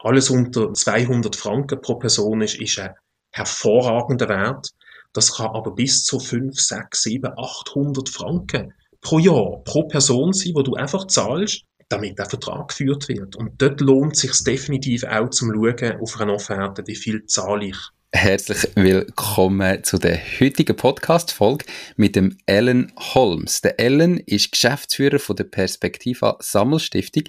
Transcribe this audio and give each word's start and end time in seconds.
Alles 0.00 0.30
unter 0.30 0.72
200 0.72 1.34
Franken 1.36 1.80
pro 1.80 1.96
Person 1.96 2.42
ist, 2.42 2.60
ist 2.60 2.78
ein 2.78 2.94
hervorragender 3.32 4.28
Wert. 4.28 4.70
Das 5.12 5.36
kann 5.36 5.48
aber 5.48 5.74
bis 5.74 6.04
zu 6.04 6.20
5, 6.20 6.58
6, 6.60 7.02
7, 7.02 7.32
800 7.36 8.08
Franken 8.08 8.74
pro 9.00 9.18
Jahr, 9.18 9.62
pro 9.64 9.84
Person 9.84 10.32
sein, 10.32 10.52
wo 10.54 10.62
du 10.62 10.74
einfach 10.74 11.06
zahlst, 11.06 11.62
damit 11.88 12.18
der 12.18 12.28
Vertrag 12.28 12.68
geführt 12.68 13.08
wird. 13.08 13.36
Und 13.36 13.62
dort 13.62 13.80
lohnt 13.80 14.14
es 14.14 14.20
sich 14.20 14.44
definitiv 14.44 15.04
auch 15.04 15.30
zum 15.30 15.52
Schauen 15.54 16.00
auf 16.00 16.20
einer 16.20 16.34
Offerte, 16.34 16.82
wie 16.86 16.96
viel 16.96 17.24
zahle 17.26 17.66
ich. 17.66 17.76
Herzlich 18.12 18.68
willkommen 18.74 19.84
zu 19.84 19.98
der 19.98 20.18
heutigen 20.40 20.76
Podcast-Folge 20.76 21.66
mit 21.96 22.16
dem 22.16 22.36
Ellen 22.46 22.92
Holmes. 22.98 23.60
Der 23.60 23.78
Ellen 23.80 24.18
ist 24.18 24.52
Geschäftsführer 24.52 25.18
von 25.18 25.36
der 25.36 25.44
Perspektiva 25.44 26.36
Sammelstiftung. 26.40 27.24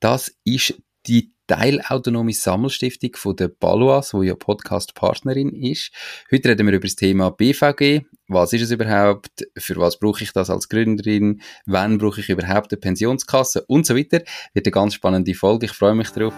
Das 0.00 0.34
ist 0.44 0.74
die 1.06 1.35
teilautonome 1.46 2.32
Sammelstiftung 2.32 3.10
von 3.14 3.36
der 3.36 3.48
Balois, 3.48 4.12
wo 4.12 4.22
ja 4.22 4.34
Podcast-Partnerin 4.34 5.50
ist. 5.52 5.92
Heute 6.30 6.48
reden 6.48 6.66
wir 6.66 6.74
über 6.74 6.86
das 6.86 6.96
Thema 6.96 7.30
BVG. 7.30 8.02
Was 8.28 8.52
ist 8.52 8.62
es 8.62 8.70
überhaupt? 8.72 9.46
Für 9.56 9.76
was 9.76 9.98
brauche 9.98 10.24
ich 10.24 10.32
das 10.32 10.50
als 10.50 10.68
Gründerin? 10.68 11.40
Wann 11.64 11.98
brauche 11.98 12.20
ich 12.20 12.28
überhaupt 12.28 12.72
eine 12.72 12.80
Pensionskasse? 12.80 13.64
Und 13.66 13.86
so 13.86 13.96
weiter. 13.96 14.22
Wird 14.52 14.66
eine 14.66 14.72
ganz 14.72 14.94
spannende 14.94 15.34
Folge. 15.34 15.66
Ich 15.66 15.72
freue 15.72 15.94
mich 15.94 16.10
drauf. 16.10 16.34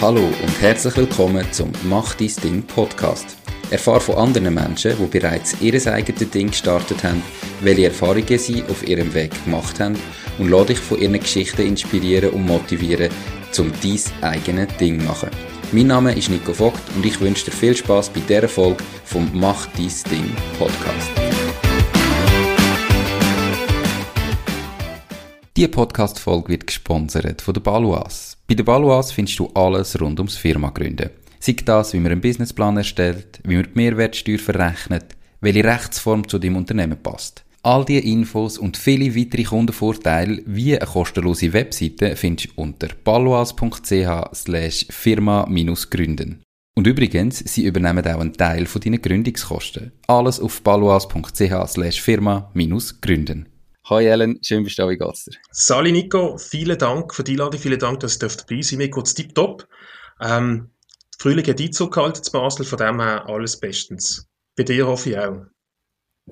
Hallo 0.00 0.20
und 0.20 0.60
herzlich 0.60 0.96
willkommen 0.96 1.46
zum 1.52 1.72
Mach 1.84 2.14
dein 2.14 2.32
Ding 2.42 2.62
Podcast. 2.62 3.43
Erfahre 3.74 4.00
von 4.00 4.14
anderen 4.16 4.54
Menschen, 4.54 4.94
die 4.98 5.18
bereits 5.18 5.56
ihr 5.60 5.74
eigenes 5.92 6.30
Ding 6.30 6.48
gestartet 6.48 7.02
haben, 7.02 7.22
welche 7.60 7.86
Erfahrungen 7.86 8.38
sie 8.38 8.62
auf 8.70 8.86
ihrem 8.86 9.12
Weg 9.14 9.32
gemacht 9.44 9.80
haben 9.80 9.98
und 10.38 10.48
lade 10.48 10.66
dich 10.66 10.78
von 10.78 11.00
ihren 11.00 11.18
Geschichten 11.18 11.62
inspirieren 11.66 12.30
und 12.30 12.46
motivieren, 12.46 13.10
um 13.58 13.72
dein 13.82 14.30
eigenes 14.30 14.76
Ding 14.76 15.00
zu 15.00 15.06
machen. 15.06 15.30
Mein 15.72 15.88
Name 15.88 16.14
ist 16.14 16.30
Nico 16.30 16.52
Vogt 16.52 16.80
und 16.94 17.04
ich 17.04 17.20
wünsche 17.20 17.46
dir 17.46 17.50
viel 17.50 17.76
Spaß 17.76 18.10
bei 18.10 18.20
dieser 18.20 18.48
Folge 18.48 18.84
vom 19.04 19.28
Mach 19.34 19.66
dein 19.66 19.90
Ding 20.10 20.30
Podcast. 20.56 21.10
Diese 25.56 25.68
Podcast-Folge 25.68 26.48
wird 26.48 26.66
gesponsert 26.68 27.42
von 27.42 27.54
der 27.54 27.60
Baluas. 27.60 28.36
Bei 28.46 28.54
der 28.54 28.64
Baluas 28.64 29.10
findest 29.10 29.38
du 29.38 29.50
alles 29.54 30.00
rund 30.00 30.20
ums 30.20 30.36
Firma 30.36 30.70
gründen. 30.70 31.10
Sei 31.44 31.56
das, 31.62 31.92
wie 31.92 32.00
man 32.00 32.10
einen 32.10 32.22
Businessplan 32.22 32.78
erstellt, 32.78 33.38
wie 33.44 33.56
man 33.56 33.64
die 33.64 33.70
Mehrwertsteuer 33.74 34.38
verrechnet, 34.38 35.04
welche 35.42 35.62
Rechtsform 35.62 36.26
zu 36.26 36.38
deinem 36.38 36.56
Unternehmen 36.56 36.96
passt. 36.96 37.44
All 37.62 37.84
diese 37.84 38.00
Infos 38.00 38.56
und 38.56 38.78
viele 38.78 39.14
weitere 39.14 39.44
Kundenvorteile 39.44 40.42
wie 40.46 40.74
eine 40.74 40.86
kostenlose 40.86 41.52
Webseite 41.52 42.16
findest 42.16 42.48
du 42.56 42.62
unter 42.62 42.88
paloas.ch 42.88 44.34
slash 44.34 44.86
firma-gründen. 44.88 46.42
Und 46.76 46.86
übrigens, 46.86 47.40
sie 47.40 47.66
übernehmen 47.66 48.06
auch 48.06 48.20
einen 48.20 48.32
Teil 48.32 48.64
von 48.64 48.80
deinen 48.80 49.02
Gründungskosten. 49.02 49.92
Alles 50.06 50.40
auf 50.40 50.64
paloas.ch 50.64 51.68
slash 51.68 52.00
firma-gründen. 52.00 53.50
Hi 53.90 54.06
Ellen, 54.06 54.38
schön 54.42 54.64
bist 54.64 54.78
du 54.78 54.84
da, 54.84 54.88
wie 54.88 54.96
geht's 54.96 55.26
dir? 55.26 55.36
Sali 55.50 55.92
Nico, 55.92 56.38
vielen 56.38 56.78
Dank 56.78 57.12
für 57.12 57.22
die 57.22 57.32
Einladung, 57.32 57.60
vielen 57.60 57.78
Dank, 57.78 58.00
dass 58.00 58.14
ich 58.14 58.18
dabei 58.18 58.62
sein 58.62 58.78
Mir 58.78 58.88
geht's 58.88 59.12
tipptopp. 59.12 59.68
Ähm, 60.22 60.70
Frühling 61.24 61.46
hat 61.46 61.58
Einzug 61.58 61.94
gehalten 61.94 62.22
zu 62.22 62.30
Basel, 62.32 62.66
von 62.66 62.76
dem 62.76 63.00
her 63.00 63.26
alles 63.26 63.58
bestens. 63.58 64.28
Bei 64.56 64.62
dir 64.62 64.86
hoffe 64.86 65.08
ich 65.08 65.18
auch. 65.18 65.46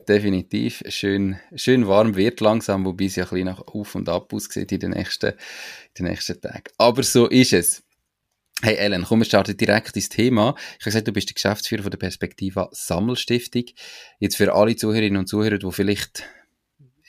Definitiv. 0.06 0.82
Schön, 0.88 1.40
schön 1.54 1.88
warm 1.88 2.14
wird 2.14 2.42
langsam, 2.42 2.84
wobei 2.84 3.06
es 3.06 3.16
ja 3.16 3.24
ein 3.24 3.30
bisschen 3.30 3.46
nach 3.46 3.60
Auf 3.68 3.94
und 3.94 4.10
Ab 4.10 4.34
aussieht 4.34 4.70
in 4.70 4.80
den 4.80 4.90
nächsten, 4.90 5.30
in 5.30 5.34
den 5.98 6.06
nächsten 6.08 6.38
Tagen. 6.38 6.64
Aber 6.76 7.02
so 7.04 7.26
ist 7.26 7.54
es. 7.54 7.82
Hey 8.60 8.74
Ellen, 8.74 9.04
komm, 9.04 9.20
wir 9.20 9.24
starten 9.24 9.56
direkt 9.56 9.96
ins 9.96 10.10
Thema. 10.10 10.56
Ich 10.58 10.84
habe 10.84 10.84
gesagt, 10.84 11.08
du 11.08 11.12
bist 11.12 11.30
der 11.30 11.34
Geschäftsführer 11.36 11.84
von 11.84 11.90
der 11.90 11.96
Perspektiva 11.96 12.68
Sammelstiftung. 12.72 13.64
Jetzt 14.18 14.36
für 14.36 14.52
alle 14.52 14.76
Zuhörerinnen 14.76 15.20
und 15.20 15.26
Zuhörer, 15.26 15.56
die 15.56 15.72
vielleicht 15.72 16.24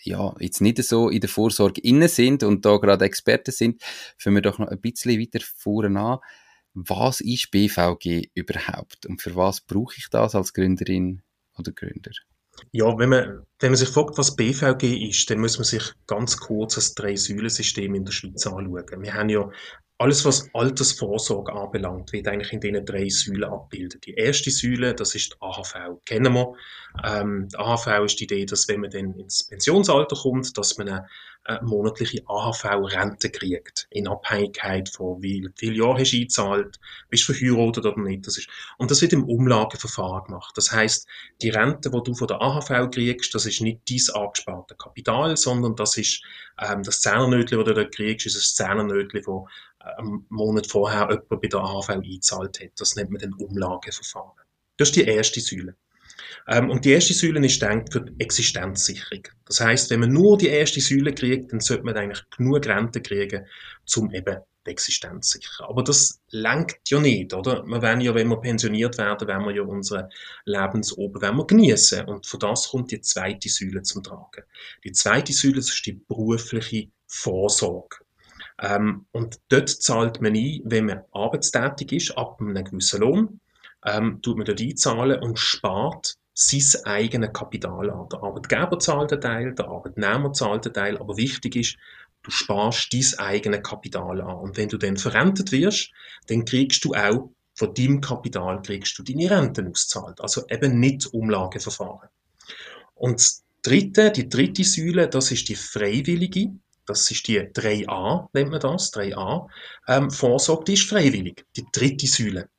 ja, 0.03 0.33
jetzt 0.39 0.61
nicht 0.61 0.81
so 0.81 1.09
in 1.09 1.19
der 1.19 1.29
Vorsorge 1.29 1.81
innen 1.81 2.07
sind 2.07 2.43
und 2.43 2.65
da 2.65 2.77
gerade 2.77 3.03
Experten 3.03 3.51
sind, 3.51 3.81
fangen 4.17 4.37
wir 4.37 4.41
doch 4.41 4.57
noch 4.57 4.69
ein 4.69 4.79
bisschen 4.79 5.19
weiter 5.19 5.43
vorne 5.57 5.99
an. 5.99 6.19
Was 6.73 7.21
ist 7.21 7.51
BVG 7.51 8.29
überhaupt 8.33 9.05
und 9.05 9.21
für 9.21 9.35
was 9.35 9.61
brauche 9.61 9.95
ich 9.97 10.09
das 10.09 10.35
als 10.35 10.53
Gründerin 10.53 11.21
oder 11.57 11.71
Gründer? 11.71 12.11
Ja, 12.71 12.97
wenn 12.97 13.09
man, 13.09 13.45
wenn 13.59 13.71
man 13.71 13.75
sich 13.75 13.89
fragt, 13.89 14.17
was 14.17 14.35
BVG 14.35 15.09
ist, 15.09 15.29
dann 15.29 15.39
muss 15.39 15.57
man 15.57 15.65
sich 15.65 15.93
ganz 16.07 16.37
kurz 16.37 16.75
das 16.75 16.93
Drei-Säulen-System 16.93 17.95
in 17.95 18.05
der 18.05 18.11
Schweiz 18.11 18.45
anschauen. 18.45 19.01
Wir 19.01 19.13
haben 19.13 19.29
ja 19.29 19.49
alles, 20.03 20.25
was 20.25 20.49
Altersvorsorge 20.53 21.53
anbelangt, 21.53 22.11
wird 22.11 22.27
eigentlich 22.27 22.51
in 22.51 22.59
diesen 22.59 22.85
drei 22.85 23.07
Säulen 23.07 23.45
abbildet. 23.45 24.05
Die 24.05 24.13
erste 24.13 24.51
Säule, 24.51 24.93
das 24.93 25.15
ist 25.15 25.31
die 25.31 25.35
AHV. 25.39 26.01
Kennen 26.03 26.33
wir. 26.33 26.53
Ähm, 27.05 27.47
die 27.47 27.57
AHV 27.57 27.87
ist 28.03 28.19
die 28.19 28.25
Idee, 28.25 28.45
dass 28.45 28.67
wenn 28.67 28.81
man 28.81 28.89
dann 28.89 29.13
ins 29.13 29.45
Pensionsalter 29.47 30.17
kommt, 30.17 30.57
dass 30.57 30.77
man 30.77 30.89
eine, 30.89 31.07
eine 31.45 31.61
monatliche 31.61 32.21
AHV-Rente 32.27 33.29
kriegt. 33.29 33.87
In 33.91 34.09
Abhängigkeit 34.09 34.89
von 34.89 35.21
wie 35.21 35.47
viele 35.55 35.77
Jahre 35.77 36.01
hast 36.01 36.11
du 36.11 36.17
eingezahlt, 36.17 36.79
bist 37.09 37.27
du 37.29 37.33
verheiratet 37.33 37.85
oder 37.85 37.99
nicht. 38.01 38.27
Das 38.27 38.37
ist, 38.37 38.49
und 38.77 38.91
das 38.91 39.01
wird 39.01 39.13
im 39.13 39.23
Umlageverfahren 39.23 40.25
gemacht. 40.25 40.53
Das 40.57 40.71
heißt, 40.73 41.07
die 41.41 41.49
Rente, 41.49 41.89
die 41.89 42.03
du 42.03 42.13
von 42.13 42.27
der 42.27 42.41
AHV 42.41 42.91
kriegst, 42.91 43.33
das 43.33 43.45
ist 43.45 43.61
nicht 43.61 43.89
dein 43.89 44.21
angesparte 44.21 44.75
Kapital, 44.75 45.37
sondern 45.37 45.77
das 45.77 45.97
ist 45.97 46.21
ähm, 46.59 46.83
das 46.83 46.99
Zehnernnötchen, 46.99 47.57
das 47.57 47.67
du 47.67 47.73
da 47.73 47.85
kriegst, 47.85 48.25
ist 48.25 48.35
ein 48.35 48.67
Zehnernnötchen, 48.67 49.21
das 49.25 49.49
einen 49.97 50.25
Monat 50.29 50.67
vorher 50.67 51.09
jemand 51.09 51.29
bei 51.29 51.47
der 51.47 51.59
AHV 51.59 51.89
eingezahlt 51.89 52.59
hat. 52.61 52.71
Das 52.77 52.95
nennt 52.95 53.11
man 53.11 53.21
dann 53.21 53.33
Umlageverfahren. 53.33 54.31
Das 54.77 54.89
ist 54.89 54.95
die 54.95 55.05
erste 55.05 55.39
Säule. 55.39 55.75
Ähm, 56.47 56.69
und 56.69 56.83
die 56.85 56.91
erste 56.91 57.13
Säule 57.13 57.45
ist 57.45 57.61
denkt 57.61 57.93
für 57.93 58.01
die 58.01 58.19
Existenzsicherung. 58.19 59.27
Das 59.45 59.59
heißt, 59.59 59.89
wenn 59.89 60.01
man 60.01 60.11
nur 60.11 60.37
die 60.37 60.47
erste 60.47 60.81
Säule 60.81 61.13
kriegt, 61.13 61.51
dann 61.51 61.59
sollte 61.59 61.83
man 61.83 61.95
eigentlich 61.95 62.23
genug 62.35 62.65
Rente 62.65 63.01
kriegen, 63.01 63.45
um 63.97 64.11
eben 64.11 64.37
die 64.65 64.71
Existenz 64.71 65.29
sichern. 65.29 65.67
Aber 65.67 65.83
das 65.83 66.21
lenkt 66.29 66.89
ja 66.89 66.99
nicht, 66.99 67.33
oder? 67.33 67.63
Wir 67.65 67.81
werden 67.81 68.01
ja, 68.01 68.15
wenn 68.15 68.29
wir 68.29 68.39
pensioniert 68.39 68.97
werden, 68.97 69.27
werden 69.27 69.45
wir 69.45 69.55
ja 69.55 69.61
unsere 69.63 70.09
Lebensober 70.45 71.21
wenn 71.21 71.35
wir 71.35 71.45
genießen. 71.45 72.05
Und 72.05 72.25
von 72.25 72.39
das 72.39 72.69
kommt 72.69 72.91
die 72.91 73.01
zweite 73.01 73.49
Säule 73.49 73.81
zum 73.83 74.03
Tragen. 74.03 74.43
Die 74.83 74.91
zweite 74.91 75.33
Säule 75.33 75.59
ist 75.59 75.85
die 75.85 75.93
berufliche 75.93 76.89
Vorsorge. 77.07 77.97
Ähm, 78.63 79.05
und 79.11 79.41
dort 79.49 79.67
zahlt 79.69 80.21
man 80.21 80.33
ein, 80.35 80.61
wenn 80.63 80.85
man 80.85 81.01
arbeitstätig 81.11 81.91
ist, 81.91 82.17
ab 82.17 82.39
einem 82.39 82.63
gewissen 82.63 83.01
Lohn, 83.01 83.41
ähm, 83.85 84.21
tut 84.21 84.37
man 84.37 84.45
dort 84.45 84.61
einzahlen 84.61 85.21
und 85.21 85.37
spart 85.37 86.15
sein 86.33 86.85
eigenes 86.85 87.33
Kapital 87.33 87.89
an. 87.89 88.07
Der 88.09 88.23
Arbeitgeber 88.23 88.79
zahlt 88.79 89.11
einen 89.11 89.21
Teil, 89.21 89.53
der 89.53 89.67
Arbeitnehmer 89.67 90.31
zahlt 90.31 90.65
einen 90.65 90.73
Teil, 90.73 90.97
aber 90.97 91.17
wichtig 91.17 91.57
ist, 91.57 91.77
du 92.23 92.31
sparst 92.31 92.93
dein 92.93 93.19
eigenes 93.19 93.63
Kapital 93.63 94.21
an. 94.21 94.37
Und 94.37 94.55
wenn 94.55 94.69
du 94.69 94.77
dann 94.77 94.95
verrentet 94.95 95.51
wirst, 95.51 95.91
dann 96.27 96.45
kriegst 96.45 96.85
du 96.85 96.93
auch 96.93 97.31
von 97.55 97.73
deinem 97.73 98.01
Kapital 98.01 98.61
kriegst 98.61 98.97
du 98.97 99.03
deine 99.03 99.29
Renten 99.29 99.69
auszahlt. 99.69 100.21
Also 100.21 100.47
eben 100.47 100.79
nicht 100.79 101.05
Umlageverfahren. 101.07 102.09
Und 102.95 103.19
das 103.19 103.43
dritte, 103.61 104.09
die 104.09 104.29
dritte 104.29 104.63
Säule, 104.63 105.07
das 105.07 105.31
ist 105.31 105.49
die 105.49 105.55
freiwillige 105.55 106.53
das 106.85 107.09
ist 107.09 107.27
die 107.27 107.39
3a, 107.39 108.27
nennt 108.33 108.51
man 108.51 108.59
das, 108.59 108.93
3a, 108.93 109.47
ähm, 109.87 110.11
Vorsorge, 110.11 110.65
die 110.65 110.73
ist 110.73 110.89
freiwillig, 110.89 111.45
die 111.55 111.65
dritte 111.71 112.07
Säule. 112.07 112.49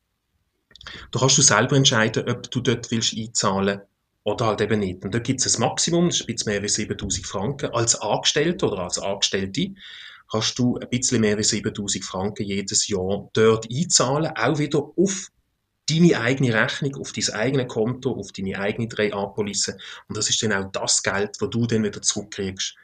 Da 1.10 1.18
kannst 1.18 1.38
du 1.38 1.42
selber 1.42 1.76
entscheiden, 1.76 2.28
ob 2.28 2.50
du 2.50 2.60
dort 2.60 2.90
willst 2.90 3.16
einzahlen 3.16 3.80
oder 4.22 4.46
halt 4.46 4.60
eben 4.60 4.80
nicht. 4.80 5.04
Und 5.04 5.14
da 5.14 5.18
gibt 5.18 5.44
es 5.44 5.56
ein 5.56 5.60
Maximum, 5.60 6.08
das 6.08 6.20
ist 6.20 6.22
ein 6.22 6.34
bisschen 6.34 6.52
mehr 6.52 6.62
als 6.62 6.74
7000 6.74 7.26
Franken. 7.26 7.70
Als 7.72 7.94
Angestellter 8.00 8.72
oder 8.72 8.82
als 8.84 8.98
Angestellte 8.98 9.74
kannst 10.30 10.58
du 10.58 10.78
ein 10.78 10.88
bisschen 10.88 11.20
mehr 11.20 11.36
als 11.36 11.48
7000 11.50 12.04
Franken 12.04 12.44
jedes 12.44 12.88
Jahr 12.88 13.28
dort 13.32 13.68
einzahlen, 13.70 14.32
auch 14.36 14.58
wieder 14.58 14.90
auf 14.96 15.30
deine 15.88 16.18
eigene 16.18 16.54
Rechnung, 16.54 16.96
auf 16.96 17.12
dein 17.12 17.34
eigene 17.34 17.66
Konto, 17.66 18.12
auf 18.12 18.32
deine 18.32 18.58
eigene 18.58 18.88
3A-Police. 18.88 19.76
Und 20.08 20.16
das 20.16 20.30
ist 20.30 20.42
dann 20.42 20.52
auch 20.52 20.70
das 20.72 21.02
Geld, 21.02 21.36
das 21.40 21.50
du 21.50 21.66
dann 21.66 21.84
wieder 21.84 22.00
zurückkriegst, 22.00 22.74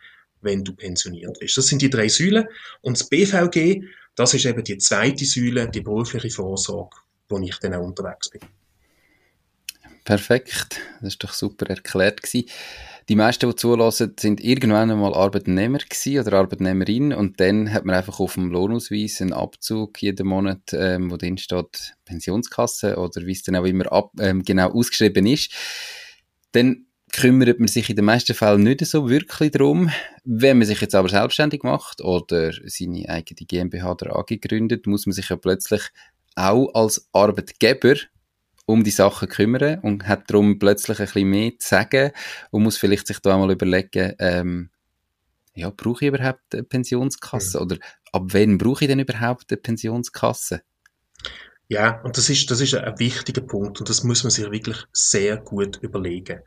wenn 0.43 0.65
du 0.65 0.75
pensioniert 0.75 1.39
bist. 1.39 1.57
Das 1.57 1.67
sind 1.67 1.83
die 1.83 1.91
drei 1.91 2.09
Säulen. 2.09 2.47
Und 2.81 2.99
das 2.99 3.09
BVG, 3.09 3.83
das 4.15 4.35
ist 4.35 4.47
eben 4.47 4.65
die 4.65 4.79
zweite 4.79 5.25
Säule, 5.25 5.69
die 5.69 5.81
berufliche 5.81 6.31
Vorsorge, 6.31 6.97
wo 7.29 7.39
ich 7.39 7.57
dann 7.59 7.75
auch 7.75 7.85
unterwegs 7.85 8.31
bin. 8.31 8.41
Perfekt, 10.05 10.81
das 11.01 11.15
ist 11.15 11.25
doch 11.25 11.33
super 11.33 11.69
erklärt 11.69 12.23
gewesen. 12.23 12.49
Die 13.09 13.17
meisten, 13.17 13.49
die 13.49 13.57
zulassen, 13.57 14.15
sind 14.19 14.41
irgendwann 14.41 14.91
einmal 14.91 15.15
Arbeitnehmer 15.15 15.79
gewesen 15.79 16.21
oder 16.21 16.39
Arbeitnehmerin 16.39 17.13
und 17.13 17.41
dann 17.41 17.73
hat 17.73 17.85
man 17.85 17.97
einfach 17.97 18.21
auf 18.21 18.35
dem 18.35 18.51
Lohnausweis 18.51 19.21
einen 19.21 19.33
Abzug 19.33 20.01
jeden 20.01 20.29
Monat, 20.29 20.73
ähm, 20.73 21.11
wo 21.11 21.17
drin 21.17 21.37
steht 21.37 21.97
Pensionskasse 22.05 22.97
oder 22.97 23.27
wie 23.27 23.33
es 23.33 23.43
dann 23.43 23.57
auch 23.57 23.65
immer 23.65 23.93
ab, 23.93 24.13
ähm, 24.21 24.43
genau 24.43 24.71
ausgeschrieben 24.71 25.27
ist. 25.27 25.53
Dann 26.53 26.87
kümmert 27.13 27.59
man 27.59 27.69
sich 27.69 27.91
in 27.91 27.97
den 27.97 28.05
meisten 28.05 28.35
Fällen 28.35 28.63
nicht 28.63 28.85
so 28.87 29.09
wirklich 29.09 29.51
darum. 29.53 29.91
Wenn 30.25 30.59
man 30.59 30.67
sich 30.67 30.81
jetzt 30.81 30.95
aber 30.95 31.09
selbstständig 31.09 31.63
macht 31.63 32.01
oder 32.01 32.53
seine 32.67 33.09
eigene 33.09 33.47
GmbH 33.47 33.93
oder 33.93 34.17
AG 34.17 34.41
gründet, 34.41 34.87
muss 34.87 35.07
man 35.07 35.13
sich 35.13 35.29
ja 35.29 35.37
plötzlich 35.37 35.83
auch 36.37 36.73
als 36.75 37.09
Arbeitgeber 37.13 37.95
um 38.67 38.85
die 38.85 38.91
Sachen 38.91 39.29
kümmern 39.29 39.81
und 39.81 40.07
hat 40.07 40.31
darum 40.31 40.59
plötzlich 40.59 41.01
ein 41.01 41.07
bisschen 41.07 41.29
mehr 41.29 41.53
zu 41.59 41.69
sagen 41.69 42.13
und 42.51 42.63
muss 42.63 42.77
vielleicht 42.77 43.07
sich 43.07 43.19
da 43.19 43.37
mal 43.37 43.51
überlegen, 43.51 44.15
ähm, 44.19 44.71
ja, 45.55 45.71
brauche 45.71 46.05
ich 46.05 46.09
überhaupt 46.09 46.55
eine 46.55 46.63
Pensionskasse? 46.63 47.59
Mhm. 47.59 47.65
Oder 47.65 47.77
ab 48.13 48.23
wann 48.29 48.59
brauche 48.59 48.85
ich 48.85 48.89
denn 48.89 49.01
überhaupt 49.01 49.51
eine 49.51 49.59
Pensionskasse? 49.59 50.63
Ja, 51.73 52.01
und 52.03 52.17
das 52.17 52.29
ist, 52.29 52.51
das 52.51 52.61
ist 52.61 52.75
ein 52.75 52.99
wichtiger 52.99 53.43
Punkt 53.43 53.79
und 53.79 53.89
das 53.89 54.03
muss 54.03 54.25
man 54.25 54.33
sich 54.33 54.51
wirklich 54.51 54.77
sehr 54.93 55.37
gut 55.37 55.79
überlegen. 55.83 56.41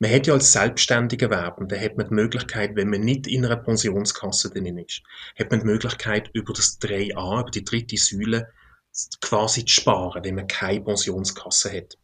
Man 0.00 0.12
hat 0.12 0.26
ja 0.26 0.34
als 0.34 0.52
selbstständiger 0.52 1.30
Werbender 1.30 1.80
hat 1.80 1.96
man 1.96 2.08
die 2.08 2.14
Möglichkeit, 2.14 2.76
wenn 2.76 2.90
man 2.90 3.00
nicht 3.00 3.26
in 3.26 3.46
einer 3.46 3.56
Pensionskasse 3.56 4.50
drin 4.50 4.76
ist, 4.76 5.00
hat 5.38 5.50
man 5.50 5.60
die 5.60 5.66
Möglichkeit, 5.66 6.28
über 6.34 6.52
das 6.52 6.78
3a, 6.78 7.40
über 7.40 7.50
die 7.50 7.64
dritte 7.64 7.96
Säule, 7.96 8.52
quasi 9.22 9.64
zu 9.64 9.76
sparen, 9.76 10.22
wenn 10.22 10.34
man 10.34 10.46
keine 10.46 10.82
Pensionskasse 10.82 11.74
hat. 11.74 11.96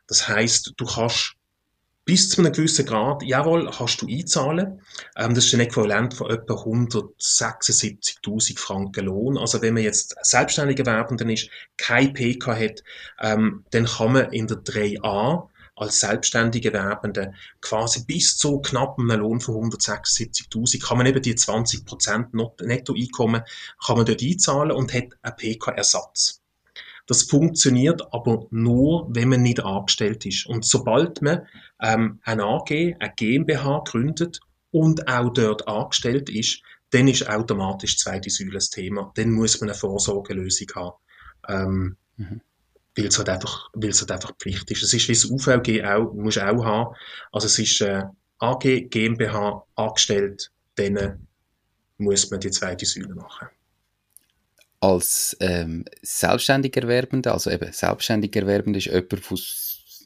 Das 0.06 0.28
heißt, 0.28 0.74
du 0.76 0.84
kannst 0.84 1.36
bis 2.06 2.30
zu 2.30 2.40
einem 2.40 2.52
gewissen 2.52 2.86
Grad, 2.86 3.22
jawohl, 3.24 3.68
kannst 3.76 4.00
du 4.00 4.06
einzahlen. 4.06 4.80
Ähm, 5.16 5.34
das 5.34 5.46
ist 5.46 5.54
ein 5.54 5.60
Äquivalent 5.60 6.14
von 6.14 6.30
etwa 6.30 6.54
176.000 6.54 8.58
Franken 8.58 9.06
Lohn. 9.06 9.36
Also 9.36 9.60
wenn 9.60 9.74
man 9.74 9.82
jetzt 9.82 10.14
selbstständiger 10.22 10.86
Werbender 10.86 11.28
ist, 11.28 11.50
kein 11.76 12.14
PK 12.14 12.56
hat, 12.56 12.84
ähm, 13.20 13.64
dann 13.72 13.86
kann 13.86 14.12
man 14.12 14.32
in 14.32 14.46
der 14.46 14.58
3a 14.58 15.48
als 15.76 16.00
selbstständige 16.00 16.72
Werbende 16.72 17.34
quasi 17.60 18.04
bis 18.04 18.36
zu 18.36 18.60
knapp 18.60 18.98
einem 18.98 19.20
Lohn 19.20 19.40
von 19.40 19.70
176.000 19.70 20.82
kann 20.82 20.96
man 20.96 21.06
eben 21.06 21.22
die 21.22 21.34
20% 21.34 22.64
Nettoeinkommen 22.64 23.42
kann 23.84 23.96
man 23.96 24.06
dort 24.06 24.22
einzahlen 24.22 24.72
und 24.72 24.92
hat 24.92 25.08
einen 25.22 25.36
PK-Ersatz. 25.36 26.40
Das 27.06 27.22
funktioniert 27.22 28.02
aber 28.12 28.46
nur, 28.50 29.06
wenn 29.14 29.28
man 29.28 29.42
nicht 29.42 29.60
angestellt 29.60 30.26
ist. 30.26 30.46
Und 30.46 30.64
sobald 30.64 31.22
man 31.22 31.46
ähm, 31.80 32.20
eine 32.24 32.44
AG, 32.44 32.70
eine 32.70 33.12
GmbH 33.14 33.84
gründet 33.86 34.40
und 34.72 35.06
auch 35.06 35.32
dort 35.32 35.68
angestellt 35.68 36.30
ist, 36.30 36.62
dann 36.90 37.06
ist 37.06 37.28
automatisch 37.28 37.98
zweite 37.98 38.30
Säule 38.30 38.52
das 38.52 38.70
Thema. 38.70 39.12
Dann 39.14 39.30
muss 39.30 39.60
man 39.60 39.70
eine 39.70 39.78
Vorsorgelösung 39.78 40.68
haben. 40.74 40.96
Ähm, 41.48 41.96
mhm 42.16 42.40
weil 42.96 43.06
es 43.06 43.18
halt 43.18 43.28
einfach, 43.28 43.68
weil 43.74 43.90
es 43.90 44.00
halt 44.00 44.10
einfach 44.10 44.32
Pflicht 44.38 44.70
ist. 44.70 44.82
Es 44.82 44.94
ist 44.94 45.08
wie 45.08 45.12
das 45.12 45.26
UVG 45.26 45.84
auch, 45.84 46.12
musst 46.14 46.40
auch 46.40 46.64
haben. 46.64 46.94
Also 47.30 47.46
es 47.46 47.58
ist 47.58 47.80
äh, 47.82 48.02
AG, 48.38 48.88
GmbH, 48.90 49.64
angestellt, 49.74 50.50
dann 50.76 51.26
muss 51.98 52.30
man 52.30 52.40
die 52.40 52.50
zweite 52.50 52.86
Säule 52.86 53.14
machen. 53.14 53.48
Als 54.80 55.36
ähm, 55.40 55.84
selbstständiger 56.02 56.82
Erwerbender, 56.82 57.32
also 57.32 57.50
eben 57.50 57.72
selbstständiger 57.72 58.42
Erwerbender 58.42 58.78
ist 58.78 58.86
jemand, 58.86 59.12
der 59.12 59.28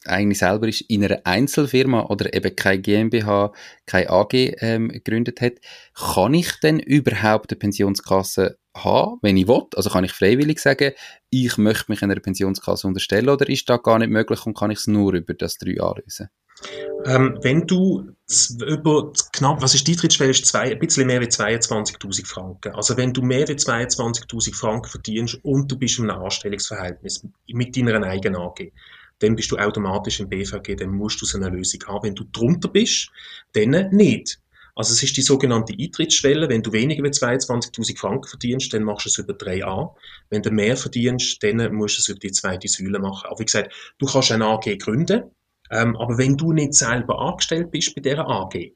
eigentlich 0.07 0.39
selber 0.39 0.69
ist 0.69 0.83
in 0.83 1.05
einer 1.05 1.21
Einzelfirma 1.25 2.07
oder 2.07 2.33
eben 2.33 2.55
keine 2.57 2.81
GmbH, 2.81 3.53
keine 3.85 4.11
AG 4.11 4.33
ähm, 4.33 4.89
gegründet 4.89 5.41
hat, 5.41 5.55
kann 5.95 6.35
ich 6.35 6.53
denn 6.61 6.79
überhaupt 6.79 7.51
eine 7.51 7.59
Pensionskasse 7.59 8.59
haben, 8.77 9.19
wenn 9.23 9.37
ich 9.37 9.49
will? 9.49 9.63
Also 9.75 9.91
kann 9.91 10.05
ich 10.05 10.13
freiwillig 10.13 10.61
sagen, 10.61 10.93
ich 11.31 11.57
möchte 11.59 11.87
mich 11.89 12.03
einer 12.03 12.17
Pensionskasse 12.17 12.87
unterstellen 12.87 13.29
oder 13.29 13.49
ist 13.49 13.69
das 13.69 13.83
gar 13.83 13.99
nicht 13.99 14.11
möglich 14.11 14.45
und 14.47 14.57
kann 14.57 14.71
ich 14.71 14.79
es 14.79 14.87
nur 14.87 15.15
über 15.15 15.35
das 15.35 15.59
3a 15.61 16.01
lösen? 16.01 16.29
Ähm, 17.07 17.39
wenn 17.43 17.67
du 17.67 18.11
über 18.67 19.13
knapp, 19.33 19.63
was 19.63 19.75
ist 19.75 19.87
die 19.87 19.93
Eintrittsschwelle? 19.93 20.31
Ist 20.31 20.47
zwei, 20.47 20.71
ein 20.71 20.79
bisschen 20.79 21.07
mehr 21.07 21.21
als 21.21 21.39
22.000 21.41 22.27
Franken. 22.27 22.75
Also 22.75 22.97
wenn 22.97 23.13
du 23.13 23.23
mehr 23.23 23.49
als 23.49 23.67
22.000 23.67 24.55
Franken 24.55 24.89
verdienst 24.89 25.39
und 25.43 25.71
du 25.71 25.79
bist 25.79 25.99
in 25.99 26.11
einem 26.11 26.23
Anstellungsverhältnis 26.23 27.27
mit 27.49 27.77
deiner 27.77 28.03
eigenen 28.03 28.41
AG, 28.41 28.73
dann 29.21 29.37
bist 29.37 29.51
du 29.51 29.57
automatisch 29.57 30.21
im 30.21 30.29
BVG, 30.29 30.77
dann 30.77 30.91
musst 30.91 31.21
du 31.23 31.27
so 31.27 31.39
eine 31.39 31.49
Lösung 31.49 31.81
haben. 31.87 32.09
Wenn 32.09 32.15
du 32.15 32.25
drunter 32.25 32.69
bist, 32.69 33.11
dann 33.53 33.71
nicht. 33.91 34.39
Also 34.81 34.95
es 34.95 35.03
ist 35.03 35.15
die 35.19 35.21
sogenannte 35.21 35.75
Eintrittsschwelle. 35.79 36.49
Wenn 36.49 36.63
du 36.63 36.73
weniger 36.73 37.05
als 37.05 37.21
22.000 37.21 37.99
Franken 37.99 38.27
verdienst, 38.27 38.73
dann 38.73 38.83
machst 38.83 39.05
du 39.05 39.11
es 39.11 39.19
über 39.19 39.35
3a. 39.35 39.95
Wenn 40.31 40.41
du 40.41 40.51
mehr 40.51 40.75
verdienst, 40.75 41.43
dann 41.43 41.75
musst 41.75 41.99
du 41.99 42.01
es 42.01 42.09
über 42.09 42.19
die 42.19 42.33
zweite 42.33 42.67
Säule 42.67 42.99
machen. 42.99 43.27
Aber 43.27 43.39
wie 43.41 43.45
gesagt, 43.45 43.75
du 43.99 44.07
kannst 44.07 44.33
eine 44.33 44.47
AG 44.47 44.79
gründen, 44.79 45.25
ähm, 45.71 45.97
aber 45.99 46.17
wenn 46.17 46.39
du 46.39 46.55
nicht 46.55 46.73
selber 46.73 47.19
angestellt 47.21 47.71
bist 47.71 47.95
bei 47.95 48.01
dieser 48.01 48.27
AG, 48.27 48.73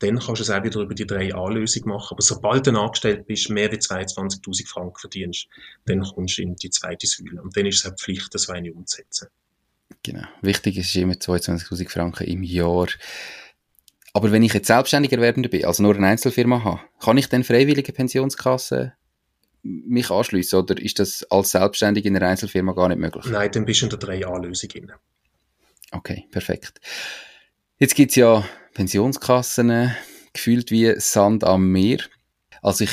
dann 0.00 0.18
kannst 0.18 0.40
du 0.40 0.42
es 0.42 0.50
auch 0.50 0.64
wieder 0.64 0.80
über 0.80 0.94
die 0.96 1.06
3a-Lösung 1.06 1.86
machen. 1.86 2.08
Aber 2.10 2.22
sobald 2.22 2.66
du 2.66 2.76
angestellt 2.76 3.24
bist, 3.28 3.48
mehr 3.48 3.70
als 3.70 3.88
22.000 3.88 4.66
Franken 4.66 4.98
verdienst, 4.98 5.46
dann 5.84 6.02
kommst 6.02 6.36
du 6.36 6.42
in 6.42 6.56
die 6.56 6.70
zweite 6.70 7.06
Säule. 7.06 7.40
Und 7.40 7.56
dann 7.56 7.66
ist 7.66 7.76
es 7.76 7.86
eine 7.86 7.94
Pflicht, 7.94 8.34
das 8.34 8.48
eine 8.48 8.72
umzusetzen. 8.72 9.28
Genau. 10.02 10.26
Wichtig 10.42 10.78
ist 10.78 10.96
immer 10.96 11.14
22.000 11.14 11.88
Franken 11.88 12.24
im 12.24 12.42
Jahr. 12.42 12.88
Aber 14.14 14.30
wenn 14.30 14.44
ich 14.44 14.54
jetzt 14.54 14.68
selbstständiger 14.68 15.20
Werbender 15.20 15.48
bin, 15.48 15.64
also 15.64 15.82
nur 15.82 15.94
eine 15.94 16.06
Einzelfirma 16.06 16.62
habe, 16.62 16.80
kann 17.00 17.18
ich 17.18 17.28
dann 17.28 17.42
freiwillige 17.42 17.92
Pensionskasse 17.92 18.94
mich 19.64 20.10
anschließen 20.10 20.58
oder 20.58 20.80
ist 20.80 21.00
das 21.00 21.24
als 21.30 21.50
Selbstständiger 21.50 22.08
in 22.08 22.16
einer 22.16 22.28
Einzelfirma 22.28 22.72
gar 22.72 22.88
nicht 22.88 22.98
möglich? 22.98 23.24
Nein, 23.26 23.50
dann 23.50 23.64
bist 23.64 23.82
du 23.82 23.86
in 23.86 23.90
der 23.90 23.98
3A-Lösung 23.98 24.68
drin. 24.68 24.92
Okay, 25.90 26.26
perfekt. 26.30 26.80
Jetzt 27.78 27.96
gibt's 27.96 28.14
ja 28.14 28.44
Pensionskassen, 28.74 29.92
gefühlt 30.32 30.70
wie 30.70 30.94
Sand 31.00 31.42
am 31.42 31.72
Meer. 31.72 31.98
Also 32.62 32.84
ich 32.84 32.92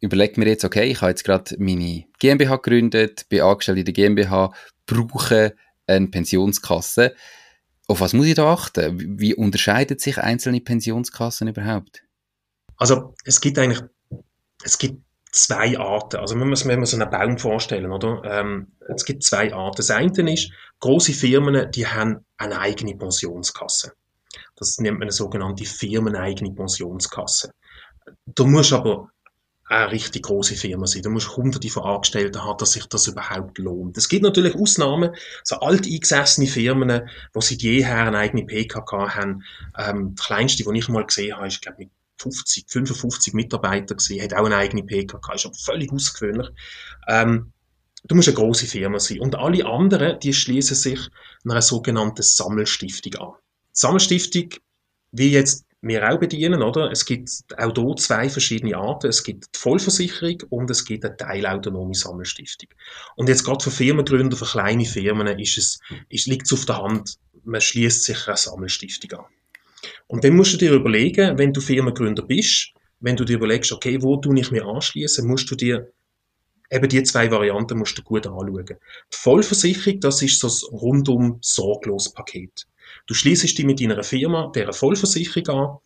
überlege 0.00 0.38
mir 0.38 0.48
jetzt, 0.48 0.64
okay, 0.64 0.90
ich 0.90 1.00
habe 1.00 1.10
jetzt 1.10 1.24
gerade 1.24 1.56
meine 1.58 2.04
GmbH 2.18 2.56
gegründet, 2.56 3.26
bin 3.30 3.40
angestellt 3.40 3.78
in 3.78 3.84
der 3.86 3.94
GmbH, 3.94 4.52
brauche 4.86 5.54
eine 5.86 6.08
Pensionskasse. 6.08 7.14
Auf 7.88 8.00
was 8.00 8.12
muss 8.12 8.26
ich 8.26 8.34
da 8.34 8.52
achten? 8.52 9.18
Wie 9.18 9.34
unterscheiden 9.34 9.98
sich 9.98 10.18
einzelne 10.18 10.60
Pensionskassen 10.60 11.48
überhaupt? 11.48 12.02
Also 12.76 13.14
es 13.24 13.40
gibt 13.40 13.58
eigentlich, 13.58 13.82
es 14.62 14.76
gibt 14.76 15.02
zwei 15.32 15.78
Arten. 15.78 16.20
Also 16.20 16.36
man 16.36 16.48
muss 16.48 16.60
sich 16.60 16.88
so 16.90 16.96
einen 16.96 17.10
Baum 17.10 17.38
vorstellen, 17.38 17.90
oder? 17.90 18.22
Ähm, 18.24 18.72
es 18.94 19.06
gibt 19.06 19.24
zwei 19.24 19.52
Arten. 19.54 19.76
Das 19.78 19.90
eine 19.90 20.32
ist, 20.32 20.50
große 20.80 21.14
Firmen, 21.14 21.70
die 21.72 21.86
haben 21.86 22.26
eine 22.36 22.58
eigene 22.60 22.94
Pensionskasse. 22.94 23.92
Das 24.56 24.78
nennt 24.78 24.98
man 24.98 25.04
eine 25.04 25.12
sogenannte 25.12 25.64
firmeneigene 25.64 26.52
Pensionskasse. 26.52 27.52
Du 28.26 28.46
musst 28.46 28.72
aber 28.72 29.08
eine 29.68 29.92
richtig 29.92 30.24
große 30.24 30.54
Firma 30.54 30.86
sein. 30.86 31.02
Du 31.02 31.10
musst 31.10 31.36
hunderte 31.36 31.68
von 31.68 31.84
Angestellten 31.84 32.42
haben, 32.42 32.58
dass 32.58 32.72
sich 32.72 32.86
das 32.86 33.06
überhaupt 33.06 33.58
lohnt. 33.58 33.96
Es 33.98 34.08
gibt 34.08 34.22
natürlich 34.22 34.54
Ausnahmen, 34.54 35.14
so 35.44 35.56
alteingesessene 35.56 36.46
Firmen, 36.46 37.08
die 37.34 37.40
seit 37.40 37.62
jeher 37.62 38.06
eine 38.06 38.18
eigene 38.18 38.44
PKK 38.44 39.14
haben. 39.14 39.44
Ähm, 39.76 40.14
die 40.14 40.22
kleinste, 40.22 40.64
die 40.64 40.78
ich 40.78 40.88
mal 40.88 41.04
gesehen 41.04 41.36
habe, 41.36 41.48
ist, 41.48 41.60
glaube 41.60 41.82
ich, 41.82 41.88
mit 41.88 41.92
50, 42.20 42.64
55 42.68 43.34
Mitarbeiter 43.34 43.94
gesehen, 43.94 44.22
hat 44.22 44.34
auch 44.34 44.46
eine 44.46 44.56
eigene 44.56 44.82
PKK, 44.82 45.34
ist 45.34 45.46
aber 45.46 45.54
völlig 45.54 45.92
ausgewöhnlich. 45.92 46.48
Ähm, 47.06 47.52
du 48.04 48.14
musst 48.14 48.28
eine 48.28 48.36
große 48.36 48.66
Firma 48.66 48.98
sein. 48.98 49.20
Und 49.20 49.36
alle 49.36 49.66
anderen, 49.66 50.18
die 50.20 50.32
schließen 50.32 50.76
sich 50.76 51.00
einer 51.44 51.62
sogenannten 51.62 52.22
Sammelstiftung 52.22 53.14
an. 53.16 53.32
Die 53.34 53.80
Sammelstiftung, 53.80 54.48
wie 55.12 55.30
jetzt 55.30 55.67
wir 55.80 56.08
auch 56.08 56.18
bedienen, 56.18 56.62
oder? 56.62 56.90
Es 56.90 57.04
gibt 57.04 57.30
auch 57.56 57.72
hier 57.74 57.96
zwei 57.96 58.28
verschiedene 58.28 58.76
Arten. 58.76 59.08
Es 59.08 59.22
gibt 59.22 59.54
die 59.54 59.58
Vollversicherung 59.58 60.42
und 60.50 60.70
es 60.70 60.84
gibt 60.84 61.04
eine 61.04 61.16
teilautonome 61.16 61.94
Sammelstiftung. 61.94 62.68
Und 63.16 63.28
jetzt 63.28 63.44
gerade 63.44 63.62
für 63.62 63.70
Firmengründer, 63.70 64.36
für 64.36 64.44
kleine 64.44 64.84
Firmen 64.84 65.26
ist 65.38 65.58
es, 65.58 65.80
ist, 66.08 66.26
liegt 66.26 66.46
es 66.46 66.52
auf 66.52 66.64
der 66.64 66.82
Hand, 66.82 67.16
man 67.44 67.60
schließt 67.60 68.02
sich 68.02 68.26
eine 68.26 68.36
Sammelstiftung 68.36 69.20
an. 69.20 69.24
Und 70.08 70.24
dann 70.24 70.34
musst 70.34 70.54
du 70.54 70.56
dir 70.56 70.72
überlegen, 70.72 71.38
wenn 71.38 71.52
du 71.52 71.60
Firmengründer 71.60 72.22
bist, 72.22 72.72
wenn 73.00 73.16
du 73.16 73.24
dir 73.24 73.36
überlegst, 73.36 73.70
okay, 73.70 74.02
wo 74.02 74.16
du 74.16 74.34
ich 74.34 74.50
mir 74.50 74.66
anschließen, 74.66 75.26
musst 75.26 75.48
du 75.50 75.54
dir 75.54 75.92
eben 76.70 76.88
die 76.88 77.02
zwei 77.02 77.30
Varianten 77.30 77.78
musst 77.78 77.96
du 77.96 78.02
gut 78.02 78.26
anschauen. 78.26 78.66
Die 78.66 78.74
Vollversicherung, 79.10 80.00
das 80.00 80.22
ist 80.22 80.40
so 80.40 80.48
ein 80.48 80.76
rundum 80.76 81.38
sorglos 81.40 82.12
Paket. 82.12 82.66
Du 83.08 83.14
schließest 83.14 83.56
dich 83.56 83.64
mit 83.64 83.80
deiner 83.80 84.04
Firma 84.04 84.52
der 84.54 84.70
Vollversicherung 84.74 85.48
an. 85.48 85.76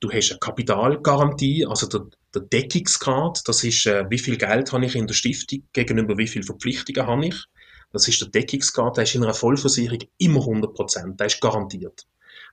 Du 0.00 0.12
hast 0.12 0.30
eine 0.30 0.38
Kapitalgarantie, 0.38 1.64
also 1.66 1.86
der, 1.86 2.06
der 2.34 2.42
Deckungsgrad. 2.42 3.40
Das 3.46 3.64
ist, 3.64 3.86
äh, 3.86 4.04
wie 4.10 4.18
viel 4.18 4.36
Geld 4.36 4.70
habe 4.70 4.84
ich 4.84 4.94
in 4.94 5.06
der 5.06 5.14
Stiftung 5.14 5.62
gegenüber 5.72 6.18
wie 6.18 6.28
viel 6.28 6.42
Verpflichtungen 6.42 7.06
habe 7.06 7.26
ich. 7.26 7.42
Das 7.90 8.06
ist 8.06 8.20
der 8.20 8.28
Deckungsgrad. 8.28 8.98
Der 8.98 9.04
ist 9.04 9.14
in 9.14 9.24
einer 9.24 9.32
Vollversicherung 9.32 10.00
immer 10.18 10.40
100 10.40 10.74
Prozent. 10.74 11.18
Der 11.18 11.28
ist 11.28 11.40
garantiert. 11.40 12.06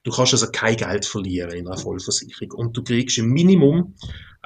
Du 0.04 0.12
kannst 0.12 0.32
also 0.32 0.48
kein 0.50 0.78
Geld 0.78 1.06
verlieren 1.06 1.52
in 1.52 1.68
einer 1.68 1.78
Vollversicherung. 1.78 2.52
Und 2.52 2.78
du 2.78 2.84
kriegst 2.84 3.18
im 3.18 3.28
Minimum, 3.28 3.96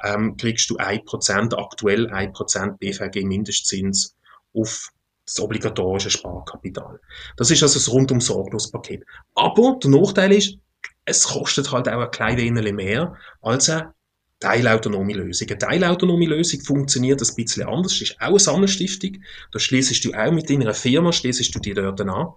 ähm, 0.02 0.36
kriegst 0.36 0.68
du 0.68 0.78
1%, 0.78 1.54
aktuell 1.54 2.08
1% 2.10 2.78
BVG 2.78 3.24
Mindestzins 3.24 4.16
auf 4.52 4.90
das 5.30 5.40
obligatorische 5.40 6.10
Sparkapital. 6.10 6.98
Das 7.36 7.50
ist 7.50 7.62
also 7.62 7.78
das 7.78 7.88
rundum 7.90 8.20
sorglos 8.20 8.70
Paket. 8.70 9.04
Aber 9.34 9.78
der 9.82 9.90
Nachteil 9.90 10.32
ist, 10.32 10.58
es 11.04 11.24
kostet 11.24 11.70
halt 11.70 11.88
auch 11.88 12.00
ein 12.00 12.10
klein 12.10 12.36
wenig 12.36 12.72
mehr 12.72 13.14
als 13.40 13.70
eine 13.70 13.94
teilautonome 14.40 15.12
Lösung. 15.12 15.48
Eine 15.48 15.58
teilautonome 15.58 16.26
Lösung 16.26 16.60
funktioniert 16.60 17.20
ein 17.20 17.34
bisschen 17.36 17.68
anders. 17.68 17.92
Das 17.92 18.10
ist 18.10 18.20
auch 18.20 18.28
eine 18.28 18.38
Sammelstiftung. 18.38 19.22
Da 19.52 19.58
schließest 19.58 20.04
du 20.04 20.14
auch 20.14 20.32
mit 20.32 20.50
deiner 20.50 20.74
Firma, 20.74 21.12
schließest 21.12 21.54
du 21.54 21.60
die 21.60 21.74
dort 21.74 22.00
an. 22.00 22.28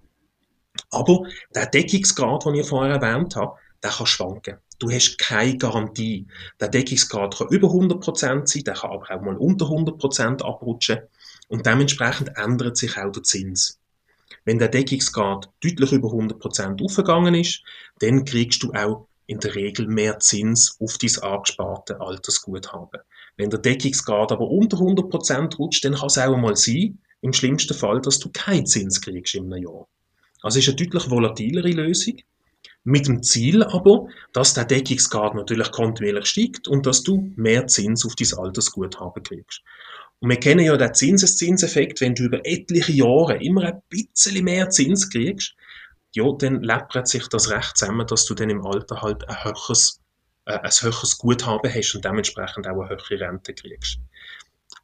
Aber 0.90 1.24
der 1.56 1.68
Deckungsgrad, 1.68 2.46
den 2.46 2.56
ich 2.56 2.68
vorher 2.68 2.96
erwähnt 2.96 3.36
habe, 3.36 3.56
der 3.82 3.92
kann 3.92 4.06
schwanken. 4.06 4.58
Du 4.80 4.90
hast 4.90 5.18
keine 5.18 5.58
Garantie. 5.58 6.28
Der 6.60 6.68
Deckungsgrad 6.68 7.38
kann 7.38 7.48
über 7.50 7.70
100% 7.70 8.48
sein, 8.48 8.64
der 8.64 8.74
kann 8.74 8.92
aber 8.92 9.10
auch 9.10 9.22
mal 9.22 9.38
unter 9.38 9.66
100% 9.66 10.44
abrutschen. 10.44 11.00
Und 11.48 11.66
dementsprechend 11.66 12.32
ändert 12.36 12.78
sich 12.78 12.98
auch 12.98 13.12
der 13.12 13.24
Zins. 13.24 13.80
Wenn 14.46 14.60
der 14.60 14.70
Deckungsgrad 14.70 15.50
deutlich 15.64 15.92
über 15.92 16.10
100% 16.10 16.84
aufgegangen 16.84 17.36
ist, 17.36 17.62
dann 18.00 18.26
kriegst 18.26 18.64
du 18.64 18.74
auch 18.74 19.08
in 19.28 19.40
der 19.40 19.56
Regel 19.56 19.88
mehr 19.88 20.20
Zins 20.20 20.78
auf 20.80 20.98
dein 20.98 21.16
angesparte 21.22 22.02
Altersguthaben. 22.02 23.02
Wenn 23.38 23.50
der 23.50 23.60
Deckungsgrad 23.60 24.32
aber 24.32 24.50
unter 24.50 24.78
100% 24.78 25.56
rutscht, 25.58 25.86
dann 25.86 25.96
kann 25.96 26.08
es 26.08 26.18
auch 26.18 26.38
mal 26.38 26.56
sein, 26.56 27.00
im 27.22 27.34
schlimmsten 27.34 27.74
Fall, 27.74 28.02
dass 28.02 28.20
du 28.20 28.30
keinen 28.34 28.66
Zins 28.66 29.00
kriegst 29.00 29.36
einem 29.36 29.54
Jahr. 29.56 29.88
Also 30.42 30.60
ist 30.60 30.68
eine 30.68 30.76
deutlich 30.76 31.10
volatilere 31.10 31.70
Lösung. 31.70 32.18
Mit 32.84 33.08
dem 33.08 33.24
Ziel 33.24 33.64
aber, 33.64 34.08
dass 34.34 34.54
der 34.54 34.66
Deckungsgrad 34.66 35.36
natürlich 35.36 35.72
kontinuierlich 35.72 36.26
steigt 36.26 36.68
und 36.68 36.86
dass 36.86 37.02
du 37.02 37.32
mehr 37.38 37.66
Zins 37.68 38.06
auf 38.06 38.16
dein 38.16 38.38
Altersguthaben 38.38 39.24
kriegst. 39.24 39.62
Und 40.24 40.30
wir 40.30 40.40
kennen 40.40 40.64
ja 40.64 40.78
den 40.78 40.94
Zinseszinseffekt, 40.94 42.00
wenn 42.00 42.16
du 42.16 42.24
über 42.24 42.40
etliche 42.46 42.94
Jahre 42.94 43.44
immer 43.44 43.64
ein 43.64 43.82
bisschen 43.90 44.42
mehr 44.46 44.70
Zins 44.70 45.10
kriegst, 45.10 45.54
ja, 46.14 46.24
dann 46.40 46.64
läppert 46.64 47.10
sich 47.10 47.28
das 47.28 47.50
recht 47.50 47.76
zusammen, 47.76 48.08
dass 48.08 48.24
du 48.24 48.34
dann 48.34 48.50
im 48.50 48.66
Alter 48.66 49.02
halt 49.02 49.28
ein 49.28 49.44
höheres, 49.44 50.00
äh, 50.46 50.54
ein 50.54 50.72
höheres 50.72 51.18
Guthaben 51.18 51.70
hast 51.70 51.94
und 51.96 52.06
dementsprechend 52.06 52.66
auch 52.68 52.80
eine 52.80 52.88
höhere 52.88 53.20
Rente 53.20 53.54
kriegst. 53.54 54.00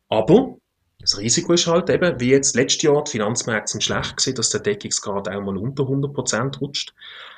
Aber 0.09 0.57
das 0.99 1.17
Risiko 1.17 1.53
ist 1.53 1.67
halt 1.67 1.89
eben, 1.89 2.19
wie 2.19 2.31
jetzt 2.31 2.57
letztes 2.57 2.81
Jahr, 2.81 3.01
die 3.05 3.11
Finanzmärkte 3.11 3.71
sind 3.71 3.83
schlecht 3.85 4.17
gewesen, 4.17 4.35
dass 4.35 4.49
der 4.49 4.59
Deckungsgrad 4.59 5.29
auch 5.29 5.41
mal 5.41 5.55
unter 5.55 5.83
100% 5.83 6.59
rutscht. 6.59 6.93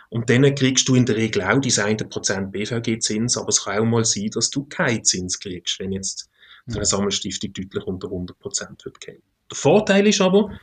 Und 0.10 0.28
dann 0.28 0.56
kriegst 0.56 0.88
du 0.88 0.96
in 0.96 1.06
der 1.06 1.18
Regel 1.18 1.44
auch 1.44 1.62
diese 1.62 1.86
1% 1.86 2.48
BVG-Zins, 2.50 3.38
aber 3.38 3.50
es 3.50 3.64
kann 3.64 3.78
auch 3.78 3.86
mal 3.86 4.06
sein, 4.06 4.32
dass 4.34 4.50
du 4.50 4.66
keinen 4.66 5.04
Zins 5.04 5.40
kriegst, 5.40 5.80
wenn 5.80 5.92
jetzt 5.92 6.31
für 6.68 6.78
eine 6.78 6.86
Sammelstiftung 6.86 7.54
deutlich 7.54 7.84
unter 7.86 8.08
100% 8.08 8.86
wird 8.86 9.02
gehen. 9.02 9.22
Der 9.50 9.58
Vorteil 9.58 10.08
ist 10.08 10.22
aber, 10.22 10.58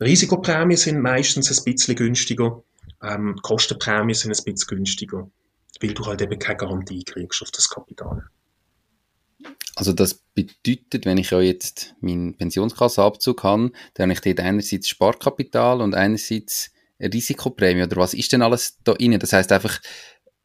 Risikoprämien 0.00 0.76
sind 0.76 1.00
meistens 1.00 1.50
ein 1.50 1.64
bisschen 1.64 1.96
günstiger, 1.96 2.62
ähm, 3.02 3.36
Kostenprämien 3.42 4.14
sind 4.14 4.30
ein 4.30 4.44
bisschen 4.44 4.76
günstiger, 4.76 5.30
weil 5.80 5.94
du 5.94 6.06
halt 6.06 6.22
eben 6.22 6.38
keine 6.38 6.56
Garantie 6.56 7.04
kriegst 7.04 7.42
auf 7.42 7.50
das 7.50 7.68
Kapital. 7.68 8.24
Also 9.74 9.92
das 9.92 10.14
bedeutet, 10.34 11.06
wenn 11.06 11.18
ich 11.18 11.30
ja 11.30 11.40
jetzt 11.40 11.94
meinen 12.00 12.36
Pensionskassenabzug 12.36 13.42
habe, 13.42 13.72
dann 13.94 14.04
habe 14.04 14.12
ich 14.12 14.20
dort 14.20 14.40
einerseits 14.40 14.88
Sparkapital 14.88 15.80
und 15.80 15.94
einerseits 15.94 16.70
eine 16.98 17.12
Risikoprämie. 17.12 17.82
Oder 17.82 17.96
was 17.96 18.14
ist 18.14 18.32
denn 18.32 18.42
alles 18.42 18.78
da 18.84 18.92
drin? 18.92 19.18
Das 19.18 19.32
heißt 19.32 19.50
einfach, 19.50 19.80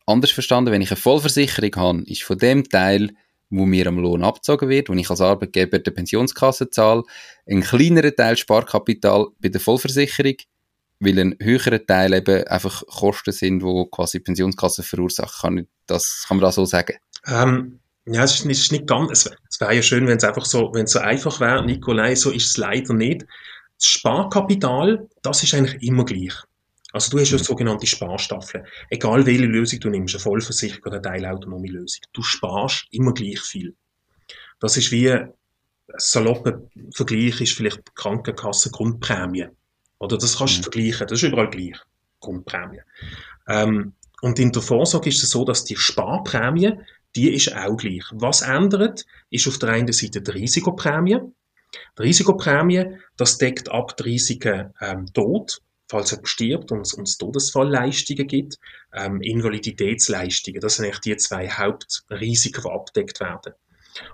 anders 0.06 0.32
verstanden, 0.32 0.72
wenn 0.72 0.82
ich 0.82 0.92
eine 0.92 0.98
Vollversicherung 0.98 1.75
habe, 1.75 2.04
ist 2.04 2.24
von 2.24 2.38
dem 2.38 2.63
Teil, 2.63 3.12
wo 3.50 3.66
mir 3.66 3.88
am 3.88 4.00
Lohn 4.00 4.24
abgezogen 4.24 4.70
wird, 4.70 4.89
wo 4.89 4.94
ich 4.94 5.10
als 5.10 5.22
Arbeitgeber 5.22 5.80
der 5.80 5.92
Pensionskasse 5.92 6.70
zahle, 6.70 7.04
ein 7.48 7.62
kleinerer 7.62 8.16
Teil 8.16 8.38
Sparkapital 8.38 9.27
bei 9.39 9.50
der 9.50 9.62
Vollversicherung, 9.62 10.36
weil 11.00 11.20
ein 11.20 11.36
höherer 11.39 11.86
Teil 11.86 12.13
eben 12.13 12.44
einfach 12.48 12.84
Kosten 12.88 13.32
sind, 13.32 13.63
wo 13.63 13.86
quasi 13.86 14.20
Pensionskasse 14.20 14.84
verursacht. 14.84 15.42
Kann, 15.42 15.68
das, 15.86 16.25
kann 16.27 16.38
man 16.38 16.46
das 16.46 16.56
so 16.56 16.66
sagen? 16.66 16.98
Ähm, 17.27 17.80
ja, 18.06 18.24
es 18.24 18.36
ist, 18.36 18.46
es 18.46 18.60
ist 18.60 18.72
nicht 18.72 18.88
ganz, 18.88 19.12
es, 19.12 19.32
es 19.50 19.60
wäre 19.60 19.75
ja 19.75 19.82
schön, 19.82 20.08
wenn 20.08 20.18
es 20.18 20.24
einfach 20.24 20.46
so, 20.46 20.72
wenn 20.74 20.86
es 20.86 20.92
so 20.92 21.00
einfach 21.00 21.39
wäre, 21.39 21.66
Nikolai, 21.66 22.16
so 22.16 22.32
ist 22.32 22.48
es 22.48 22.58
leider 22.58 22.94
nicht. 22.94 23.25
Das 23.77 23.88
Sparkapital, 23.88 25.08
das 25.22 25.44
ist 25.44 25.54
eigentlich 25.54 25.84
immer 25.84 26.06
gleich. 26.06 26.34
Also 26.98 27.12
du 27.12 27.20
hast 27.20 27.32
ja 27.32 27.38
mhm. 27.38 27.44
sogenannte 27.44 27.86
Sparstaffeln. 27.86 28.66
Egal 28.89 29.25
welche 29.25 29.46
Lösung 29.46 29.80
du 29.80 29.89
nimmst, 29.89 30.16
eine 30.16 30.22
Vollversicherung 30.22 30.84
oder 30.86 30.96
eine 30.96 31.01
teilautonome 31.04 31.68
Lösung. 31.68 32.01
Du 32.12 32.24
sparst 32.24 32.88
immer 32.92 33.13
gleich 33.13 33.39
viel. 33.39 33.75
Das 34.60 34.77
ist 34.77 34.92
wie 34.92 35.12
ein 35.12 35.32
salopper 35.98 36.62
Vergleich 36.94 37.39
ist 37.39 37.54
vielleicht 37.54 37.96
Krankenkasse 37.96 38.72
Grundprämie. 38.72 39.48
Oder 40.00 40.18
das 40.18 40.38
kannst 40.38 40.56
du 40.56 40.60
mhm. 40.60 40.63
vergleichen. 40.63 41.08
Das 41.08 41.22
ist 41.22 41.30
überall 41.30 41.50
gleich. 41.50 41.77
Grundprämie. 42.20 42.82
Ähm, 43.48 43.94
und 44.22 44.39
in 44.39 44.51
der 44.51 44.63
Vorsorge 44.63 45.10
ist 45.10 45.22
es 45.22 45.30
so, 45.30 45.46
dass 45.46 45.63
die 45.63 45.75
Sparprämie 45.75 46.74
die 47.16 47.34
ist 47.34 47.56
auch 47.56 47.77
gleich. 47.77 48.04
Was 48.12 48.42
ändert, 48.42 49.06
ist 49.30 49.48
auf 49.48 49.58
der 49.58 49.70
einen 49.70 49.92
Seite 49.92 50.22
die 50.22 50.32
Risikoprämie. 50.32 51.20
Die 51.98 52.01
Risikoprämie, 52.01 52.98
das 53.18 53.38
deckt 53.38 53.70
ab 53.70 53.98
die 53.98 54.04
Risiken 54.04 54.74
ähm, 54.82 55.12
Tod, 55.13 55.62
falls 55.88 56.12
er 56.12 56.20
stirbt 56.24 56.72
und, 56.72 56.82
es 56.82 57.17
Todesfallleistungen 57.17 58.27
gibt, 58.27 58.60
ähm, 58.94 59.22
Invaliditätsleistungen. 59.22 60.62
Das 60.62 60.75
sind 60.75 60.86
eigentlich 60.86 61.00
die 61.00 61.17
zwei 61.17 61.50
Hauptrisiken, 61.50 62.63
die 62.63 62.70
abdeckt 62.70 63.20
werden. 63.20 63.53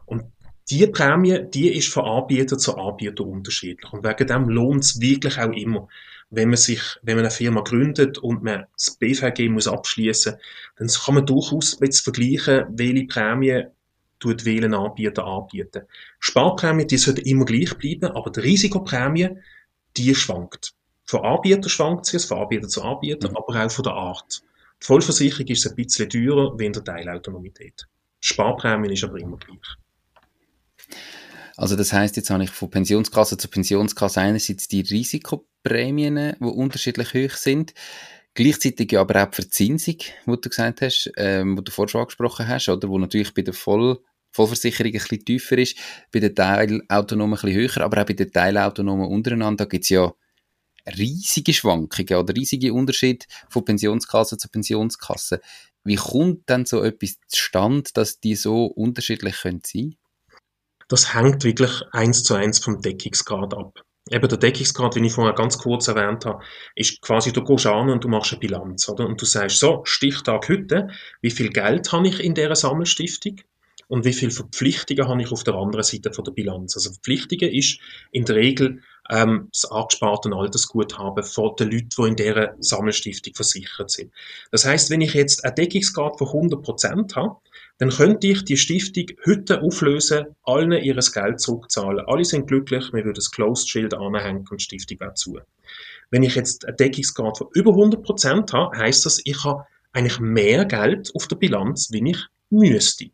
Und 0.05 0.23
die 0.69 0.87
Prämie, 0.87 1.43
die 1.53 1.75
ist 1.75 1.89
von 1.89 2.05
Anbieter 2.05 2.57
zu 2.57 2.77
Anbieter 2.77 3.25
unterschiedlich. 3.25 3.91
Und 3.91 4.05
wegen 4.05 4.27
dem 4.27 4.49
lohnt 4.49 4.83
es 4.83 5.01
wirklich 5.01 5.37
auch 5.37 5.51
immer 5.51 5.87
wenn 6.35 6.49
man 6.49 6.57
sich, 6.57 6.81
wenn 7.03 7.15
man 7.15 7.25
eine 7.25 7.31
Firma 7.31 7.61
gründet 7.61 8.17
und 8.17 8.43
man 8.43 8.65
das 8.75 8.97
BVG 8.97 9.49
muss 9.49 9.67
abschließen, 9.67 10.35
dann 10.77 10.87
kann 10.87 11.15
man 11.15 11.25
durchaus 11.27 11.77
jetzt 11.79 11.99
vergleichen, 11.99 12.65
welche 12.69 13.05
Prämie 13.05 13.65
tut 14.19 14.43
welchen 14.45 14.73
Anbieter 14.73 15.25
anbieten. 15.25 15.83
Sparprämie, 16.19 16.87
die 16.87 16.97
sollte 16.97 17.21
immer 17.21 17.45
gleich 17.45 17.77
bleiben, 17.77 18.05
aber 18.05 18.31
die 18.31 18.39
Risikoprämie, 18.39 19.29
die 19.95 20.15
schwankt. 20.15 20.73
Von 21.13 21.25
Anbieter 21.25 21.69
schwankt 21.69 22.07
sie, 22.07 22.17
von 22.17 22.39
Anbieter 22.39 22.67
zu 22.67 22.81
Anbieter, 22.81 23.29
mhm. 23.29 23.37
aber 23.37 23.63
auch 23.63 23.71
von 23.71 23.83
der 23.83 23.93
Art. 23.93 24.41
Die 24.81 24.85
Vollversicherung 24.87 25.45
ist 25.45 25.67
ein 25.67 25.75
bisschen 25.75 26.09
teurer 26.09 26.57
wie 26.57 26.65
in 26.65 26.73
der 26.73 26.83
Teilautonomität. 26.83 27.87
Sparprämie 28.19 28.91
ist 28.91 29.03
aber 29.03 29.19
immer 29.19 29.37
gleich. 29.37 29.59
Also 31.55 31.75
das 31.75 31.93
heißt, 31.93 32.15
jetzt 32.15 32.31
habe 32.31 32.45
ich 32.45 32.49
von 32.49 32.71
Pensionskasse 32.71 33.37
zu 33.37 33.47
Pensionskasse 33.47 34.21
einerseits 34.21 34.67
die 34.67 34.81
Risikoprämien, 34.81 36.35
die 36.39 36.43
unterschiedlich 36.43 37.13
hoch 37.13 37.37
sind, 37.37 37.75
gleichzeitig 38.33 38.97
aber 38.97 39.21
auch 39.21 39.29
die 39.29 39.35
Verzinsung, 39.35 39.97
die 39.99 40.41
du 40.41 40.49
gesagt 40.49 40.81
hast, 40.81 41.11
ähm, 41.15 41.57
die 41.57 41.63
du 41.63 41.71
vorher 41.71 41.89
schon 41.89 42.01
angesprochen 42.01 42.47
hast, 42.47 42.69
oder 42.69 42.89
wo 42.89 42.97
natürlich 42.97 43.35
bei 43.35 43.43
der 43.43 43.53
Voll 43.53 43.99
Vollversicherung 44.31 44.87
ein 44.87 44.93
bisschen 44.93 45.25
tiefer 45.25 45.59
ist, 45.59 45.77
bei 46.11 46.21
den 46.21 46.33
Teilautonomen 46.33 47.37
ein 47.37 47.41
bisschen 47.41 47.55
höher, 47.55 47.83
aber 47.83 48.01
auch 48.01 48.05
bei 48.07 48.13
den 48.13 48.31
Teilautonomen 48.31 49.05
untereinander 49.05 49.67
gibt 49.67 49.83
es 49.83 49.89
ja 49.89 50.11
riesige 50.85 51.53
Schwankungen 51.53 52.15
oder 52.15 52.35
riesige 52.35 52.73
Unterschiede 52.73 53.25
von 53.49 53.65
Pensionskasse 53.65 54.37
zu 54.37 54.49
Pensionskasse. 54.49 55.41
Wie 55.83 55.95
kommt 55.95 56.49
dann 56.49 56.65
so 56.65 56.83
etwas 56.83 57.17
zustande, 57.27 57.89
dass 57.93 58.19
die 58.19 58.35
so 58.35 58.65
unterschiedlich 58.65 59.35
sein 59.35 59.61
können? 59.61 59.97
das 60.93 61.13
hängt 61.15 61.43
wirklich 61.43 61.81
eins 61.91 62.23
zu 62.23 62.35
eins 62.35 62.59
vom 62.59 62.81
Deckungsgrad 62.81 63.55
ab. 63.55 63.81
Eben 64.11 64.27
der 64.27 64.37
Deckungsgrad, 64.37 64.95
wie 64.95 65.05
ich 65.05 65.13
vorher 65.13 65.33
ganz 65.33 65.57
kurz 65.57 65.87
erwähnt 65.87 66.25
habe, 66.25 66.43
ist 66.75 67.01
quasi, 67.01 67.31
du 67.31 67.43
gehst 67.43 67.65
an 67.65 67.89
und 67.89 68.03
du 68.03 68.09
machst 68.09 68.31
eine 68.31 68.39
Bilanz, 68.39 68.87
oder? 68.89 69.07
Und 69.07 69.19
du 69.19 69.25
sagst 69.25 69.59
so, 69.59 69.81
Stichtag 69.85 70.47
heute, 70.49 70.89
wie 71.21 71.31
viel 71.31 71.49
Geld 71.49 71.91
habe 71.91 72.07
ich 72.07 72.19
in 72.19 72.35
dieser 72.35 72.55
Sammelstiftung? 72.55 73.37
Und 73.87 74.05
wie 74.05 74.13
viele 74.13 74.31
Verpflichtungen 74.31 75.07
habe 75.07 75.21
ich 75.21 75.31
auf 75.31 75.43
der 75.43 75.55
anderen 75.55 75.83
Seite 75.83 76.13
von 76.13 76.25
der 76.25 76.31
Bilanz? 76.31 76.75
Also 76.75 76.91
Verpflichtungen 76.91 77.51
ist 77.51 77.79
in 78.11 78.25
der 78.25 78.35
Regel 78.35 78.81
ähm, 79.09 79.49
das 79.51 79.65
angesparte 79.65 80.31
Altersguthaben 80.33 81.23
von 81.23 81.55
den 81.57 81.71
Leuten, 81.71 81.89
die 81.97 82.07
in 82.07 82.15
dieser 82.15 82.55
Sammelstiftung 82.59 83.33
versichert 83.33 83.91
sind. 83.91 84.11
Das 84.51 84.65
heißt, 84.65 84.89
wenn 84.89 85.01
ich 85.01 85.13
jetzt 85.13 85.43
einen 85.43 85.55
Deckungsgrad 85.55 86.17
von 86.17 86.27
100% 86.27 87.15
habe, 87.15 87.37
dann 87.79 87.89
könnte 87.89 88.27
ich 88.27 88.45
die 88.45 88.57
Stiftung 88.57 89.05
heute 89.25 89.61
auflösen, 89.61 90.27
allen 90.43 90.71
ihres 90.71 91.11
Geld 91.11 91.39
zurückzahlen. 91.39 92.05
Alle 92.07 92.23
sind 92.23 92.47
glücklich, 92.47 92.93
wir 92.93 93.03
würden 93.03 93.15
das 93.15 93.31
Closed 93.31 93.69
Schild 93.69 93.93
anhängen 93.93 94.45
und 94.49 94.59
die 94.59 94.63
Stiftung 94.63 94.99
wäre 94.99 95.13
zu. 95.15 95.39
Wenn 96.09 96.23
ich 96.23 96.35
jetzt 96.35 96.65
einen 96.65 96.77
Deckungsgrad 96.77 97.37
von 97.37 97.47
über 97.53 97.71
100% 97.71 98.53
habe, 98.53 98.77
heißt 98.77 99.05
das, 99.05 99.19
ich 99.23 99.43
habe 99.43 99.65
eigentlich 99.91 100.19
mehr 100.19 100.65
Geld 100.65 101.11
auf 101.15 101.27
der 101.27 101.35
Bilanz, 101.35 101.89
wie 101.91 102.09
ich 102.09 102.19
müsste. 102.49 103.09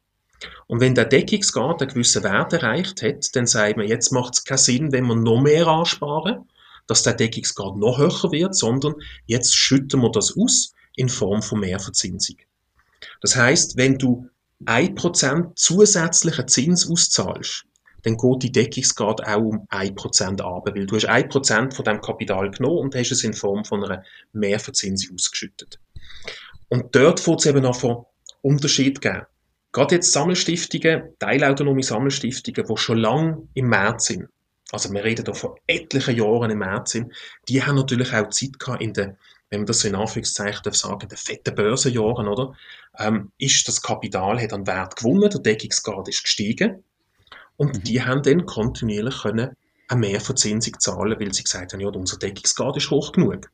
Und 0.67 0.79
wenn 0.79 0.96
der 0.96 1.05
Deckungsgrad 1.05 1.81
einen 1.81 1.89
gewissen 1.89 2.24
Wert 2.24 2.53
erreicht 2.53 3.01
hat, 3.01 3.36
dann 3.36 3.48
sagt 3.48 3.77
man, 3.77 3.88
jetzt 3.88 4.12
macht 4.12 4.36
es 4.36 4.43
keinen 4.43 4.58
Sinn, 4.58 4.91
wenn 4.91 5.05
wir 5.05 5.15
noch 5.15 5.41
mehr 5.41 5.67
ansparen, 5.67 6.48
dass 6.88 7.03
der 7.03 7.13
Deckungsgrad 7.13 7.75
noch 7.77 7.98
höher 7.98 8.31
wird, 8.31 8.55
sondern 8.55 8.96
jetzt 9.25 9.55
schütten 9.55 10.01
wir 10.01 10.12
das 10.12 10.36
aus 10.38 10.74
in 10.96 11.10
Form 11.10 11.41
von 11.41 11.60
Mehrverzinsung. 11.60 12.38
Das 13.22 13.36
heißt, 13.36 13.77
wenn 13.77 13.98
du 13.98 14.29
1% 14.65 15.55
zusätzlichen 15.55 16.48
Zins 16.48 16.89
auszahlst, 16.89 17.65
dann 18.03 18.17
geht 18.17 18.43
die 18.43 18.51
Deckungsgrad 18.51 19.25
auch 19.27 19.39
um 19.39 19.67
1% 19.69 20.41
runter, 20.41 20.74
weil 20.74 20.86
du 20.86 20.96
hast 20.96 21.10
1% 21.10 21.74
von 21.74 21.86
deinem 21.86 22.01
Kapital 22.01 22.50
genommen 22.50 22.77
und 22.79 22.96
hast 22.96 23.12
es 23.12 23.24
in 23.24 23.34
Form 23.34 23.65
von 23.65 23.84
einer 23.84 24.03
Mehrverzinsung 24.34 25.15
ausgeschüttet. 25.15 25.79
Und 26.69 26.96
dort 26.96 27.25
wird 27.25 27.39
es 27.39 27.46
eben 27.46 27.63
noch 27.63 27.75
von 27.75 28.05
Unterschied 28.41 29.01
geben. 29.01 29.25
Gerade 29.71 29.95
jetzt 29.95 30.11
Sammelstiftungen, 30.11 31.13
teilautonome 31.19 31.83
Sammelstiftungen, 31.83 32.65
die 32.67 32.77
schon 32.77 32.97
lange 32.97 33.47
im 33.53 33.69
März 33.69 34.07
sind, 34.07 34.27
also 34.71 34.91
wir 34.91 35.03
reden 35.03 35.25
da 35.25 35.33
von 35.33 35.51
etlichen 35.67 36.15
Jahren 36.15 36.51
im 36.51 36.59
März 36.59 36.91
sind, 36.91 37.13
die 37.47 37.63
haben 37.63 37.75
natürlich 37.75 38.13
auch 38.13 38.29
Zeit 38.29 38.59
gehabt 38.59 38.81
in 38.81 38.93
den, 38.93 39.17
wenn 39.49 39.61
man 39.61 39.65
das 39.65 39.79
so 39.79 39.88
in 39.88 39.95
Anführungszeichen 39.95 40.61
darf 40.63 40.75
sagen, 40.75 41.07
den 41.07 41.17
fetten 41.17 41.55
Börsenjahren, 41.55 42.27
oder? 42.27 42.55
Ähm, 42.97 43.31
ist 43.38 43.67
das 43.67 43.81
Kapital 43.81 44.41
hat 44.41 44.53
an 44.53 44.67
Wert 44.67 44.95
gewonnen, 44.95 45.29
der 45.29 45.39
Deckungsgrad 45.39 46.07
ist 46.07 46.23
gestiegen 46.23 46.83
und 47.57 47.75
mhm. 47.75 47.83
die 47.83 48.03
haben 48.03 48.23
dann 48.23 48.45
kontinuierlich 48.45 49.21
können 49.21 49.55
eine 49.88 49.99
Mehrverzinsung 49.99 50.79
zahlen, 50.79 51.19
weil 51.19 51.33
sie 51.33 51.43
gesagt 51.43 51.73
haben, 51.73 51.79
ja, 51.79 51.88
unser 51.88 52.17
Deckungsgrad 52.17 52.77
ist 52.77 52.91
hoch 52.91 53.11
genug. 53.11 53.49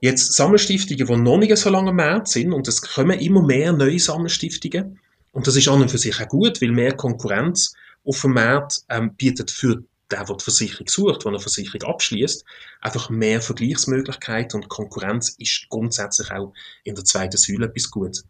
Jetzt 0.00 0.34
Sammelstiftungen, 0.34 1.04
die 1.04 1.16
noch 1.16 1.38
nicht 1.38 1.56
so 1.56 1.68
lange 1.68 1.90
im 1.90 1.96
März 1.96 2.32
sind, 2.32 2.52
und 2.52 2.68
es 2.68 2.80
kommen 2.80 3.18
immer 3.18 3.42
mehr 3.42 3.72
neue 3.72 3.98
Sammelstiftungen, 3.98 5.00
und 5.38 5.46
das 5.46 5.54
ist 5.54 5.68
an 5.68 5.80
und 5.80 5.88
für 5.88 5.98
sich 5.98 6.20
auch 6.20 6.26
gut, 6.26 6.60
weil 6.60 6.72
mehr 6.72 6.96
Konkurrenz 6.96 7.72
auf 8.04 8.22
dem 8.22 8.32
Markt 8.32 8.80
ähm, 8.88 9.14
bietet 9.14 9.52
für 9.52 9.84
der, 10.10 10.24
der 10.24 10.34
die 10.36 10.42
Versicherung 10.42 10.88
sucht, 10.88 11.22
der 11.22 11.28
eine 11.28 11.38
Versicherung 11.38 11.88
abschließt, 11.88 12.44
einfach 12.80 13.08
mehr 13.08 13.40
Vergleichsmöglichkeiten 13.40 14.60
und 14.60 14.68
Konkurrenz 14.68 15.36
ist 15.38 15.66
grundsätzlich 15.68 16.32
auch 16.32 16.52
in 16.82 16.96
der 16.96 17.04
zweiten 17.04 17.36
Säule 17.36 17.66
etwas 17.66 17.88
Gutes. 17.88 18.24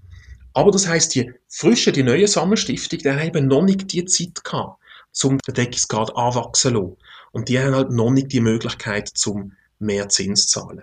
Aber 0.53 0.71
das 0.71 0.87
heißt, 0.87 1.15
die 1.15 1.33
frische, 1.49 1.93
die 1.93 2.03
neue 2.03 2.29
Sammelstiftung, 2.29 2.99
die 2.99 3.09
haben 3.09 3.49
noch 3.49 3.63
nicht 3.63 3.91
die 3.91 4.05
Zeit 4.05 4.45
gehabt, 4.45 4.79
zum 5.11 5.39
den 5.39 5.55
Deckungsgrad 5.55 6.15
anwachsen 6.15 6.75
zu 6.75 6.79
lassen. 6.79 6.97
Und 7.33 7.49
die 7.49 7.59
haben 7.59 7.75
halt 7.75 7.91
noch 7.91 8.11
nicht 8.11 8.33
die 8.33 8.43
Möglichkeit, 8.43 9.09
zum 9.09 9.53
mehr 9.79 10.11
Zins 10.11 10.49
zu 10.49 10.61
zahlen. 10.61 10.83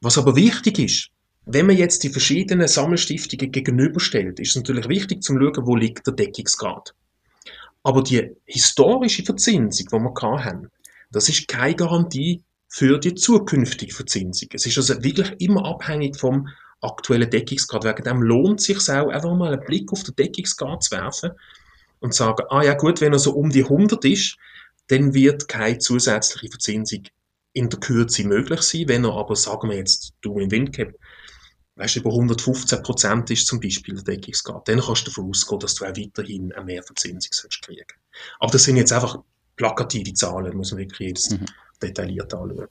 Was 0.00 0.16
aber 0.16 0.36
wichtig 0.36 0.78
ist, 0.78 1.10
wenn 1.46 1.66
man 1.66 1.76
jetzt 1.76 2.02
die 2.02 2.10
verschiedenen 2.10 2.68
Sammelstiftungen 2.68 3.50
gegenüberstellt, 3.50 4.38
ist 4.40 4.50
es 4.50 4.56
natürlich 4.56 4.88
wichtig 4.88 5.22
zu 5.22 5.34
schauen, 5.34 5.66
wo 5.66 5.74
liegt 5.74 6.06
der 6.06 6.14
Deckungsgrad. 6.14 6.94
Aber 7.82 8.02
die 8.02 8.36
historische 8.44 9.24
Verzinsung, 9.24 9.86
die 9.86 9.92
wir 9.92 10.44
haben, 10.44 10.70
das 11.10 11.28
ist 11.28 11.48
keine 11.48 11.74
Garantie 11.74 12.42
für 12.68 12.98
die 12.98 13.14
zukünftige 13.14 13.94
Verzinsung. 13.94 14.48
Es 14.52 14.66
ist 14.66 14.76
also 14.76 15.02
wirklich 15.02 15.32
immer 15.40 15.64
abhängig 15.64 16.16
vom 16.16 16.48
aktuellen 16.80 17.28
Deckungsgrad. 17.28 17.84
Wegen 17.84 18.04
dem 18.04 18.22
lohnt 18.22 18.60
es 18.60 18.66
sich 18.66 18.88
auch, 18.90 19.08
einfach 19.08 19.34
mal 19.34 19.52
einen 19.52 19.64
Blick 19.64 19.92
auf 19.92 20.02
den 20.02 20.14
Deckungsgrad 20.14 20.82
zu 20.82 20.92
werfen 20.92 21.32
und 22.00 22.14
zu 22.14 22.18
sagen, 22.18 22.44
ah 22.50 22.62
ja 22.62 22.74
gut, 22.74 23.00
wenn 23.00 23.12
er 23.12 23.18
so 23.18 23.32
um 23.32 23.50
die 23.50 23.64
100 23.64 24.04
ist, 24.04 24.36
dann 24.88 25.14
wird 25.14 25.48
keine 25.48 25.78
zusätzliche 25.78 26.48
Verzinsung 26.48 27.02
in 27.52 27.68
der 27.68 27.80
Kürze 27.80 28.24
möglich 28.24 28.62
sein. 28.62 28.88
Wenn 28.88 29.04
er 29.04 29.14
aber, 29.14 29.36
sagen 29.36 29.68
wir 29.68 29.76
jetzt, 29.76 30.14
du 30.20 30.38
in 30.38 30.50
Windcap, 30.50 30.94
weißt 31.80 31.96
du, 31.96 32.00
über 32.00 32.10
115 32.10 32.82
Prozent 32.82 33.30
ist 33.30 33.46
zum 33.46 33.58
Beispiel 33.58 33.94
der 33.94 34.04
Deckungsgrad, 34.04 34.68
dann 34.68 34.80
kannst 34.80 35.06
du 35.06 35.10
davon 35.10 35.30
ausgehen, 35.30 35.60
dass 35.60 35.74
du 35.74 35.86
auch 35.86 35.96
weiterhin 35.96 36.52
eine 36.52 36.64
Mehrverzinsung 36.64 37.30
kriegen 37.62 37.86
Aber 38.38 38.52
das 38.52 38.64
sind 38.64 38.76
jetzt 38.76 38.92
einfach 38.92 39.18
plakative 39.56 40.12
Zahlen, 40.12 40.56
muss 40.56 40.72
man 40.72 40.80
wirklich 40.80 41.08
jedes 41.08 41.30
mhm. 41.30 41.46
detailliert 41.82 42.34
anschauen. 42.34 42.68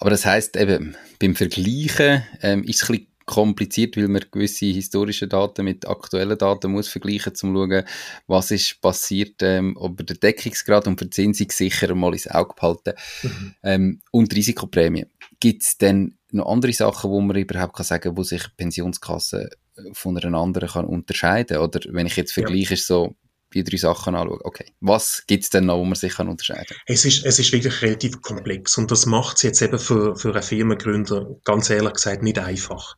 Aber 0.00 0.10
das 0.10 0.24
heißt 0.24 0.56
eben, 0.56 0.96
beim 1.18 1.36
Vergleichen 1.36 2.24
ähm, 2.40 2.64
ist 2.64 2.82
es 2.82 2.88
ein 2.88 2.96
bisschen 2.96 3.14
kompliziert, 3.26 3.96
weil 3.96 4.08
man 4.08 4.24
gewisse 4.30 4.66
historische 4.66 5.28
Daten 5.28 5.64
mit 5.64 5.86
aktuellen 5.86 6.36
Daten 6.36 6.72
muss 6.72 6.88
vergleichen, 6.88 7.30
um 7.30 7.34
zu 7.34 7.46
schauen, 7.46 7.84
was 8.26 8.50
ist 8.50 8.80
passiert, 8.80 9.42
ähm, 9.42 9.76
ob 9.78 10.06
der 10.06 10.16
Deckungsgrad 10.16 10.86
und 10.86 10.98
Verzinsung 10.98 11.50
sicher 11.50 11.94
mal 11.94 12.12
ins 12.12 12.28
Auge 12.28 12.54
behalten. 12.54 12.94
Mhm. 13.22 13.54
Ähm, 13.62 14.00
und 14.10 14.34
Risikoprämie. 14.34 15.06
Gibt 15.40 15.62
es 15.62 15.78
denn 15.78 16.16
noch 16.34 16.46
andere 16.46 16.72
Sachen, 16.72 17.10
wo 17.10 17.20
man 17.20 17.36
überhaupt 17.36 17.76
kann 17.76 17.84
sagen, 17.84 18.16
wo 18.16 18.22
sich 18.22 18.44
Pensionskasse 18.56 19.50
von 19.92 20.18
einer 20.18 20.38
anderen 20.38 20.68
kann 20.68 20.84
unterscheiden? 20.84 21.58
Oder 21.58 21.80
wenn 21.90 22.06
ich 22.06 22.16
jetzt 22.16 22.32
vergleiche, 22.32 22.70
ja. 22.70 22.74
ist 22.74 22.86
so 22.86 23.14
die 23.54 23.64
drei 23.64 23.76
Sachen 23.76 24.14
anschaue. 24.14 24.44
Okay, 24.44 24.66
was 24.80 25.24
gibt 25.26 25.44
es 25.44 25.50
denn 25.50 25.66
noch, 25.66 25.78
wo 25.78 25.84
man 25.84 25.94
sich 25.94 26.14
kann 26.14 26.28
unterscheiden 26.28 26.66
kann? 26.68 26.78
Es 26.86 27.04
ist, 27.04 27.24
es 27.24 27.38
ist 27.38 27.52
wirklich 27.52 27.82
relativ 27.82 28.20
komplex 28.20 28.76
und 28.76 28.90
das 28.90 29.06
macht 29.06 29.36
es 29.36 29.42
jetzt 29.42 29.62
eben 29.62 29.78
für, 29.78 30.16
für 30.16 30.32
einen 30.32 30.42
Firmengründer 30.42 31.36
ganz 31.44 31.70
ehrlich 31.70 31.94
gesagt 31.94 32.22
nicht 32.22 32.38
einfach. 32.38 32.96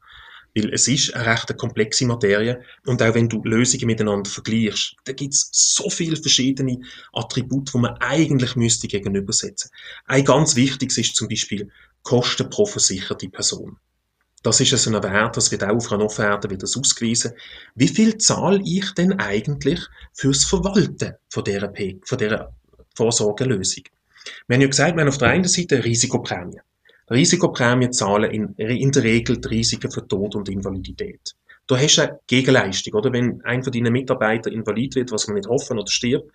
Weil 0.55 0.73
es 0.73 0.89
ist 0.89 1.15
eine 1.15 1.27
recht 1.27 1.55
komplexe 1.59 2.07
Materie 2.07 2.63
und 2.87 3.03
auch 3.03 3.15
wenn 3.15 3.29
du 3.29 3.43
Lösungen 3.45 3.87
miteinander 3.87 4.31
vergleichst, 4.31 4.97
da 5.05 5.13
gibt 5.13 5.35
es 5.35 5.51
so 5.53 5.91
viele 5.91 6.17
verschiedene 6.17 6.81
Attribute, 7.13 7.75
die 7.75 7.79
man 7.79 7.95
eigentlich 7.99 8.57
müsste 8.57 8.89
gegenübersetzen. 8.89 9.71
Ein 10.07 10.25
ganz 10.25 10.57
wichtiges 10.57 10.97
ist 10.97 11.15
zum 11.15 11.29
Beispiel 11.29 11.71
Kosten 12.07 12.49
pro 12.49 12.65
versicherte 12.65 13.29
Person. 13.29 13.79
Das 14.45 14.61
ist 14.61 14.73
also 14.73 14.95
ein 14.95 15.03
Wert, 15.03 15.37
das 15.37 15.51
wird 15.51 15.65
auch 15.65 15.75
auf 15.75 15.91
einer 15.91 16.05
Offerte 16.05 16.49
wieder 16.49 16.63
ausgewiesen. 16.63 17.33
Wie 17.75 17.89
viel 17.89 18.17
zahle 18.19 18.61
ich 18.65 18.93
denn 18.93 19.19
eigentlich 19.19 19.81
fürs 20.13 20.45
Verwalten 20.45 21.15
von 21.29 21.43
dieser, 21.43 21.67
P 21.67 21.99
von 22.05 22.17
dieser 22.17 22.55
Vorsorgelösung? 22.95 23.83
Wir 24.47 24.55
haben 24.55 24.61
ja 24.61 24.69
gesagt, 24.69 24.95
wir 24.95 25.01
haben 25.01 25.09
auf 25.09 25.19
der 25.19 25.31
einen 25.31 25.49
Seite 25.49 25.75
eine 25.75 25.85
Risikoprämie. 25.85 26.61
Risikoprämie 27.11 27.91
zahlen 27.91 28.31
in, 28.31 28.55
in 28.55 28.93
der 28.93 29.03
Regel 29.03 29.41
die 29.41 29.49
Risiken 29.49 29.91
für 29.91 30.07
Tod 30.07 30.37
und 30.37 30.49
Invalidität. 30.49 31.35
Du 31.67 31.77
hast 31.77 31.99
eine 31.99 32.21
Gegenleistung, 32.29 32.95
oder? 32.95 33.13
Wenn 33.13 33.43
ein 33.43 33.65
von 33.65 33.73
deinen 33.73 33.93
Mitarbeitern 33.93 34.53
invalid 34.53 34.95
wird, 34.95 35.11
was 35.11 35.27
man 35.27 35.35
nicht 35.35 35.49
hoffen 35.49 35.77
oder 35.77 35.91
stirbt, 35.91 36.31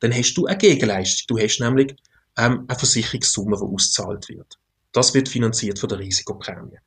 dann 0.00 0.12
hast 0.12 0.34
du 0.34 0.44
eine 0.44 0.58
Gegenleistung. 0.58 1.34
Du 1.34 1.42
hast 1.42 1.60
nämlich 1.60 1.96
ähm, 2.36 2.66
eine 2.68 2.78
Versicherungssumme, 2.78 3.56
die 3.56 3.62
ausgezahlt 3.62 4.28
wird. 4.28 4.58
Das 4.94 5.12
wird 5.12 5.28
finanziert 5.28 5.78
von 5.78 5.88
der 5.90 5.98
Risikoprämie. 5.98 6.78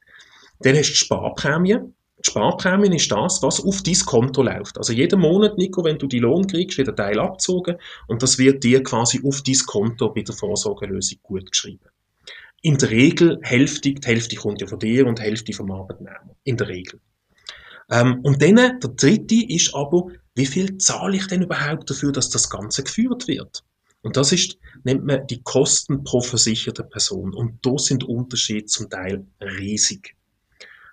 Dann 0.61 0.75
hast 0.75 0.87
du 0.87 0.93
die 0.93 0.97
Sparprämie. 0.97 1.77
Die 2.19 2.31
Sparprämie 2.31 2.95
ist 2.95 3.11
das, 3.11 3.43
was 3.43 3.63
auf 3.63 3.83
dein 3.83 3.99
Konto 4.05 4.41
läuft. 4.41 4.77
Also 4.77 4.93
jeden 4.93 5.19
Monat, 5.19 5.57
Nico, 5.57 5.83
wenn 5.83 5.99
du 5.99 6.07
die 6.07 6.19
Lohn 6.19 6.47
kriegst, 6.47 6.77
wird 6.77 6.89
ein 6.89 6.95
Teil 6.95 7.19
abgezogen 7.19 7.77
und 8.07 8.23
das 8.23 8.39
wird 8.39 8.63
dir 8.63 8.81
quasi 8.81 9.21
auf 9.23 9.43
dein 9.43 9.59
Konto 9.67 10.09
bei 10.11 10.21
der 10.21 10.33
Vorsorgelösung 10.33 11.19
gut 11.21 11.51
geschrieben. 11.51 11.85
In 12.63 12.77
der 12.77 12.89
Regel 12.89 13.37
Hälfte, 13.43 13.93
die 13.93 14.07
Hälfte 14.07 14.35
kommt 14.35 14.61
ja 14.61 14.67
von 14.67 14.79
dir 14.79 15.05
und 15.05 15.19
die 15.19 15.23
Hälfte 15.23 15.53
vom 15.53 15.69
Arbeitnehmer. 15.69 16.35
In 16.43 16.57
der 16.57 16.69
Regel. 16.69 16.99
Ähm, 17.91 18.21
und 18.23 18.41
dann, 18.41 18.55
der 18.55 18.79
dritte 18.79 19.35
ist 19.47 19.75
aber, 19.75 20.07
wie 20.33 20.45
viel 20.45 20.77
zahle 20.77 21.17
ich 21.17 21.27
denn 21.27 21.43
überhaupt 21.43 21.89
dafür, 21.89 22.11
dass 22.11 22.29
das 22.29 22.49
Ganze 22.49 22.83
geführt 22.83 23.27
wird? 23.27 23.63
Und 24.07 24.15
das 24.15 24.31
ist, 24.31 24.57
nennt 24.85 25.03
man 25.03 25.27
die 25.27 25.41
Kosten 25.41 26.05
pro 26.05 26.21
versicherte 26.21 26.85
Person. 26.85 27.33
Und 27.33 27.59
da 27.65 27.77
sind 27.77 28.05
Unterschiede 28.05 28.63
zum 28.63 28.89
Teil 28.89 29.25
riesig. 29.41 30.15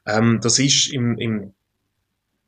Ähm, 0.04 0.40
das 0.42 0.58
ist 0.58 0.92
im, 0.92 1.16
im, 1.18 1.54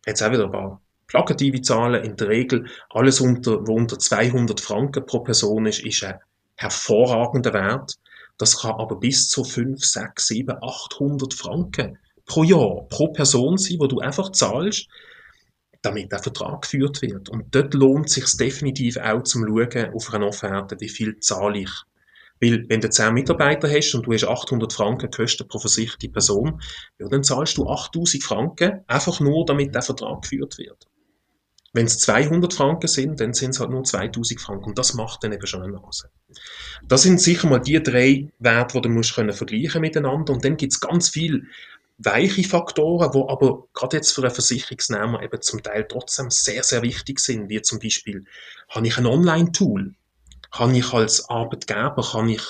jetzt 0.04 0.24
auch 0.24 0.32
wieder 0.32 0.46
ein 0.46 0.50
paar 0.50 0.82
plakative 1.06 1.62
Zahlen, 1.62 2.02
in 2.02 2.16
der 2.16 2.26
Regel 2.26 2.66
alles 2.90 3.20
unter, 3.20 3.64
wo 3.64 3.74
unter 3.74 3.96
200 3.96 4.60
Franken 4.60 5.06
pro 5.06 5.20
Person 5.20 5.66
ist, 5.66 5.84
ist 5.86 6.02
ein 6.02 6.18
hervorragender 6.56 7.52
Wert. 7.52 7.94
Das 8.36 8.62
kann 8.62 8.72
aber 8.72 8.96
bis 8.96 9.28
zu 9.28 9.44
5, 9.44 9.84
6, 9.84 10.26
7, 10.26 10.56
800 10.60 11.32
Franken 11.32 11.96
pro 12.24 12.42
Jahr, 12.42 12.88
pro 12.88 13.12
Person 13.12 13.56
sein, 13.56 13.76
wo 13.78 13.86
du 13.86 14.00
einfach 14.00 14.32
zahlst, 14.32 14.88
damit 15.86 16.12
der 16.12 16.18
Vertrag 16.18 16.62
geführt 16.62 17.00
wird. 17.02 17.28
Und 17.28 17.54
dort 17.54 17.74
lohnt 17.74 18.08
es 18.08 18.14
sich 18.14 18.36
definitiv 18.36 18.96
auch 18.96 19.22
zum 19.22 19.46
Schauen 19.46 19.94
auf 19.94 20.12
einer 20.12 20.26
Offerte, 20.26 20.76
wie 20.80 20.88
viel 20.88 21.18
zahle 21.20 21.60
ich. 21.60 21.70
Weil, 22.40 22.68
wenn 22.68 22.80
du 22.80 22.90
10 22.90 23.14
Mitarbeiter 23.14 23.70
hast 23.70 23.94
und 23.94 24.06
du 24.06 24.12
hast 24.12 24.24
800 24.24 24.72
Franken 24.72 25.10
Kosten 25.10 25.48
pro 25.48 25.58
versicherte 25.58 26.08
Person, 26.08 26.60
ja, 26.98 27.08
dann 27.08 27.24
zahlst 27.24 27.56
du 27.56 27.66
8000 27.66 28.22
Franken 28.22 28.80
einfach 28.86 29.20
nur, 29.20 29.46
damit 29.46 29.74
der 29.74 29.82
Vertrag 29.82 30.22
geführt 30.22 30.58
wird. 30.58 30.86
Wenn 31.72 31.86
es 31.86 31.98
200 31.98 32.52
Franken 32.54 32.88
sind, 32.88 33.20
dann 33.20 33.34
sind 33.34 33.50
es 33.50 33.60
halt 33.60 33.70
nur 33.70 33.84
2000 33.84 34.40
Franken. 34.40 34.70
Und 34.70 34.78
das 34.78 34.94
macht 34.94 35.24
dann 35.24 35.32
eben 35.32 35.46
schon 35.46 35.62
eine 35.62 35.72
Nase. 35.72 36.10
Das 36.86 37.02
sind 37.02 37.20
sicher 37.20 37.48
mal 37.48 37.58
die 37.58 37.82
drei 37.82 38.30
Werte, 38.38 38.80
die 38.80 38.82
du 38.82 38.88
musst 38.88 39.14
können 39.14 39.32
vergleichen 39.32 39.80
miteinander. 39.80 40.32
Und 40.32 40.44
dann 40.44 40.56
gibt 40.56 40.72
es 40.72 40.80
ganz 40.80 41.10
viel 41.10 41.44
weiche 41.98 42.44
Faktoren, 42.44 43.14
wo 43.14 43.28
aber 43.28 43.64
gerade 43.72 43.96
jetzt 43.96 44.12
für 44.12 44.22
einen 44.22 44.30
Versicherungsnehmer 44.30 45.22
eben 45.22 45.40
zum 45.40 45.62
Teil 45.62 45.86
trotzdem 45.88 46.30
sehr, 46.30 46.62
sehr 46.62 46.82
wichtig 46.82 47.20
sind, 47.20 47.48
wie 47.48 47.62
zum 47.62 47.78
Beispiel, 47.78 48.24
habe 48.68 48.86
ich 48.86 48.98
ein 48.98 49.06
Online-Tool? 49.06 49.94
Kann 50.50 50.74
ich 50.74 50.92
als 50.92 51.28
Arbeitgeber, 51.28 52.02
kann 52.12 52.28
ich 52.28 52.42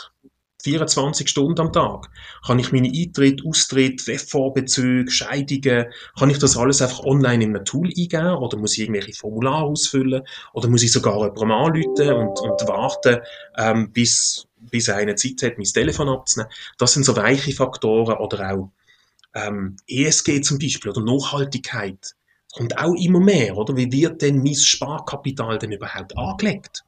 24 0.63 1.29
Stunden 1.29 1.61
am 1.61 1.73
Tag, 1.73 2.11
kann 2.45 2.59
ich 2.59 2.73
meine 2.73 2.89
Eintritt, 2.89 3.45
Austritt, 3.47 4.07
WFV-Bezüge, 4.07 5.11
Scheidungen, 5.11 5.87
kann 6.19 6.31
ich 6.31 6.39
das 6.39 6.57
alles 6.57 6.83
einfach 6.83 7.05
online 7.05 7.45
in 7.45 7.55
einem 7.55 7.65
Tool 7.65 7.87
eingeben 7.87 8.35
oder 8.35 8.59
muss 8.59 8.73
ich 8.73 8.81
irgendwelche 8.81 9.13
Formulare 9.13 9.65
ausfüllen 9.65 10.23
oder 10.55 10.69
muss 10.69 10.83
ich 10.83 10.91
sogar 10.91 11.19
jemandem 11.19 11.53
anrufen 11.53 12.13
und, 12.13 12.41
und 12.41 12.69
warten, 12.69 13.19
ähm, 13.57 13.93
bis, 13.93 14.49
bis 14.59 14.89
er 14.89 14.97
eine 14.97 15.15
Zeit 15.15 15.43
hat, 15.43 15.57
mein 15.57 15.67
Telefon 15.67 16.09
abzunehmen. 16.09 16.53
Das 16.79 16.95
sind 16.95 17.05
so 17.05 17.15
weiche 17.15 17.53
Faktoren 17.53 18.17
oder 18.17 18.53
auch 18.53 18.71
ähm, 19.37 19.77
ESG 19.87 20.40
zum 20.40 20.59
Beispiel 20.59 20.90
oder 20.90 21.03
Nachhaltigkeit 21.03 22.14
kommt 22.55 22.77
auch 22.79 22.94
immer 22.94 23.20
mehr, 23.20 23.57
oder? 23.57 23.77
Wie 23.77 23.92
wird 23.92 24.22
denn 24.22 24.42
mein 24.42 24.55
Sparkapital 24.55 25.59
denn 25.59 25.72
überhaupt 25.72 26.16
angelegt? 26.16 26.85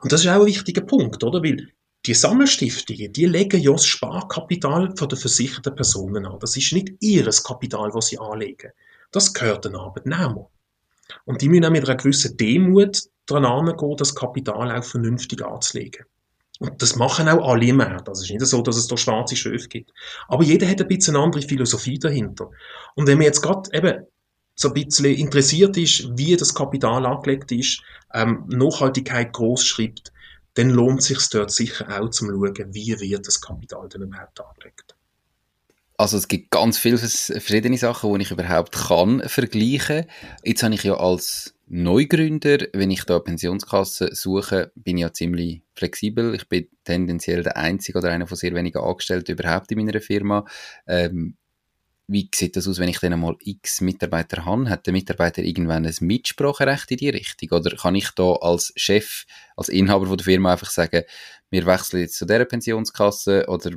Und 0.00 0.10
das 0.10 0.22
ist 0.22 0.28
auch 0.28 0.40
ein 0.40 0.46
wichtiger 0.46 0.80
Punkt, 0.80 1.22
oder? 1.22 1.42
Weil 1.42 1.68
die 2.06 2.14
Sammelstiftungen, 2.14 3.12
die 3.12 3.26
legen 3.26 3.60
ja 3.60 3.72
das 3.72 3.86
Sparkapital 3.86 4.96
von 4.96 5.08
den 5.08 5.18
versicherten 5.18 5.74
Personen 5.76 6.26
an. 6.26 6.38
Das 6.40 6.56
ist 6.56 6.72
nicht 6.72 6.90
ihres 7.00 7.44
Kapital, 7.44 7.94
was 7.94 8.08
sie 8.08 8.18
anlegen. 8.18 8.72
Das 9.12 9.32
gehört 9.32 9.64
den 9.64 9.76
Arbeitnehmern. 9.76 10.46
Und 11.24 11.42
die 11.42 11.48
müssen 11.48 11.64
auch 11.64 11.70
mit 11.70 11.84
einer 11.84 11.96
gewissen 11.96 12.36
Demut 12.36 13.02
daran 13.26 13.44
angehen, 13.44 13.96
das 13.96 14.14
Kapital 14.14 14.76
auch 14.76 14.84
vernünftig 14.84 15.44
anzulegen. 15.44 16.04
Und 16.60 16.82
das 16.82 16.94
machen 16.94 17.26
auch 17.26 17.48
alle. 17.48 17.72
Also 18.06 18.12
es 18.12 18.22
ist 18.24 18.30
nicht 18.30 18.46
so, 18.46 18.60
dass 18.60 18.76
es 18.76 18.86
da 18.86 18.96
schwarze 18.98 19.34
Schöfe 19.34 19.66
gibt. 19.66 19.92
Aber 20.28 20.44
jeder 20.44 20.68
hat 20.68 20.80
ein 20.80 20.88
bisschen 20.88 21.16
eine 21.16 21.24
andere 21.24 21.42
Philosophie 21.42 21.98
dahinter. 21.98 22.50
Und 22.94 23.06
wenn 23.06 23.16
man 23.16 23.24
jetzt 23.24 23.40
gerade 23.40 23.70
eben 23.72 24.04
so 24.54 24.68
ein 24.68 24.74
bisschen 24.74 25.06
interessiert 25.06 25.78
ist, 25.78 26.06
wie 26.18 26.36
das 26.36 26.54
Kapital 26.54 27.06
angelegt 27.06 27.50
ist, 27.50 27.82
ähm, 28.12 28.44
Nachhaltigkeit 28.48 29.32
groß 29.32 29.64
schreibt, 29.64 30.12
dann 30.52 30.68
lohnt 30.68 31.00
es 31.00 31.06
sich 31.06 31.28
dort 31.30 31.50
sicher 31.50 31.88
auch 31.98 32.10
zum 32.10 32.28
schauen, 32.28 32.74
wie 32.74 33.00
wird 33.00 33.26
das 33.26 33.40
Kapital 33.40 33.88
denn 33.88 34.02
überhaupt 34.02 34.38
angelegt. 34.38 34.94
Also 35.96 36.18
es 36.18 36.28
gibt 36.28 36.50
ganz 36.50 36.76
viele 36.76 36.98
verschiedene 36.98 37.78
Sachen, 37.78 38.14
die 38.14 38.22
ich 38.22 38.30
überhaupt 38.30 38.72
kann 38.72 39.26
vergleichen. 39.26 40.04
Jetzt 40.44 40.62
habe 40.62 40.74
ich 40.74 40.82
ja 40.82 40.94
als 40.94 41.54
Neugründer, 41.72 42.66
wenn 42.72 42.90
ich 42.90 43.04
da 43.04 43.14
eine 43.14 43.22
Pensionskasse 43.22 44.12
suche, 44.12 44.72
bin 44.74 44.98
ich 44.98 45.02
ja 45.02 45.12
ziemlich 45.12 45.62
flexibel. 45.72 46.34
Ich 46.34 46.48
bin 46.48 46.66
tendenziell 46.82 47.44
der 47.44 47.56
Einzige 47.56 47.98
oder 47.98 48.10
einer 48.10 48.26
von 48.26 48.36
sehr 48.36 48.52
wenigen 48.54 48.82
Angestellten 48.82 49.30
überhaupt 49.30 49.70
in 49.70 49.78
meiner 49.78 50.00
Firma. 50.00 50.44
Ähm, 50.88 51.36
wie 52.08 52.28
sieht 52.34 52.56
das 52.56 52.66
aus, 52.66 52.80
wenn 52.80 52.88
ich 52.88 52.98
dann 52.98 53.12
einmal 53.12 53.36
x 53.38 53.82
Mitarbeiter 53.82 54.44
habe? 54.44 54.68
Hat 54.68 54.84
der 54.84 54.92
Mitarbeiter 54.92 55.42
irgendwann 55.42 55.86
ein 55.86 55.94
Mitspracherecht 56.00 56.90
in 56.90 56.96
die 56.96 57.10
Richtung? 57.10 57.50
Oder 57.52 57.76
kann 57.76 57.94
ich 57.94 58.10
da 58.16 58.32
als 58.32 58.72
Chef, 58.74 59.24
als 59.56 59.68
Inhaber 59.68 60.06
von 60.06 60.16
der 60.16 60.24
Firma 60.24 60.50
einfach 60.50 60.70
sagen, 60.70 61.04
wir 61.50 61.66
wechseln 61.66 62.00
jetzt 62.00 62.18
zu 62.18 62.26
dieser 62.26 62.46
Pensionskasse 62.46 63.46
oder 63.46 63.70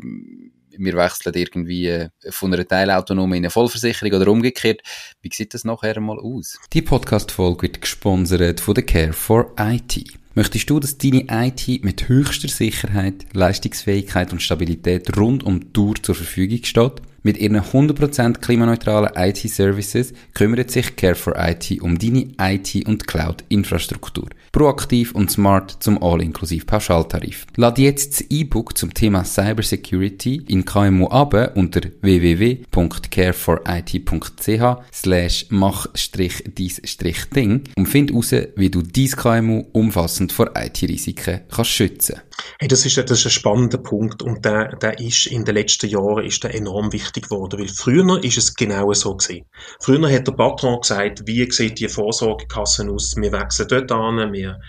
wir 0.77 0.93
wechseln 0.93 1.33
irgendwie 1.35 2.07
von 2.29 2.53
einer 2.53 2.67
Teilautonome 2.67 3.37
in 3.37 3.43
eine 3.43 3.49
Vollversicherung 3.49 4.13
oder 4.13 4.31
umgekehrt. 4.31 4.81
Wie 5.21 5.29
sieht 5.31 5.53
das 5.53 5.63
nachher 5.63 5.99
mal 5.99 6.19
aus? 6.19 6.57
Die 6.73 6.81
Podcast-Folge 6.81 7.63
wird 7.63 7.81
gesponsert 7.81 8.59
von 8.59 8.75
der 8.75 8.85
Care 8.85 9.13
for 9.13 9.53
IT. 9.59 10.22
Möchtest 10.35 10.69
du, 10.69 10.79
dass 10.79 10.97
deine 10.97 11.25
IT 11.29 11.83
mit 11.83 12.09
höchster 12.09 12.47
Sicherheit, 12.47 13.25
Leistungsfähigkeit 13.33 14.31
und 14.31 14.41
Stabilität 14.41 15.15
rund 15.15 15.43
um 15.43 15.59
die 15.59 15.73
Tour 15.73 15.95
zur 16.01 16.15
Verfügung 16.15 16.63
steht? 16.63 17.01
Mit 17.25 17.37
ihren 17.37 17.61
100% 17.61 18.39
klimaneutralen 18.39 19.11
IT-Services 19.15 20.11
kümmert 20.33 20.71
sich 20.71 20.97
Care 20.97 21.15
for 21.15 21.35
IT 21.37 21.81
um 21.81 21.97
deine 21.97 22.27
IT- 22.37 22.85
und 22.85 23.07
Cloud-Infrastruktur. 23.07 24.27
Proaktiv 24.51 25.15
und 25.15 25.31
smart 25.31 25.77
zum 25.79 26.03
All-inklusiv 26.03 26.67
Pauschaltarif. 26.67 27.47
Lad 27.55 27.79
jetzt 27.79 28.19
das 28.19 28.25
E-Book 28.29 28.77
zum 28.77 28.93
Thema 28.93 29.23
Cybersecurity 29.23 30.43
in 30.47 30.65
KMU 30.65 31.07
ab 31.07 31.53
unter 31.55 31.79
www.careforit.ch 32.01 34.93
slash 34.93 35.45
mach-dies-ding 35.49 37.61
und 37.75 37.85
find 37.87 38.11
heraus, 38.11 38.35
wie 38.57 38.69
du 38.69 38.81
dein 38.81 39.07
KMU 39.07 39.63
umfassend 39.71 40.22
vor 40.31 40.51
IT-Risiken 40.55 41.41
kannst 41.49 41.71
schützen. 41.71 42.21
Hey, 42.59 42.67
das 42.67 42.85
ist, 42.85 42.97
das 42.97 43.11
ist 43.11 43.25
ein 43.25 43.31
spannender 43.31 43.77
Punkt 43.77 44.21
und 44.21 44.45
der, 44.45 44.75
der 44.77 44.99
ist 44.99 45.27
in 45.27 45.43
den 45.43 45.55
letzten 45.55 45.89
Jahren 45.89 46.25
ist 46.25 46.43
der 46.43 46.55
enorm 46.55 46.93
wichtig 46.93 47.25
geworden, 47.25 47.59
weil 47.59 47.67
früher 47.67 48.23
ist 48.23 48.37
es 48.37 48.53
genau 48.53 48.93
so 48.93 49.15
gewesen. 49.15 49.45
Früher 49.79 50.11
hat 50.11 50.27
der 50.27 50.33
Patron 50.33 50.79
gesagt, 50.81 51.23
wie 51.25 51.51
sieht 51.51 51.79
die 51.79 51.87
Vorsorgekasse 51.87 52.89
aus, 52.89 53.15
wir 53.17 53.31
wechseln 53.31 53.67
dort 53.67 53.91
an, 53.91 54.31
wir, 54.31 54.59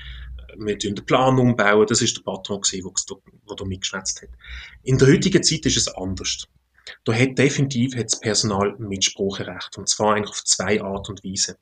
wir 0.58 0.78
den 0.78 0.94
Plan 0.94 1.38
umbauen, 1.38 1.86
das 1.86 2.02
ist 2.02 2.16
der 2.16 2.22
Patron 2.22 2.60
der 2.62 3.56
da 3.56 3.64
mitgeschwätzt 3.64 4.22
hat. 4.22 4.30
In 4.82 4.98
der 4.98 5.08
heutigen 5.08 5.42
Zeit 5.42 5.66
ist 5.66 5.76
es 5.76 5.88
anders. 5.88 6.46
Da 7.04 7.14
hat 7.14 7.38
definitiv 7.38 7.96
hat 7.96 8.06
das 8.06 8.20
Personal 8.20 8.74
Mitspracherecht, 8.78 9.78
und 9.78 9.88
zwar 9.88 10.14
eigentlich 10.14 10.30
auf 10.30 10.44
zwei 10.44 10.82
Art 10.82 11.08
und 11.08 11.24
Weise. 11.24 11.56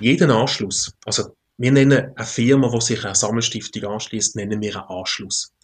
Jeden 0.00 0.30
Anschluss, 0.30 0.92
also 1.04 1.34
wir 1.56 1.72
nennen 1.72 2.12
eine 2.14 2.26
Firma, 2.26 2.68
die 2.68 2.80
sich 2.80 3.04
einer 3.04 3.14
Sammelstiftung 3.14 3.84
anschließt, 3.84 4.36
nennen 4.36 4.60
wir 4.60 4.76
einen 4.76 4.88
Anschluss. 4.88 5.54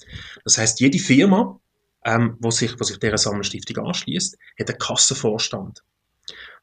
Das 0.44 0.58
heißt, 0.58 0.80
jede 0.80 0.98
Firma 0.98 1.60
ähm, 2.04 2.36
wo 2.40 2.50
sich, 2.50 2.78
wo 2.78 2.84
sich 2.84 2.98
dieser 2.98 3.18
Sammelstiftung 3.18 3.86
anschließt, 3.86 4.38
hat 4.58 4.70
einen 4.70 4.78
Kassenvorstand. 4.78 5.82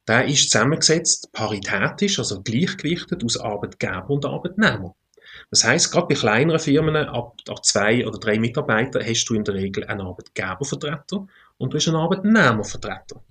Der 0.08 0.26
ist 0.26 0.50
zusammengesetzt 0.50 1.32
paritätisch, 1.34 2.20
also 2.20 2.42
gleichgewichtet 2.42 3.24
aus 3.24 3.38
Arbeitgeber 3.38 4.10
und 4.10 4.26
Arbeitnehmer. 4.26 4.96
Das 5.52 5.64
heißt, 5.64 5.92
gerade 5.92 6.08
bei 6.08 6.16
kleineren 6.16 6.60
Firmen 6.60 6.96
ab, 6.96 7.36
ab 7.48 7.66
zwei 7.66 8.08
oder 8.08 8.18
drei 8.18 8.40
Mitarbeitern 8.40 9.06
hast 9.06 9.26
du 9.26 9.36
in 9.36 9.44
der 9.44 9.56
Regel 9.56 9.86
einen 9.86 10.02
Arbeitgebervertreter 10.02 11.28
und 11.58 11.74
du 11.74 11.78
hast 11.78 11.88
einen 11.88 11.98
Arbeitnehmervertreter. 11.98 13.22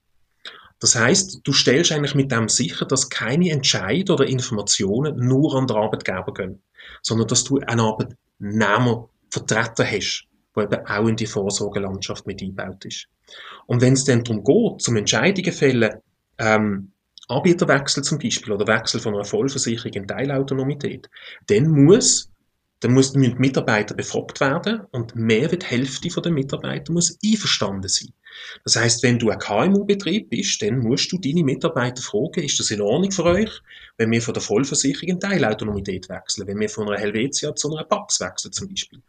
Das 0.80 0.94
heißt, 0.94 1.40
du 1.42 1.52
stellst 1.52 1.92
eigentlich 1.92 2.14
mit 2.14 2.30
dem 2.30 2.48
sicher, 2.48 2.84
dass 2.84 3.08
keine 3.08 3.50
Entscheid 3.50 4.10
oder 4.10 4.26
Informationen 4.26 5.16
nur 5.16 5.54
an 5.54 5.66
den 5.66 5.76
Arbeitgeber 5.76 6.34
gehen, 6.34 6.62
sondern 7.02 7.28
dass 7.28 7.44
du 7.44 7.58
einen 7.60 7.80
Arbeitnehmervertreter 7.80 9.84
hast 9.84 10.26
wo 10.56 10.62
eben 10.62 10.86
auch 10.86 11.06
in 11.06 11.16
die 11.16 11.26
Vorsorgelandschaft 11.26 12.26
mit 12.26 12.42
eingebaut 12.42 12.84
ist. 12.86 13.06
Und 13.66 13.82
wenn 13.82 13.92
es 13.92 14.04
dann 14.04 14.24
darum 14.24 14.42
geht, 14.42 14.80
zum 14.80 14.96
Entscheidungen 14.96 15.52
fällen, 15.52 15.90
ähm, 16.38 16.92
Anbieterwechsel 17.28 18.02
zum 18.02 18.18
Beispiel 18.18 18.52
oder 18.52 18.66
Wechsel 18.66 19.00
von 19.00 19.14
einer 19.14 19.24
Vollversicherung 19.24 19.92
in 19.92 20.08
Teilautonomität, 20.08 21.08
dann 21.48 21.68
muss 21.68 22.30
dann 22.80 22.92
müssen 22.92 23.22
die 23.22 23.34
Mitarbeiter 23.34 23.94
befragt 23.94 24.38
werden 24.40 24.82
und 24.90 25.16
mehr 25.16 25.50
wie 25.50 25.56
die 25.56 25.64
Hälfte 25.64 26.20
der 26.20 26.30
Mitarbeiter 26.30 26.92
muss 26.92 27.18
einverstanden 27.24 27.88
sein. 27.88 28.10
Das 28.64 28.77
heißt, 28.77 29.03
wenn 29.03 29.18
du 29.18 29.31
ein 29.31 29.38
KMU-Betrieb 29.38 30.31
bist, 30.31 30.62
dann 30.62 30.79
musst 30.79 31.12
du 31.12 31.18
deine 31.18 31.44
Mitarbeiter 31.44 32.03
fragen, 32.03 32.44
ist 32.44 32.59
das 32.59 32.70
in 32.70 32.81
Ordnung 32.81 33.12
für 33.12 33.25
euch, 33.25 33.51
wenn 33.96 34.11
wir 34.11 34.22
von 34.22 34.35
der 34.35 34.42
Vollversicherung 34.42 35.09
in 35.09 35.20
Teilautonomität 35.20 36.09
wechseln, 36.09 36.46
wenn 36.46 36.61
wir 36.61 36.68
von 36.68 36.88
einer 36.88 36.99
Helvetia 36.99 37.55
zu 37.55 37.72
einer 37.72 37.85
PAX 37.85 38.20
wechseln 38.20 38.53
zum 38.53 38.68
Beispiel 38.68 39.01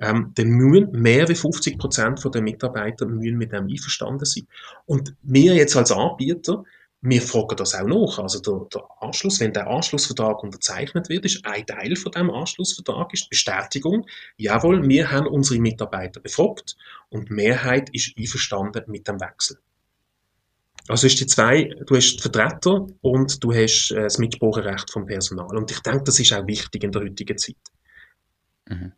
ähm, 0.00 0.32
dann 0.34 0.48
müssen 0.48 0.92
mehr 0.92 1.26
als 1.28 1.40
50 1.40 1.78
Prozent 1.78 2.20
der 2.32 2.42
Mitarbeiter 2.42 3.06
müssen 3.06 3.36
mit 3.36 3.52
dem 3.52 3.66
einverstanden 3.66 4.24
sein. 4.24 4.46
Und 4.86 5.14
wir 5.22 5.54
jetzt 5.54 5.76
als 5.76 5.90
Anbieter, 5.90 6.64
wir 7.00 7.22
fragen 7.22 7.56
das 7.56 7.74
auch 7.74 7.86
nach. 7.86 8.18
Also 8.18 8.40
der, 8.40 8.66
der 8.72 8.84
Anschluss, 9.00 9.38
wenn 9.40 9.52
der 9.52 9.68
Anschlussvertrag 9.68 10.42
unterzeichnet 10.42 11.08
wird, 11.08 11.24
ist 11.24 11.44
ein 11.44 11.64
Teil 11.64 11.94
von 11.96 12.12
dem 12.12 12.30
Anschlussvertrag 12.30 13.12
ist 13.14 13.24
die 13.24 13.30
Bestätigung, 13.30 14.06
jawohl, 14.36 14.86
wir 14.88 15.10
haben 15.10 15.26
unsere 15.26 15.60
Mitarbeiter 15.60 16.20
befragt 16.20 16.76
und 17.08 17.28
die 17.28 17.34
Mehrheit 17.34 17.90
ist 17.92 18.14
einverstanden 18.18 18.84
mit 18.88 19.06
dem 19.06 19.20
Wechsel. 19.20 19.58
Also 20.88 21.06
ist 21.06 21.20
die 21.20 21.26
zwei, 21.26 21.64
du 21.86 21.96
hast 21.96 22.16
die 22.16 22.22
Vertreter 22.22 22.86
und 23.02 23.44
du 23.44 23.52
hast 23.52 23.90
äh, 23.90 24.02
das 24.02 24.18
Mitspracherecht 24.18 24.90
vom 24.90 25.04
Personal. 25.06 25.54
Und 25.56 25.70
ich 25.70 25.80
denke, 25.80 26.04
das 26.04 26.18
ist 26.18 26.32
auch 26.32 26.46
wichtig 26.46 26.82
in 26.82 26.92
der 26.92 27.02
heutigen 27.02 27.36
Zeit. 27.36 27.56
Mhm. 28.66 28.92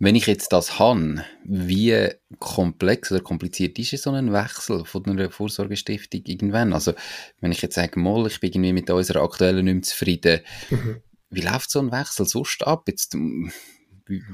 Wenn 0.00 0.16
ich 0.16 0.26
jetzt 0.26 0.52
das 0.52 0.78
habe, 0.78 1.24
wie 1.44 2.08
komplex 2.40 3.12
oder 3.12 3.20
kompliziert 3.20 3.78
ist 3.78 3.96
so 4.02 4.10
ein 4.10 4.32
Wechsel 4.32 4.84
von 4.84 5.06
einer 5.06 5.30
Vorsorgestiftung 5.30 6.22
irgendwann? 6.24 6.72
Also, 6.72 6.94
wenn 7.40 7.52
ich 7.52 7.62
jetzt 7.62 7.76
sage, 7.76 7.98
mal, 8.00 8.26
ich 8.26 8.40
bin 8.40 8.50
irgendwie 8.50 8.72
mit 8.72 8.90
unserer 8.90 9.22
aktuellen 9.22 9.64
nicht 9.64 9.74
mehr 9.74 9.82
zufrieden, 9.82 10.40
mhm. 10.70 10.96
wie 11.30 11.42
läuft 11.42 11.70
so 11.70 11.78
ein 11.78 11.92
Wechsel 11.92 12.26
sonst 12.26 12.66
ab? 12.66 12.84
Jetzt, 12.88 13.16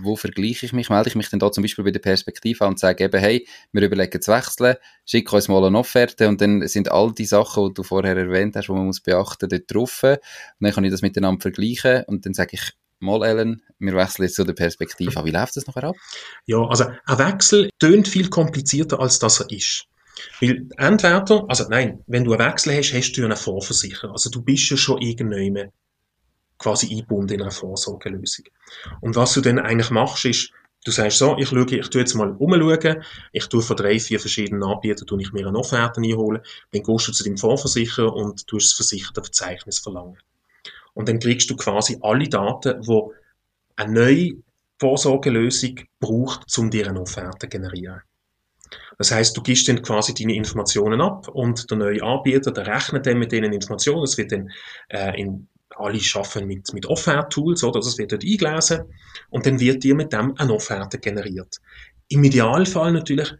wo 0.03 0.17
vergleiche 0.17 0.65
ich 0.65 0.73
mich? 0.73 0.89
Melde 0.89 1.11
ich 1.11 1.15
mich 1.15 1.29
denn 1.29 1.39
da 1.39 1.53
zum 1.53 1.63
Beispiel 1.63 1.85
bei 1.85 1.91
der 1.91 2.01
Perspektive 2.01 2.65
an 2.65 2.73
und 2.73 2.79
sage 2.79 3.05
eben, 3.05 3.21
hey, 3.21 3.47
wir 3.73 3.83
überlegen 3.83 4.21
zu 4.21 4.33
wechseln, 4.33 4.77
schick 5.05 5.31
uns 5.31 5.49
mal 5.49 5.65
eine 5.65 5.79
Offerte 5.79 6.27
und 6.29 6.41
dann 6.41 6.67
sind 6.69 6.91
all 6.91 7.13
die 7.13 7.27
Sachen, 7.27 7.69
die 7.69 7.75
du 7.75 7.83
vorher 7.83 8.17
erwähnt 8.17 8.57
hast, 8.57 8.67
die 8.67 8.73
man 8.73 8.87
muss 8.87 9.01
beachten, 9.01 9.49
dort 9.49 9.73
drauf. 9.73 10.03
Und 10.05 10.19
dann 10.61 10.73
kann 10.73 10.85
ich 10.85 10.91
das 10.91 11.03
miteinander 11.03 11.43
vergleichen 11.43 12.05
und 12.07 12.25
dann 12.25 12.33
sage 12.33 12.53
ich, 12.55 12.73
mal 13.01 13.25
Ellen, 13.25 13.63
wir 13.79 13.95
wechseln 13.95 14.25
jetzt 14.25 14.37
zu 14.37 14.45
der 14.45 14.53
Perspektive. 14.53 15.25
Wie 15.25 15.31
läuft 15.31 15.57
das 15.57 15.67
nachher 15.67 15.85
ab? 15.85 15.97
Ja, 16.47 16.59
also 16.67 16.85
ein 17.07 17.19
Wechsel 17.19 17.71
tönt 17.79 18.09
viel 18.09 18.29
komplizierter, 18.29 19.01
als 19.01 19.19
das 19.19 19.41
er 19.41 19.51
ist. 19.51 19.87
Weil 20.41 20.69
entweder, 20.77 21.45
also 21.49 21.67
nein, 21.69 22.03
wenn 22.07 22.25
du 22.25 22.35
einen 22.35 22.47
Wechsel 22.47 22.77
hast, 22.77 22.93
hast 22.93 23.13
du 23.13 23.25
einen 23.25 23.37
Vorversicherer. 23.37 24.13
Also 24.13 24.31
du 24.31 24.43
bist 24.43 24.71
ja 24.71 24.77
schon 24.77 25.01
irgendwann 25.01 25.73
quasi 26.59 26.91
eingebunden 26.91 27.35
in 27.35 27.43
einer 27.43 27.51
Vorsorgelösung. 27.51 28.45
Und 29.01 29.17
was 29.17 29.33
du 29.33 29.41
dann 29.41 29.59
eigentlich 29.59 29.91
machst, 29.91 30.27
ist, 30.27 30.53
du 30.85 30.91
sagst 30.91 31.19
so, 31.19 31.37
ich 31.39 31.49
schaue, 31.49 31.75
ich 31.75 31.89
tue 31.89 32.01
jetzt 32.03 32.15
mal 32.15 32.37
umschauen, 32.37 33.03
ich 33.33 33.47
tue 33.47 33.63
von 33.63 33.77
drei, 33.77 33.99
vier 33.99 34.21
verschiedenen 34.21 34.63
Anbietern, 34.63 35.07
tue 35.07 35.23
ich 35.23 35.33
mir 35.33 35.47
eine 35.47 35.59
Offerte 35.59 36.01
einholen, 36.01 36.43
dann 36.73 36.83
gehst 36.83 37.09
du 37.09 37.13
zu 37.13 37.25
deinem 37.25 37.39
Vorversicherer 37.39 38.13
und 38.13 38.47
tust 38.47 38.73
das 38.73 38.77
Versichertenverzeichnis 38.77 39.79
verlangen. 39.79 40.19
Und 40.95 41.09
dann 41.09 41.19
kriegst 41.19 41.49
du 41.51 41.57
quasi 41.57 41.99
alle 42.03 42.29
Daten, 42.29 42.83
die 42.83 43.01
eine 43.77 43.93
neue 43.93 44.33
Vorsorgelösung 44.79 45.81
braucht, 45.99 46.59
um 46.59 46.71
dir 46.71 46.89
eine 46.89 47.01
Offerte 47.01 47.39
zu 47.41 47.49
generieren. 47.49 48.01
Das 48.99 49.13
heißt, 49.13 49.37
du 49.37 49.43
gibst 49.43 49.69
dann 49.69 49.83
quasi 49.83 50.15
deine 50.15 50.35
Informationen 50.35 51.01
ab 51.01 51.29
und 51.29 51.71
der 51.71 51.79
neue 51.79 52.03
Anbieter, 52.03 52.53
der 52.53 52.67
rechnet 52.67 53.07
dann 53.07 53.19
mit 53.19 53.33
diesen 53.33 53.53
Informationen. 53.53 54.05
Es 54.05 54.19
wird 54.19 54.33
dann 54.33 54.51
äh, 54.89 55.21
in 55.21 55.49
alle 55.77 56.01
arbeiten 56.15 56.47
mit, 56.47 56.73
mit 56.75 56.87
Offert-Tools, 56.87 57.65
oder? 57.65 57.81
Das 57.81 57.97
wird 57.99 58.13
dort 58.13 58.25
eingelesen 58.25 58.85
und 59.31 59.47
dann 59.47 59.59
wird 59.59 59.83
dir 59.83 59.95
mit 59.95 60.13
dem 60.13 60.37
eine 60.37 60.53
Offerte 60.53 60.99
generiert. 60.99 61.57
Im 62.09 62.25
Idealfall 62.25 62.93
natürlich 62.93 63.33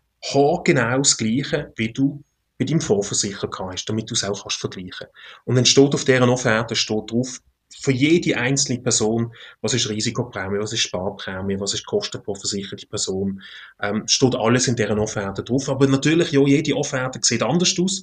genau 0.65 0.99
das 0.99 1.17
Gleiche, 1.17 1.73
wie 1.77 1.93
du 1.93 2.23
mit 2.61 2.71
deinem 2.71 2.81
Vorversicherer 2.81 3.51
hast, 3.73 3.87
damit 3.87 4.11
du 4.11 4.15
es 4.15 4.23
auch 4.23 4.43
kannst 4.43 4.59
vergleichen. 4.59 5.09
Und 5.45 5.57
dann 5.57 5.65
steht 5.65 5.95
auf 5.95 6.05
deren 6.05 6.29
Offerte 6.29 6.77
steht 6.77 7.11
drauf, 7.11 7.41
für 7.81 7.93
jede 7.93 8.37
einzelne 8.37 8.81
Person, 8.81 9.33
was 9.63 9.75
ist 9.75 9.89
Risikoprämie, 9.89 10.59
was 10.59 10.73
ist 10.73 10.81
Sparprämie, 10.81 11.59
was 11.59 11.73
ist 11.73 11.87
Kosten 11.87 12.23
pro 12.23 12.35
versicherte 12.35 12.87
Person, 12.87 13.41
ähm, 13.81 14.03
steht 14.07 14.35
alles 14.35 14.69
in 14.69 14.77
deren 14.77 14.99
Offerte 14.99 15.43
drauf. 15.43 15.69
Aber 15.69 15.87
natürlich, 15.87 16.33
ja, 16.33 16.45
jede 16.45 16.77
Offerte 16.77 17.21
sieht 17.23 17.43
anders 17.43 17.75
aus. 17.81 18.03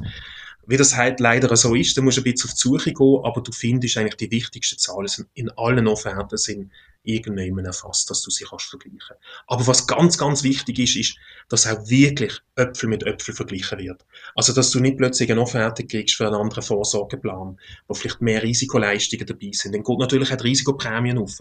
Wie 0.67 0.77
das 0.77 0.95
halt 0.95 1.21
leider 1.21 1.56
so 1.56 1.75
ist, 1.75 1.97
da 1.97 2.01
musst 2.01 2.17
du 2.17 2.21
ein 2.21 2.25
bisschen 2.25 2.49
auf 2.49 2.56
die 2.56 2.62
Suche 2.62 2.93
gehen, 2.93 3.19
aber 3.23 3.41
du 3.41 3.51
findest 3.51 3.97
eigentlich 3.97 4.17
die 4.17 4.32
wichtigsten 4.32 4.77
Zahlen 4.77 5.08
in 5.34 5.49
allen 5.51 5.88
Offerten 5.88 6.38
sind 6.38 6.71
irgendjemand 7.08 7.65
erfasst, 7.65 8.10
dass 8.10 8.21
du 8.21 8.30
sie 8.30 8.43
kannst 8.43 8.65
vergleichen. 8.65 9.15
Aber 9.47 9.65
was 9.65 9.88
ganz, 9.88 10.17
ganz 10.17 10.43
wichtig 10.43 10.80
ist, 10.80 10.95
ist, 10.97 11.17
dass 11.47 11.65
auch 11.65 11.88
wirklich 11.88 12.34
Äpfel 12.56 12.89
mit 12.89 13.03
Äpfel 13.03 13.34
verglichen 13.34 13.80
wird. 13.80 14.06
Also, 14.36 14.53
dass 14.53 14.71
du 14.71 14.80
nicht 14.80 14.97
plötzlich 14.97 15.32
eine 15.32 15.41
Offerte 15.41 15.88
kriegst 15.88 16.15
für 16.15 16.27
einen 16.27 16.36
anderen 16.36 16.63
Vorsorgeplan, 16.63 17.58
wo 17.88 17.93
vielleicht 17.93 18.21
mehr 18.21 18.43
Risikoleistungen 18.43 19.25
dabei 19.25 19.51
sind. 19.53 19.73
Dann 19.73 19.84
geht 19.84 19.99
natürlich 19.99 20.34
auch 20.34 20.38
die 20.38 20.47
Risikoprämien 20.47 21.17
auf. 21.17 21.38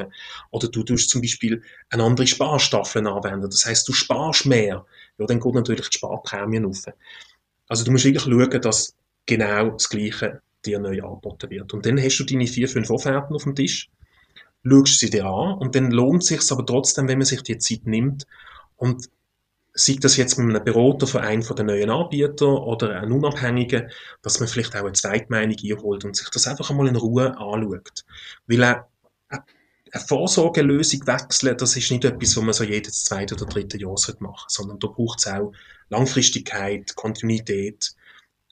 Oder 0.51 0.69
du 0.69 0.85
tust 0.85 1.11
zum 1.11 1.21
Beispiel 1.21 1.63
eine 1.91 2.05
andere 2.05 2.27
Sparstaffel 2.29 3.07
anwenden. 3.07 3.51
Das 3.51 3.67
heißt, 3.67 3.89
du 3.89 3.93
sparst 3.93 4.47
mehr. 4.47 4.87
Ja, 5.19 5.27
dann 5.27 5.41
geht 5.41 5.55
natürlich 5.55 5.89
die 5.89 5.99
Sparprämien 5.99 6.65
auf. 6.65 6.85
Also, 7.69 7.85
du 7.85 7.91
musst 7.91 8.05
wirklich 8.05 8.23
schauen, 8.23 8.61
dass 8.61 8.95
genau 9.27 9.71
das 9.71 9.89
Gleiche 9.89 10.41
dir 10.65 10.79
neu 10.79 11.03
angeboten 11.03 11.51
wird. 11.51 11.75
Und 11.75 11.87
dann 11.87 12.01
hast 12.01 12.19
du 12.19 12.25
deine 12.25 12.47
vier, 12.47 12.69
fünf 12.69 12.91
Offerten 12.91 13.35
auf 13.35 13.45
dem 13.45 13.55
Tisch 13.55 13.91
schaust 14.69 14.99
sie 14.99 15.11
dir 15.11 15.27
an 15.27 15.59
und 15.59 15.75
dann 15.75 15.91
lohnt 15.91 16.23
es 16.23 16.29
sich 16.29 16.53
aber 16.53 16.67
trotzdem, 16.67 17.09
wenn 17.09 17.19
man 17.19 17.27
sich 17.27 17.43
die 17.43 17.59
Zeit 17.59 17.87
nimmt 17.87 18.27
und 18.77 19.09
sieht 19.75 20.05
das 20.05 20.17
jetzt 20.17 20.39
mit 20.39 20.49
einem 20.49 20.65
Berater 20.65 21.07
von 21.07 21.21
einem 21.21 21.43
den 21.43 21.67
neuen 21.67 21.91
Anbietern 21.91 22.49
oder 22.49 22.99
einem 22.99 23.13
Unabhängigen, 23.13 23.91
dass 24.23 24.41
man 24.41 24.49
vielleicht 24.49 24.75
auch 24.75 24.81
eine 24.81 24.93
Zweitmeinung 24.95 25.57
einholt 25.63 26.05
und 26.05 26.17
sich 26.17 26.31
das 26.31 26.47
einfach 26.47 26.71
einmal 26.71 26.89
in 26.89 26.97
Ruhe 26.97 27.37
anschaut. 27.39 28.05
Weil 28.47 28.63
eine, 28.63 28.85
eine 29.29 30.05
Vorsorgelösung 30.09 31.07
wechseln, 31.07 31.59
das 31.59 31.77
ist 31.77 31.91
nicht 31.91 32.07
etwas, 32.07 32.37
was 32.37 32.43
man 32.43 32.55
so 32.55 32.65
jedes 32.65 33.05
zweite 33.05 33.35
oder 33.35 33.45
dritte 33.45 33.79
Jahr 33.79 33.91
machen 33.91 34.07
sollte, 34.21 34.45
sondern 34.49 34.79
da 34.79 34.89
braucht 34.89 35.19
es 35.19 35.27
auch 35.27 35.53
Langfristigkeit, 35.91 36.97
Kontinuität. 36.97 37.95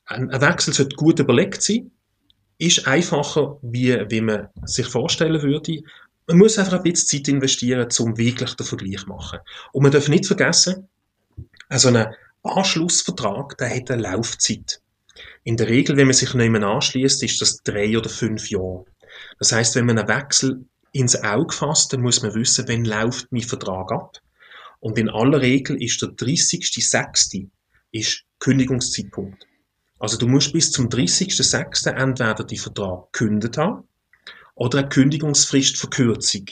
Ein, 0.07 0.31
Wechsel 0.40 0.75
sollte 0.75 0.97
gut 0.97 1.19
überlegt 1.19 1.62
sein, 1.62 1.90
ist 2.59 2.87
einfacher, 2.87 3.59
wie, 3.62 3.93
wie 4.11 4.21
man 4.21 4.49
sich 4.64 4.87
vorstellen 4.87 5.43
würde, 5.43 5.83
man 6.27 6.38
muss 6.38 6.59
einfach 6.59 6.75
ein 6.75 6.83
bisschen 6.83 7.25
Zeit 7.25 7.29
investieren, 7.29 7.88
um 7.99 8.17
wirklich 8.17 8.55
den 8.55 8.67
Vergleich 8.67 9.01
zu 9.01 9.09
machen. 9.09 9.40
Und 9.73 9.83
man 9.83 9.93
darf 9.93 10.09
nicht 10.09 10.27
vergessen, 10.27 10.88
also 11.69 11.88
ein 11.88 12.07
Anschlussvertrag, 12.43 13.57
der 13.59 13.75
hat 13.75 13.90
eine 13.90 14.03
Laufzeit. 14.03 14.81
In 15.45 15.57
der 15.57 15.69
Regel, 15.69 15.97
wenn 15.97 16.07
man 16.07 16.14
sich 16.14 16.33
mehr 16.35 16.62
anschließt, 16.62 17.23
ist 17.23 17.40
das 17.40 17.62
drei 17.62 17.97
oder 17.97 18.09
fünf 18.09 18.51
Jahre. 18.51 18.85
Das 19.38 19.53
heißt, 19.53 19.75
wenn 19.77 19.87
man 19.87 19.99
einen 19.99 20.09
Wechsel 20.09 20.64
ins 20.93 21.23
Auge 21.23 21.55
fasst, 21.55 21.93
dann 21.93 22.01
muss 22.01 22.23
man 22.23 22.35
wissen, 22.35 22.67
wann 22.69 22.85
läuft 22.85 23.31
mein 23.31 23.43
Vertrag 23.43 23.93
ab. 23.93 24.19
Und 24.81 24.99
in 24.99 25.09
aller 25.09 25.40
Regel 25.40 25.83
ist 25.83 26.01
der 26.03 26.11
30.06. 26.11 27.49
ist 27.93 28.25
Kündigungszeitpunkt. 28.38 29.47
Also 30.05 30.19
du 30.19 30.29
musst 30.29 30.53
bis 30.53 30.71
zum 30.71 30.90
30.06. 30.90 31.88
entweder 31.88 32.45
die 32.45 32.59
Vertrag 32.59 33.11
gekündigt 33.11 33.57
haben 33.57 33.88
oder 34.55 34.81
eine 34.81 34.88
Kündigungsfristverkürzung 34.90 36.45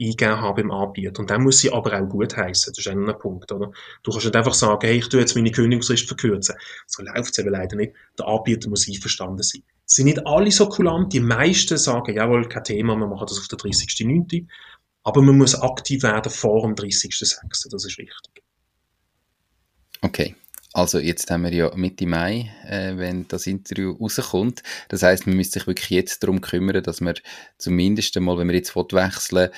eingegeben 0.00 0.40
haben 0.40 0.56
beim 0.56 0.70
Anbieter. 0.70 1.20
Und 1.20 1.28
dann 1.28 1.42
muss 1.42 1.58
sie 1.58 1.70
aber 1.70 2.00
auch 2.00 2.08
gut 2.08 2.34
heißen. 2.34 2.72
Das 2.72 2.78
ist 2.78 2.90
auch 2.90 2.96
ein 2.96 3.18
Punkt, 3.18 3.52
oder? 3.52 3.72
Du 4.02 4.10
kannst 4.10 4.24
nicht 4.24 4.34
einfach 4.34 4.54
sagen, 4.54 4.86
hey, 4.86 4.96
ich 4.96 5.08
tue 5.10 5.20
jetzt 5.20 5.34
meine 5.34 5.50
Kündigungsfrist 5.50 6.06
verkürzen. 6.06 6.54
So 6.86 7.02
läuft 7.02 7.32
es 7.32 7.38
eben 7.40 7.50
leider 7.50 7.76
nicht. 7.76 7.92
Der 8.18 8.26
Anbieter 8.26 8.70
muss 8.70 8.88
einverstanden 8.88 9.42
sein. 9.42 9.62
Es 9.86 9.96
sind 9.96 10.06
nicht 10.06 10.26
alle 10.26 10.50
so 10.50 10.66
kulant. 10.66 11.12
Die 11.12 11.20
meisten 11.20 11.76
sagen, 11.76 12.14
jawohl, 12.14 12.48
kein 12.48 12.64
Thema, 12.64 12.96
wir 12.96 13.06
machen 13.06 13.26
das 13.28 13.38
auf 13.38 13.48
der 13.48 13.58
30.09. 13.58 14.46
Aber 15.02 15.20
man 15.20 15.36
muss 15.36 15.54
aktiv 15.54 16.02
werden 16.04 16.32
vor 16.32 16.62
dem 16.62 16.74
30.06. 16.74 17.68
Das 17.70 17.84
ist 17.84 17.98
wichtig. 17.98 18.42
Okay. 20.00 20.34
Also 20.74 20.98
jetzt 20.98 21.30
haben 21.30 21.44
wir 21.44 21.52
ja 21.52 21.70
Mitte 21.76 22.04
Mai, 22.04 22.50
äh, 22.66 22.96
wenn 22.96 23.28
das 23.28 23.46
Interview 23.46 23.92
rauskommt. 23.92 24.64
Das 24.88 25.04
heißt, 25.04 25.24
man 25.28 25.36
müsste 25.36 25.60
sich 25.60 25.68
wirklich 25.68 25.88
jetzt 25.90 26.24
darum 26.24 26.40
kümmern, 26.40 26.82
dass 26.82 27.00
man 27.00 27.14
zumindest 27.58 28.16
einmal, 28.16 28.38
wenn 28.38 28.48
wir 28.48 28.56
jetzt 28.56 28.74
wechseln 28.74 29.50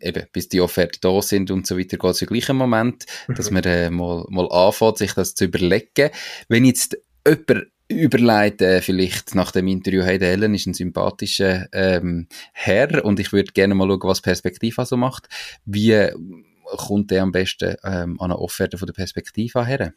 eben 0.00 0.26
bis 0.32 0.48
die 0.48 0.60
Offerten 0.60 0.98
da 1.00 1.22
sind 1.22 1.52
und 1.52 1.64
so 1.64 1.78
weiter, 1.78 1.96
geht 1.96 2.10
es 2.10 2.48
im 2.48 2.56
Moment, 2.56 3.06
mhm. 3.28 3.34
dass 3.36 3.52
man 3.52 3.62
äh, 3.62 3.88
mal, 3.88 4.26
mal 4.28 4.50
anfängt, 4.50 4.98
sich 4.98 5.14
das 5.14 5.36
zu 5.36 5.44
überlegen. 5.44 6.10
Wenn 6.48 6.64
jetzt 6.64 6.98
jemand 7.24 7.68
überlegt, 7.86 8.60
äh, 8.60 8.82
vielleicht 8.82 9.36
nach 9.36 9.52
dem 9.52 9.68
Interview, 9.68 10.02
hey, 10.02 10.18
der 10.18 10.32
Ellen 10.32 10.54
ist 10.54 10.66
ein 10.66 10.74
sympathischer 10.74 11.68
ähm, 11.72 12.26
Herr 12.52 13.04
und 13.04 13.20
ich 13.20 13.32
würde 13.32 13.52
gerne 13.52 13.76
mal 13.76 13.86
schauen, 13.86 14.00
was 14.02 14.22
Perspektiva 14.22 14.84
so 14.84 14.96
macht. 14.96 15.28
Wie 15.66 16.08
kommt 16.64 17.12
der 17.12 17.22
am 17.22 17.30
besten 17.30 17.76
ähm, 17.84 18.20
an 18.20 18.32
eine 18.32 18.40
Offerte 18.40 18.76
von 18.76 18.86
der 18.86 18.94
Perspektiva 18.94 19.64
her? 19.64 19.94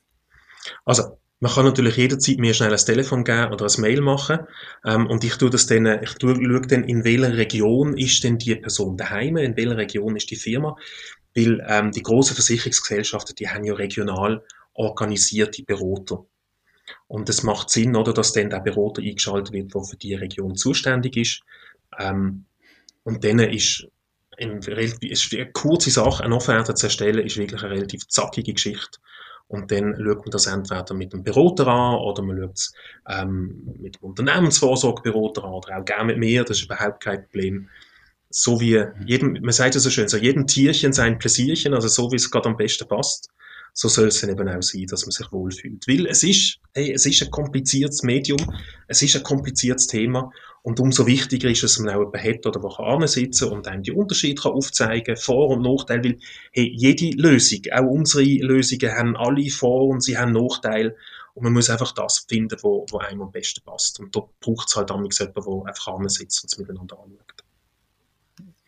Also, 0.85 1.17
man 1.39 1.51
kann 1.51 1.65
natürlich 1.65 1.97
jederzeit 1.97 2.39
mir 2.39 2.53
schnell 2.53 2.71
ein 2.71 2.77
Telefon 2.77 3.23
geben 3.23 3.53
oder 3.53 3.65
ein 3.65 3.81
Mail 3.81 4.01
machen. 4.01 4.39
Ähm, 4.83 5.07
und 5.07 5.23
ich 5.23 5.35
tue 5.35 5.51
das 5.51 5.67
dann, 5.67 5.85
ich 6.01 6.13
tue, 6.15 6.35
schaue 6.35 6.61
dann, 6.61 6.83
in 6.83 7.03
welcher 7.03 7.37
Region 7.37 7.95
ist 7.95 8.23
denn 8.23 8.39
die 8.39 8.55
Person 8.55 8.97
daheim, 8.97 9.37
in 9.37 9.55
welcher 9.55 9.77
Region 9.77 10.15
ist 10.15 10.31
die 10.31 10.35
Firma. 10.35 10.75
Weil 11.35 11.63
ähm, 11.67 11.91
die 11.91 12.01
großen 12.01 12.35
Versicherungsgesellschaften, 12.35 13.35
die 13.35 13.47
haben 13.47 13.63
ja 13.63 13.75
regional 13.75 14.43
organisierte 14.73 15.63
Berater. 15.63 16.25
Und 17.07 17.29
es 17.29 17.43
macht 17.43 17.69
Sinn, 17.69 17.95
oder, 17.95 18.13
dass 18.13 18.33
dann 18.33 18.49
der 18.49 18.59
Berater 18.59 19.01
eingeschaltet 19.01 19.53
wird, 19.53 19.75
der 19.75 19.83
für 19.83 19.97
die 19.97 20.15
Region 20.15 20.55
zuständig 20.55 21.17
ist. 21.17 21.41
Ähm, 21.99 22.45
und 23.03 23.23
dann 23.23 23.39
ist, 23.39 23.87
in, 24.37 24.59
ist 24.59 25.33
eine 25.33 25.51
kurze 25.51 25.91
Sache, 25.91 26.23
eine 26.23 26.35
Offerte 26.35 26.73
zu 26.73 26.87
erstellen, 26.87 27.25
ist 27.25 27.37
wirklich 27.37 27.61
eine 27.61 27.71
relativ 27.71 28.07
zackige 28.07 28.53
Geschichte. 28.53 28.99
Und 29.47 29.71
dann 29.71 29.95
schaut 29.95 30.19
man 30.19 30.31
das 30.31 30.47
entweder 30.47 30.93
mit 30.93 31.13
dem 31.13 31.23
Berater 31.23 31.67
an 31.67 31.95
oder 31.95 32.21
man 32.21 32.37
schaut 32.37 32.55
es 32.55 32.73
ähm, 33.07 33.75
mit 33.79 33.95
dem 33.95 34.03
Unternehmensvorsorgeberater 34.03 35.43
an 35.43 35.53
oder 35.53 35.77
auch 35.77 35.85
gerne 35.85 36.05
mit 36.05 36.17
mir, 36.17 36.43
das 36.43 36.57
ist 36.57 36.65
überhaupt 36.65 37.01
kein 37.01 37.23
Problem. 37.23 37.69
So 38.29 38.59
wie 38.59 38.83
jedem, 39.05 39.39
man 39.41 39.53
sagt 39.53 39.75
ja 39.75 39.79
so 39.79 39.89
schön, 39.89 40.09
so 40.09 40.17
jedem 40.17 40.47
Tierchen 40.47 40.91
sein 40.91 41.17
Pläsierchen, 41.17 41.73
also 41.73 41.87
so 41.87 42.11
wie 42.11 42.17
es 42.17 42.29
gerade 42.29 42.49
am 42.49 42.57
besten 42.57 42.87
passt, 42.89 43.29
so 43.79 43.89
soll 43.89 44.07
es 44.07 44.21
dann 44.21 44.31
eben 44.31 44.49
auch 44.49 44.63
sein, 44.63 44.87
dass 44.87 45.05
man 45.05 45.11
sich 45.11 45.31
wohlfühlt. 45.31 45.87
Weil 45.87 46.07
es 46.07 46.23
ist, 46.23 46.57
hey, 46.73 46.91
es 46.93 47.05
ist 47.05 47.21
ein 47.21 47.29
kompliziertes 47.29 48.01
Medium, 48.01 48.39
es 48.87 49.03
ist 49.03 49.15
ein 49.15 49.21
kompliziertes 49.21 49.85
Thema 49.85 50.31
und 50.63 50.79
umso 50.79 51.05
wichtiger 51.05 51.47
ist 51.47 51.63
es, 51.63 51.75
dass 51.75 51.79
man 51.83 51.93
auch 51.93 51.99
jemanden 51.99 52.23
hat, 52.23 52.45
oder 52.47 52.59
der 52.59 52.71
kann 52.71 53.07
sitzen 53.07 53.49
und 53.49 53.67
einem 53.67 53.83
die 53.83 53.91
Unterschiede 53.91 54.41
kann 54.41 54.53
aufzeigen, 54.53 55.15
Vor- 55.15 55.49
und 55.49 55.61
Nachteile, 55.61 56.03
weil 56.03 56.17
hey, 56.53 56.73
jede 56.75 57.15
Lösung, 57.21 57.61
auch 57.71 57.85
unsere 57.85 58.23
Lösungen 58.23 58.91
haben 58.91 59.15
alle 59.15 59.47
Vor- 59.51 59.89
und 59.89 60.03
sie 60.03 60.17
haben 60.17 60.31
Nachteile 60.31 60.95
und 61.35 61.43
man 61.43 61.53
muss 61.53 61.69
einfach 61.69 61.91
das 61.91 62.25
finden, 62.27 62.57
wo, 62.63 62.83
wo 62.89 62.97
einem 62.97 63.21
am 63.21 63.31
besten 63.31 63.61
passt. 63.63 63.99
Und 63.99 64.15
da 64.15 64.21
braucht 64.39 64.69
es 64.69 64.75
halt 64.75 64.89
damals 64.89 65.19
jemanden, 65.19 65.43
der 65.43 65.67
einfach 65.67 66.09
sitzt 66.09 66.43
und 66.43 66.51
es 66.51 66.57
miteinander 66.57 66.97
anschaut. 66.97 67.46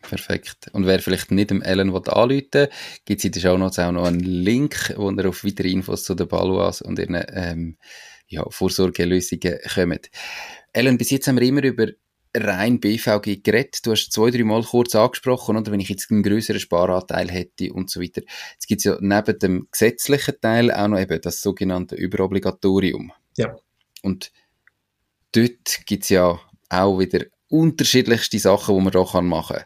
Perfekt. 0.02 0.70
Und 0.72 0.86
wer 0.86 1.00
vielleicht 1.00 1.30
nicht 1.30 1.50
dem 1.50 1.62
Ellen 1.62 1.90
anrufen 1.94 2.30
will, 2.30 2.68
gibt 3.04 3.18
es 3.18 3.24
in 3.24 3.32
den 3.32 3.42
Show 3.42 3.56
Notes 3.58 3.78
auch 3.78 3.92
noch 3.92 4.06
einen 4.06 4.20
Link, 4.20 4.94
wo 4.96 5.10
ihr 5.10 5.28
auf 5.28 5.44
weitere 5.44 5.70
Infos 5.70 6.04
zu 6.04 6.14
den 6.14 6.28
Baluas 6.28 6.82
und 6.82 6.98
ihren 6.98 7.22
ähm, 7.32 7.76
ja, 8.26 8.44
Vorsorgelösungen 8.48 9.58
kommt. 9.74 10.10
Ellen, 10.72 10.98
bis 10.98 11.10
jetzt 11.10 11.28
haben 11.28 11.38
wir 11.38 11.46
immer 11.46 11.64
über 11.64 11.88
rein 12.34 12.80
BVG 12.80 13.42
geredet. 13.42 13.84
Du 13.84 13.90
hast 13.90 14.12
zwei, 14.12 14.30
drei 14.30 14.44
Mal 14.44 14.62
kurz 14.62 14.94
angesprochen, 14.94 15.56
oder? 15.56 15.72
Wenn 15.72 15.80
ich 15.80 15.88
jetzt 15.88 16.10
einen 16.10 16.22
größeren 16.22 16.60
Sparanteil 16.60 17.28
hätte 17.30 17.72
und 17.72 17.90
so 17.90 18.00
weiter. 18.00 18.22
Jetzt 18.52 18.68
gibt 18.68 18.80
es 18.80 18.84
ja 18.84 18.96
neben 19.00 19.38
dem 19.38 19.68
gesetzlichen 19.70 20.34
Teil 20.40 20.70
auch 20.72 20.88
noch 20.88 21.00
eben 21.00 21.20
das 21.20 21.40
sogenannte 21.40 21.96
Überobligatorium. 21.96 23.12
Ja. 23.36 23.56
Und 24.02 24.32
dort 25.32 25.80
gibt 25.86 26.04
es 26.04 26.10
ja 26.10 26.40
auch 26.68 26.98
wieder 26.98 27.24
unterschiedlichste 27.48 28.38
Sachen, 28.38 28.76
die 28.76 28.82
man 28.82 28.92
da 28.92 29.20
machen 29.20 29.56
kann. 29.56 29.64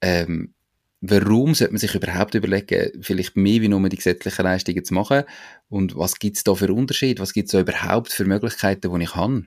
Ähm, 0.00 0.54
warum 1.00 1.54
sollte 1.54 1.72
man 1.72 1.78
sich 1.78 1.94
überhaupt 1.94 2.34
überlegen, 2.34 3.02
vielleicht 3.02 3.36
mehr 3.36 3.60
wie 3.60 3.68
nur 3.68 3.88
die 3.88 3.96
gesetzlichen 3.96 4.42
Leistungen 4.42 4.84
zu 4.84 4.94
machen? 4.94 5.24
Und 5.68 5.96
was 5.96 6.18
gibt 6.18 6.36
es 6.36 6.44
da 6.44 6.54
für 6.54 6.72
Unterschiede? 6.72 7.22
Was 7.22 7.32
gibt 7.32 7.48
es 7.48 7.52
da 7.52 7.60
überhaupt 7.60 8.12
für 8.12 8.24
Möglichkeiten, 8.24 8.92
die 8.92 9.04
ich 9.04 9.14
habe? 9.14 9.44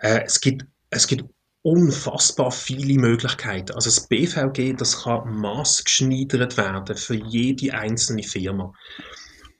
Äh, 0.00 0.22
es 0.24 0.40
gibt, 0.40 0.66
es 0.90 1.06
gibt 1.06 1.24
unfassbar 1.62 2.50
viele 2.50 3.00
Möglichkeiten. 3.00 3.72
Also 3.72 3.88
das 3.88 4.08
BVG, 4.08 4.74
das 4.76 5.02
kann 5.02 5.32
maßgeschneidert 5.32 6.56
werden 6.56 6.96
für 6.96 7.14
jede 7.14 7.74
einzelne 7.74 8.24
Firma. 8.24 8.74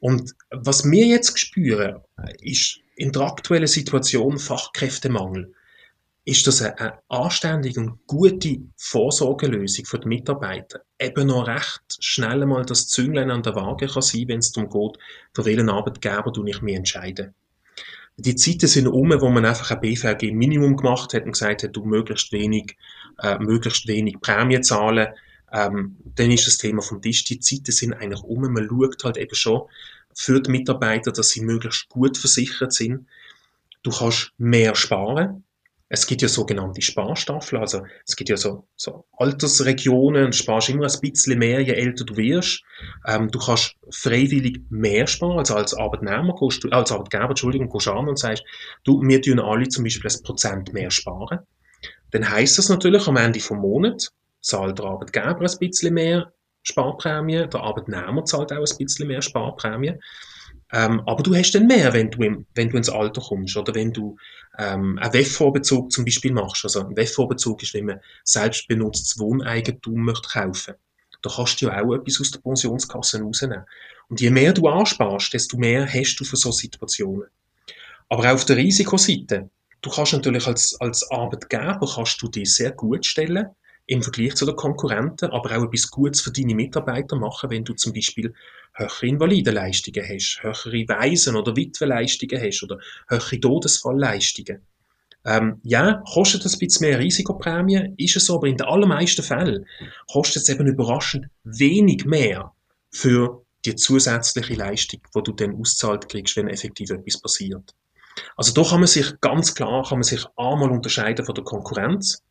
Und 0.00 0.32
was 0.50 0.84
wir 0.84 1.06
jetzt 1.06 1.38
spüren, 1.38 2.00
ist 2.40 2.80
in 2.96 3.12
der 3.12 3.22
aktuellen 3.22 3.68
Situation 3.68 4.38
Fachkräftemangel. 4.38 5.54
Ist 6.24 6.46
das 6.46 6.62
eine, 6.62 6.78
eine 6.78 6.98
anständige 7.08 7.80
und 7.80 8.06
gute 8.06 8.58
Vorsorgelösung 8.76 9.86
für 9.86 9.98
die 9.98 10.08
Mitarbeiter? 10.08 10.82
Eben 11.00 11.26
noch 11.26 11.48
recht 11.48 11.82
schnell 11.98 12.46
mal 12.46 12.64
das 12.64 12.86
Zünglein 12.86 13.30
an 13.30 13.42
der 13.42 13.56
Waage 13.56 13.88
kann 13.88 14.02
sein, 14.02 14.28
wenn 14.28 14.38
es 14.38 14.52
darum 14.52 14.70
geht, 14.70 15.02
für 15.34 15.44
welchen 15.44 15.68
Arbeitgeber 15.68 16.30
du 16.32 16.44
nicht 16.44 16.62
mehr 16.62 16.76
entscheiden. 16.76 17.34
Die 18.16 18.36
Zeiten 18.36 18.68
sind 18.68 18.86
um, 18.86 19.10
wo 19.20 19.30
man 19.30 19.44
einfach 19.44 19.70
ein 19.72 19.80
BVG-Minimum 19.80 20.76
gemacht 20.76 21.12
hat 21.12 21.24
und 21.24 21.32
gesagt 21.32 21.64
hat, 21.64 21.74
du 21.74 21.84
möglichst 21.84 22.30
wenig, 22.30 22.76
äh, 23.18 23.38
möglichst 23.38 23.88
wenig 23.88 24.20
Prämie 24.20 24.60
zahlen. 24.60 25.08
Ähm, 25.50 25.96
dann 26.14 26.30
ist 26.30 26.46
das 26.46 26.58
Thema 26.58 26.82
vom 26.82 27.02
Tisch. 27.02 27.24
Die 27.24 27.40
Zeiten 27.40 27.72
sind 27.72 27.94
eigentlich 27.94 28.22
um. 28.22 28.42
Man 28.42 28.68
schaut 28.68 29.02
halt 29.04 29.16
eben 29.16 29.34
schon 29.34 29.62
für 30.14 30.40
die 30.40 30.50
Mitarbeiter, 30.50 31.10
dass 31.10 31.30
sie 31.30 31.40
möglichst 31.40 31.88
gut 31.88 32.16
versichert 32.16 32.72
sind. 32.72 33.06
Du 33.82 33.90
kannst 33.90 34.32
mehr 34.38 34.74
sparen. 34.76 35.42
Es 35.94 36.06
gibt 36.06 36.22
ja 36.22 36.28
sogenannte 36.28 36.80
Sparstaffeln, 36.80 37.60
also 37.60 37.82
es 38.06 38.16
gibt 38.16 38.30
ja 38.30 38.38
so, 38.38 38.66
so 38.76 39.04
Altersregionen, 39.18 40.30
du 40.30 40.32
sparst 40.32 40.70
immer 40.70 40.86
ein 40.86 41.00
bisschen 41.02 41.38
mehr, 41.38 41.60
je 41.60 41.74
älter 41.74 42.06
du 42.06 42.16
wirst. 42.16 42.62
Ähm, 43.06 43.30
du 43.30 43.38
kannst 43.38 43.76
freiwillig 43.90 44.62
mehr 44.70 45.06
sparen, 45.06 45.40
also 45.40 45.54
als 45.54 45.74
Arbeitnehmer, 45.74 46.34
gehst 46.40 46.64
du, 46.64 46.70
als 46.70 46.90
Arbeitgeber, 46.90 47.28
Entschuldigung, 47.28 47.68
gehst 47.68 47.88
an 47.88 48.08
und 48.08 48.18
sagst, 48.18 48.42
du, 48.84 49.02
wir 49.02 49.20
tun 49.20 49.38
alle 49.38 49.68
zum 49.68 49.84
Beispiel 49.84 50.10
ein 50.10 50.22
Prozent 50.22 50.72
mehr 50.72 50.90
sparen. 50.90 51.40
Dann 52.10 52.30
heisst 52.30 52.56
das 52.56 52.70
natürlich 52.70 53.06
am 53.06 53.18
Ende 53.18 53.40
vom 53.40 53.58
Monat, 53.58 54.08
zahlt 54.40 54.78
der 54.78 54.86
Arbeitgeber 54.86 55.40
ein 55.40 55.58
bisschen 55.58 55.92
mehr 55.92 56.32
Sparprämie, 56.62 57.48
der 57.48 57.60
Arbeitnehmer 57.60 58.24
zahlt 58.24 58.50
auch 58.50 58.64
ein 58.64 58.78
bisschen 58.78 59.08
mehr 59.08 59.20
Sparprämie. 59.20 59.98
Ähm, 60.72 61.02
aber 61.06 61.22
du 61.22 61.34
hast 61.34 61.52
dann 61.52 61.66
mehr, 61.66 61.92
wenn 61.92 62.10
du, 62.10 62.22
im, 62.22 62.46
wenn 62.54 62.70
du 62.70 62.78
ins 62.78 62.88
Alter 62.88 63.20
kommst 63.20 63.56
oder 63.56 63.74
wenn 63.74 63.92
du 63.92 64.16
ähm, 64.58 64.98
einen 64.98 65.12
WEF-Vorbezug 65.12 65.92
zum 65.92 66.04
Beispiel 66.04 66.32
machst. 66.32 66.64
Also 66.64 66.80
ein 66.80 66.96
WEF-Vorbezug 66.96 67.62
ist, 67.62 67.74
wenn 67.74 67.86
man 67.86 68.00
selbstbenutztes 68.24 69.18
Wohneigentum 69.18 70.02
möchte 70.02 70.28
kaufen. 70.30 70.74
Da 71.20 71.30
kannst 71.30 71.60
du 71.60 71.66
ja 71.66 71.82
auch 71.82 71.94
etwas 71.94 72.20
aus 72.20 72.30
der 72.30 72.40
Pensionskasse 72.40 73.20
rausnehmen. 73.20 73.64
Und 74.08 74.20
je 74.20 74.30
mehr 74.30 74.52
du 74.52 74.66
ansparst, 74.66 75.32
desto 75.34 75.56
mehr 75.58 75.86
hast 75.86 76.16
du 76.16 76.24
für 76.24 76.36
so 76.36 76.50
Situationen. 76.50 77.28
Aber 78.08 78.24
auch 78.24 78.34
auf 78.34 78.44
der 78.46 78.56
Risikoseite, 78.56 79.50
du 79.82 79.90
kannst 79.90 80.14
natürlich 80.14 80.46
als, 80.46 80.78
als 80.80 81.08
Arbeitgeber 81.10 81.88
kannst 81.94 82.20
du 82.22 82.28
dich 82.28 82.54
sehr 82.54 82.72
gut 82.72 83.04
stellen 83.06 83.48
im 83.86 84.02
Vergleich 84.02 84.34
zu 84.34 84.46
den 84.46 84.56
Konkurrenten, 84.56 85.30
aber 85.30 85.56
auch 85.56 85.64
etwas 85.64 85.90
Gutes 85.90 86.20
für 86.20 86.30
deine 86.30 86.54
Mitarbeiter 86.54 87.16
machen, 87.16 87.50
wenn 87.50 87.64
du 87.64 87.74
zum 87.74 87.92
Beispiel 87.92 88.32
höhere 88.74 89.06
Invalidenleistungen 89.06 90.04
hast, 90.08 90.40
höhere 90.42 90.88
Waisen- 90.88 91.36
oder 91.36 91.56
Witwenleistungen 91.56 92.40
hast 92.40 92.62
oder 92.62 92.78
höhere 93.08 93.40
Todesfallleistungen. 93.40 94.62
Ähm, 95.24 95.60
ja, 95.62 96.02
kostet 96.12 96.44
es 96.44 96.54
ein 96.54 96.58
bisschen 96.58 96.88
mehr 96.88 96.98
Risikoprämie, 96.98 97.94
ist 97.96 98.16
es 98.16 98.26
so, 98.26 98.36
aber 98.36 98.48
in 98.48 98.56
den 98.56 98.66
allermeisten 98.66 99.22
Fällen 99.22 99.66
kostet 100.10 100.42
es 100.42 100.48
eben 100.48 100.66
überraschend 100.66 101.26
wenig 101.44 102.04
mehr 102.04 102.52
für 102.90 103.44
die 103.64 103.76
zusätzliche 103.76 104.54
Leistung, 104.54 105.00
die 105.14 105.22
du 105.22 105.32
dann 105.32 105.54
auszahlt 105.54 106.08
kriegst, 106.08 106.36
wenn 106.36 106.48
effektiv 106.48 106.90
etwas 106.90 107.20
passiert. 107.20 107.74
Also 108.36 108.52
da 108.52 108.68
kann 108.68 108.80
man 108.80 108.88
sich 108.88 109.20
ganz 109.20 109.54
klar, 109.54 109.84
kann 109.84 109.98
man 109.98 110.02
sich 110.02 110.26
einmal 110.36 110.70
unterscheiden 110.70 111.24
von 111.24 111.34
der 111.34 111.44
Konkurrenz 111.44 112.22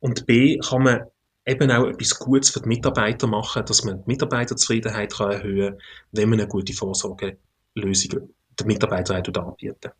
und 0.00 0.26
B 0.26 0.58
kann 0.58 0.82
man 0.82 1.00
eben 1.46 1.70
auch 1.70 1.86
etwas 1.86 2.18
Gutes 2.18 2.50
für 2.50 2.60
die 2.60 2.68
Mitarbeiter 2.68 3.26
machen, 3.26 3.64
dass 3.66 3.84
man 3.84 3.98
die 3.98 4.06
Mitarbeiterzufriedenheit 4.06 5.12
kann 5.12 5.32
erhöhen 5.32 5.70
kann, 5.72 5.82
wenn 6.12 6.28
man 6.28 6.40
eine 6.40 6.48
gute 6.48 6.72
Vorsorgelösung 6.72 8.30
den 8.58 8.66
Mitarbeitern 8.66 9.16
anbieten 9.16 9.90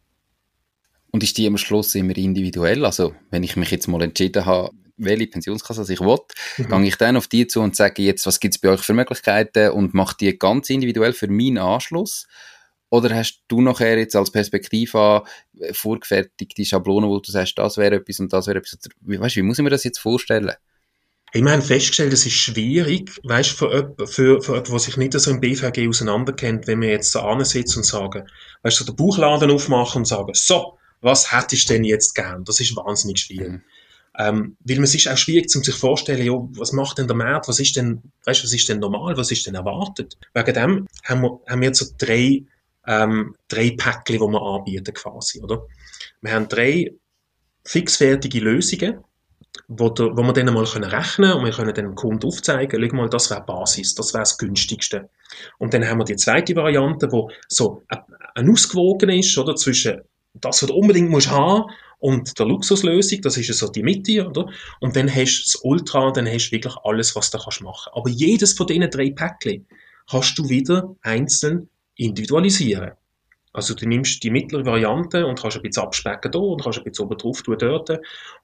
Und 1.11 1.23
ist 1.23 1.39
die 1.39 1.47
am 1.47 1.57
Schluss 1.57 1.95
immer 1.95 2.17
individuell? 2.17 2.85
Also, 2.85 3.15
wenn 3.31 3.43
ich 3.43 3.57
mich 3.57 3.71
jetzt 3.71 3.89
mal 3.89 4.03
entschieden 4.03 4.45
habe, 4.45 4.71
welche 4.97 5.27
Pensionskasse 5.29 5.91
ich 5.93 6.01
will, 6.01 6.19
mhm. 6.59 6.69
gehe 6.69 6.87
ich 6.89 6.97
dann 6.97 7.17
auf 7.17 7.27
die 7.27 7.47
zu 7.47 7.61
und 7.61 7.75
sage 7.75 8.03
jetzt, 8.03 8.27
was 8.27 8.39
gibt 8.39 8.55
es 8.55 8.61
bei 8.61 8.69
euch 8.69 8.81
für 8.81 8.93
Möglichkeiten 8.93 9.71
und 9.71 9.95
mache 9.95 10.17
die 10.21 10.39
ganz 10.39 10.69
individuell 10.71 11.15
für 11.15 11.29
meinen 11.29 11.59
Anschluss? 11.59 12.27
Oder 12.91 13.15
hast 13.15 13.43
du 13.49 13.61
nachher 13.61 13.99
jetzt 13.99 14.17
als 14.17 14.31
Perspektive 14.31 15.23
äh, 15.59 15.73
vorgefertigte 15.73 16.65
Schablonen, 16.65 17.09
wo 17.09 17.19
du 17.21 17.31
sagst, 17.31 17.57
das 17.57 17.77
wäre 17.77 17.97
etwas 17.97 18.21
und 18.21 18.33
das 18.33 18.47
wäre 18.47 18.59
etwas? 18.59 18.79
Weißt, 19.01 19.37
wie 19.37 19.43
muss 19.43 19.59
ich 19.59 19.65
mir 19.65 19.71
das 19.71 19.85
jetzt 19.85 20.01
vorstellen? 20.01 20.53
Ich 21.33 21.43
meine, 21.43 21.63
festgestellt, 21.63 22.13
es 22.13 22.27
ist 22.27 22.35
schwierig, 22.35 23.13
weißt, 23.23 23.51
für 23.51 23.73
jemanden, 23.73 24.07
für, 24.09 24.43
für 24.43 24.53
jemanden, 24.53 24.71
der 24.73 24.81
sich 24.81 24.97
nicht 24.97 25.13
so 25.13 25.31
im 25.31 25.41
BVG 25.41 25.89
auseinanderkennt, 25.89 26.67
wenn 26.67 26.81
wir 26.81 26.89
jetzt 26.89 27.15
da 27.15 27.21
ansitzen 27.21 27.79
und 27.79 27.85
sagen, 27.85 28.29
weißt 28.63 28.81
du, 28.81 28.85
so 28.85 28.93
den 28.93 28.97
Buchladen 28.97 29.51
aufmachen 29.53 30.01
und 30.01 30.07
sagen, 30.07 30.33
so, 30.35 30.77
was 31.01 31.33
hättest 31.33 31.71
du 31.71 31.75
denn 31.75 31.85
jetzt 31.85 32.15
gern? 32.15 32.45
Das 32.45 32.59
ist 32.59 32.75
wahnsinnig 32.75 33.21
schwierig. 33.21 33.53
Mhm. 33.53 33.63
Ähm, 34.19 34.57
weil 34.65 34.83
es 34.83 34.95
ist 34.95 35.07
auch 35.09 35.17
schwierig, 35.17 35.55
um 35.55 35.63
sich 35.63 35.75
vorzustellen, 35.75 36.27
ja, 36.27 36.33
was 36.33 36.73
macht 36.73 36.99
denn 36.99 37.07
der 37.07 37.17
Markt? 37.17 37.47
Was 37.47 37.61
ist 37.61 37.77
denn, 37.77 38.03
weißt, 38.25 38.43
was 38.43 38.53
ist 38.53 38.69
denn 38.69 38.81
normal? 38.81 39.17
Was 39.17 39.31
ist 39.31 39.47
denn 39.47 39.55
erwartet? 39.55 40.19
Wegen 40.35 40.55
dem 40.55 40.89
haben 41.05 41.23
wir, 41.23 41.41
haben 41.47 41.61
wir 41.61 41.69
jetzt 41.69 41.79
so 41.79 41.87
drei, 41.97 42.43
ähm, 42.87 43.35
drei 43.49 43.77
Päckchen, 43.77 44.17
die 44.17 44.21
wir 44.21 44.43
anbieten 44.43 44.95
quasi, 44.95 45.41
oder? 45.41 45.67
Wir 46.21 46.33
haben 46.33 46.49
drei 46.49 46.95
fixfertige 47.65 48.41
Lösungen, 48.41 49.05
wo, 49.69 49.91
der, 49.91 50.17
wo 50.17 50.23
wir 50.23 50.33
dann 50.33 50.53
mal 50.53 50.65
können 50.65 50.91
rechnen 50.91 51.33
und 51.33 51.45
wir 51.45 51.53
können 51.53 51.75
dann 51.75 51.87
dem 51.87 51.95
Kunden 51.95 52.27
aufzeigen, 52.27 52.83
schau 52.83 52.97
mal, 52.97 53.09
das 53.09 53.31
wäre 53.31 53.45
Basis, 53.45 53.95
das 53.95 54.13
wäre 54.15 54.23
das 54.23 54.39
günstigste. 54.39 55.09
Und 55.59 55.75
dann 55.75 55.87
haben 55.87 55.99
wir 55.99 56.05
die 56.05 56.17
zweite 56.17 56.55
Variante, 56.57 57.11
wo 57.13 57.31
so 57.49 57.83
ein 58.35 58.51
ausgewogen 58.51 59.11
ist, 59.11 59.37
oder, 59.39 59.57
zwischen 59.57 60.01
das, 60.35 60.63
was 60.63 60.69
du 60.69 60.75
unbedingt 60.75 61.11
musst 61.11 61.31
haben 61.31 61.65
und 61.99 62.39
der 62.39 62.47
Luxuslösung, 62.47 63.21
das 63.23 63.37
ist 63.37 63.53
so 63.53 63.69
die 63.69 63.83
Mitte, 63.83 64.27
oder? 64.27 64.49
Und 64.81 64.97
dann 64.97 65.13
hast 65.13 65.39
du 65.39 65.43
das 65.45 65.61
Ultra, 65.63 66.13
dann 66.13 66.27
hast 66.27 66.49
du 66.49 66.53
wirklich 66.53 66.77
alles, 66.85 67.15
was 67.17 67.31
du 67.31 67.39
kannst 67.39 67.63
machen. 67.63 67.93
Aber 67.95 68.09
jedes 68.09 68.53
von 68.53 68.67
diesen 68.67 68.89
drei 68.91 69.11
Päckchen 69.11 69.67
kannst 70.09 70.39
du 70.39 70.49
wieder 70.49 70.95
einzeln 71.03 71.69
individualisieren. 72.01 72.93
Also 73.53 73.75
du 73.75 73.87
nimmst 73.87 74.23
die 74.23 74.31
mittlere 74.31 74.65
Variante 74.65 75.27
und 75.27 75.41
kannst 75.41 75.57
ein 75.57 75.63
bisschen 75.63 75.83
abspecken 75.83 76.31
da 76.31 76.39
und 76.39 76.63
kannst 76.63 76.79
ein 76.79 76.85
bisschen 76.85 77.07
oben 77.07 77.19
drauf 77.19 77.43
tun 77.43 77.57
dort. 77.59 77.91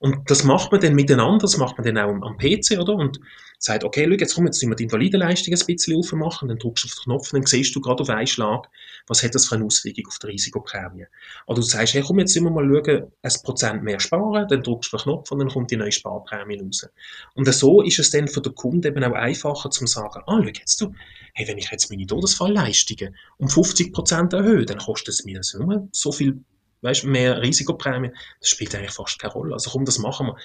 Und 0.00 0.28
das 0.28 0.42
macht 0.42 0.72
man 0.72 0.80
dann 0.80 0.94
miteinander, 0.94 1.42
das 1.42 1.56
macht 1.58 1.78
man 1.78 1.86
dann 1.86 1.98
auch 1.98 2.26
am 2.26 2.36
PC, 2.36 2.80
oder? 2.80 2.94
Und 2.94 3.20
sagt, 3.58 3.84
okay, 3.84 4.04
schau, 4.04 4.16
jetzt 4.16 4.34
komm, 4.34 4.46
jetzt 4.46 4.56
müssen 4.56 4.70
wir 4.70 4.76
die 4.76 4.84
Invalidenleistung 4.84 5.54
ein 5.54 5.66
bisschen 5.66 5.96
aufmachen, 5.96 6.48
dann 6.48 6.58
drückst 6.58 6.84
du 6.84 6.88
auf 6.88 6.94
den 6.94 7.02
Knopf 7.04 7.32
und 7.32 7.40
dann 7.40 7.46
siehst 7.46 7.74
du 7.74 7.80
gerade 7.80 8.02
auf 8.02 8.10
einen 8.10 8.26
Schlag, 8.26 8.68
was 9.06 9.22
hat 9.22 9.34
das 9.34 9.46
für 9.46 9.54
eine 9.54 9.64
Auswirkung 9.64 10.06
auf 10.08 10.18
die 10.18 10.26
Risikoprämie. 10.26 11.06
Oder 11.46 11.56
du 11.56 11.62
sagst, 11.62 11.94
hey, 11.94 12.02
komm, 12.04 12.18
jetzt 12.18 12.34
müssen 12.34 12.44
wir 12.44 12.62
mal 12.62 12.84
schauen, 12.84 13.12
ein 13.22 13.32
Prozent 13.44 13.82
mehr 13.82 14.00
sparen, 14.00 14.46
dann 14.48 14.62
drückst 14.62 14.92
du 14.92 14.96
auf 14.96 15.02
den 15.04 15.12
Knopf 15.12 15.32
und 15.32 15.38
dann 15.38 15.48
kommt 15.48 15.70
die 15.70 15.76
neue 15.76 15.92
Sparprämie 15.92 16.60
raus. 16.60 16.88
Und 17.34 17.52
so 17.52 17.82
ist 17.82 17.98
es 17.98 18.10
dann 18.10 18.28
für 18.28 18.42
den 18.42 18.54
Kunden 18.54 18.86
eben 18.86 19.04
auch 19.04 19.14
einfacher 19.14 19.70
zu 19.70 19.86
sagen, 19.86 20.22
ah, 20.26 20.38
schau 20.42 20.42
jetzt 20.42 20.80
du, 20.80 20.92
hey, 21.36 21.46
wenn 21.46 21.58
ich 21.58 21.70
jetzt 21.70 21.90
meine 21.90 22.06
Todesfallleistungen 22.06 23.14
um 23.36 23.48
50 23.48 23.92
Prozent 23.92 24.32
erhöhe, 24.32 24.64
dann 24.64 24.78
kostet 24.78 25.08
es 25.08 25.24
mir 25.24 25.40
so 25.42 26.12
viel 26.12 26.40
weißt, 26.80 27.04
mehr 27.04 27.42
Risikoprämie, 27.42 28.12
das 28.40 28.48
spielt 28.48 28.74
eigentlich 28.74 28.92
fast 28.92 29.18
keine 29.18 29.32
Rolle. 29.32 29.52
Also 29.52 29.70
komm, 29.70 29.84
das 29.84 29.98
machen 29.98 30.28
wir. 30.28 30.36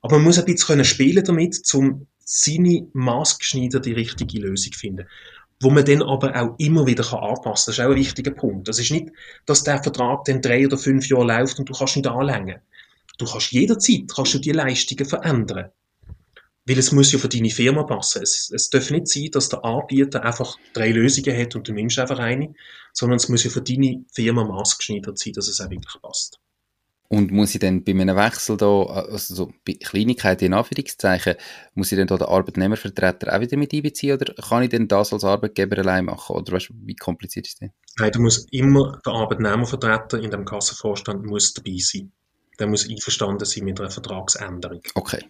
Aber 0.00 0.16
man 0.16 0.24
muss 0.24 0.38
ein 0.38 0.44
bisschen 0.46 0.66
können 0.66 0.84
spielen 0.84 1.24
damit, 1.24 1.60
um 1.74 2.06
seine 2.18 2.86
maßgeschneiderte 2.92 3.94
richtige 3.94 4.38
Lösung 4.40 4.72
zu 4.72 4.78
finden. 4.78 5.06
Wo 5.60 5.70
man 5.70 5.84
dann 5.84 6.02
aber 6.02 6.34
auch 6.40 6.54
immer 6.58 6.86
wieder 6.86 7.04
anpassen 7.12 7.42
kann. 7.42 7.52
Das 7.52 7.68
ist 7.68 7.80
auch 7.80 7.90
ein 7.90 7.96
wichtiger 7.96 8.30
Punkt. 8.30 8.68
Das 8.68 8.78
ist 8.78 8.92
nicht, 8.92 9.08
dass 9.44 9.64
der 9.64 9.82
Vertrag 9.82 10.24
dann 10.24 10.40
drei 10.40 10.64
oder 10.64 10.78
fünf 10.78 11.08
Jahre 11.08 11.26
läuft 11.26 11.58
und 11.58 11.68
du 11.68 11.74
kannst 11.74 11.96
nicht 11.96 12.06
anlängen. 12.06 12.60
Du 13.18 13.26
kannst 13.26 13.50
jederzeit, 13.50 14.04
kannst 14.14 14.34
du 14.34 14.38
die 14.38 14.52
Leistungen 14.52 15.04
verändern. 15.04 15.70
Weil 16.68 16.78
es 16.78 16.92
muss 16.92 17.12
ja 17.12 17.18
für 17.18 17.28
deine 17.28 17.48
Firma 17.48 17.82
passen. 17.84 18.22
Es, 18.22 18.50
es 18.54 18.68
darf 18.68 18.90
nicht 18.90 19.08
sein, 19.08 19.30
dass 19.32 19.48
der 19.48 19.64
Anbieter 19.64 20.22
einfach 20.22 20.56
drei 20.74 20.90
Lösungen 20.90 21.34
hat 21.34 21.56
und 21.56 21.66
du 21.66 21.72
nimmst 21.72 21.98
einfach 21.98 22.18
eine, 22.18 22.52
sondern 22.92 23.16
es 23.16 23.28
muss 23.30 23.44
ja 23.44 23.50
für 23.50 23.62
deine 23.62 24.04
Firma 24.12 24.44
maßgeschneidert 24.44 25.18
sein, 25.18 25.32
dass 25.32 25.48
es 25.48 25.62
auch 25.62 25.70
wirklich 25.70 26.02
passt. 26.02 26.38
Und 27.10 27.30
muss 27.30 27.54
ich 27.54 27.60
dann 27.60 27.84
bei 27.84 27.92
einem 27.92 28.14
Wechsel 28.16 28.58
da, 28.58 28.82
also 28.82 29.34
so 29.34 29.52
bei 29.66 29.78
Kleinigkeiten 29.82 30.44
in 30.44 30.52
Anführungszeichen, 30.52 31.36
muss 31.74 31.90
ich 31.90 31.96
dann 31.96 32.06
da 32.06 32.18
den 32.18 32.26
Arbeitnehmervertreter 32.26 33.34
auch 33.34 33.40
wieder 33.40 33.56
mit 33.56 33.72
einbeziehen 33.72 34.12
oder 34.12 34.34
kann 34.34 34.62
ich 34.62 34.68
denn 34.68 34.88
das 34.88 35.14
als 35.14 35.24
Arbeitgeber 35.24 35.78
allein 35.78 36.04
machen? 36.04 36.36
Oder 36.36 36.52
weißt, 36.52 36.68
wie 36.70 36.96
kompliziert 36.96 37.46
ist 37.46 37.62
das? 37.62 37.70
Nein, 37.98 38.12
du 38.12 38.20
musst 38.20 38.52
immer, 38.52 39.00
der 39.06 39.14
Arbeitnehmervertreter 39.14 40.18
in 40.18 40.30
dem 40.30 40.44
Kassenvorstand 40.44 41.24
muss 41.24 41.54
dabei 41.54 41.78
sein. 41.78 42.12
Der 42.58 42.66
muss 42.66 42.86
einverstanden 42.86 43.46
sein 43.46 43.64
mit 43.64 43.80
einer 43.80 43.90
Vertragsänderung. 43.90 44.82
Okay. 44.94 45.24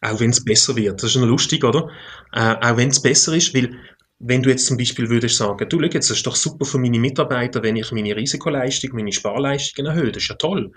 Auch 0.00 0.20
wenn 0.20 0.30
es 0.30 0.44
besser 0.44 0.76
wird. 0.76 1.02
Das 1.02 1.10
ist 1.10 1.16
noch 1.16 1.26
lustig, 1.26 1.64
oder? 1.64 1.90
Äh, 2.32 2.56
auch 2.60 2.76
wenn 2.76 2.90
es 2.90 3.02
besser 3.02 3.34
ist, 3.34 3.54
weil 3.54 3.76
wenn 4.20 4.42
du 4.42 4.50
jetzt 4.50 4.66
zum 4.66 4.76
Beispiel 4.76 5.08
würdest 5.08 5.36
sagen, 5.36 5.68
du, 5.68 5.78
schau, 5.78 5.84
jetzt, 5.84 6.10
das 6.10 6.16
ist 6.18 6.26
doch 6.26 6.36
super 6.36 6.64
für 6.64 6.78
meine 6.78 6.98
Mitarbeiter, 6.98 7.62
wenn 7.62 7.76
ich 7.76 7.92
meine 7.92 8.16
Risikoleistung, 8.16 8.90
meine 8.94 9.12
Sparleistungen 9.12 9.92
erhöhe, 9.92 10.12
das 10.12 10.22
ist 10.24 10.28
ja 10.28 10.34
toll. 10.34 10.72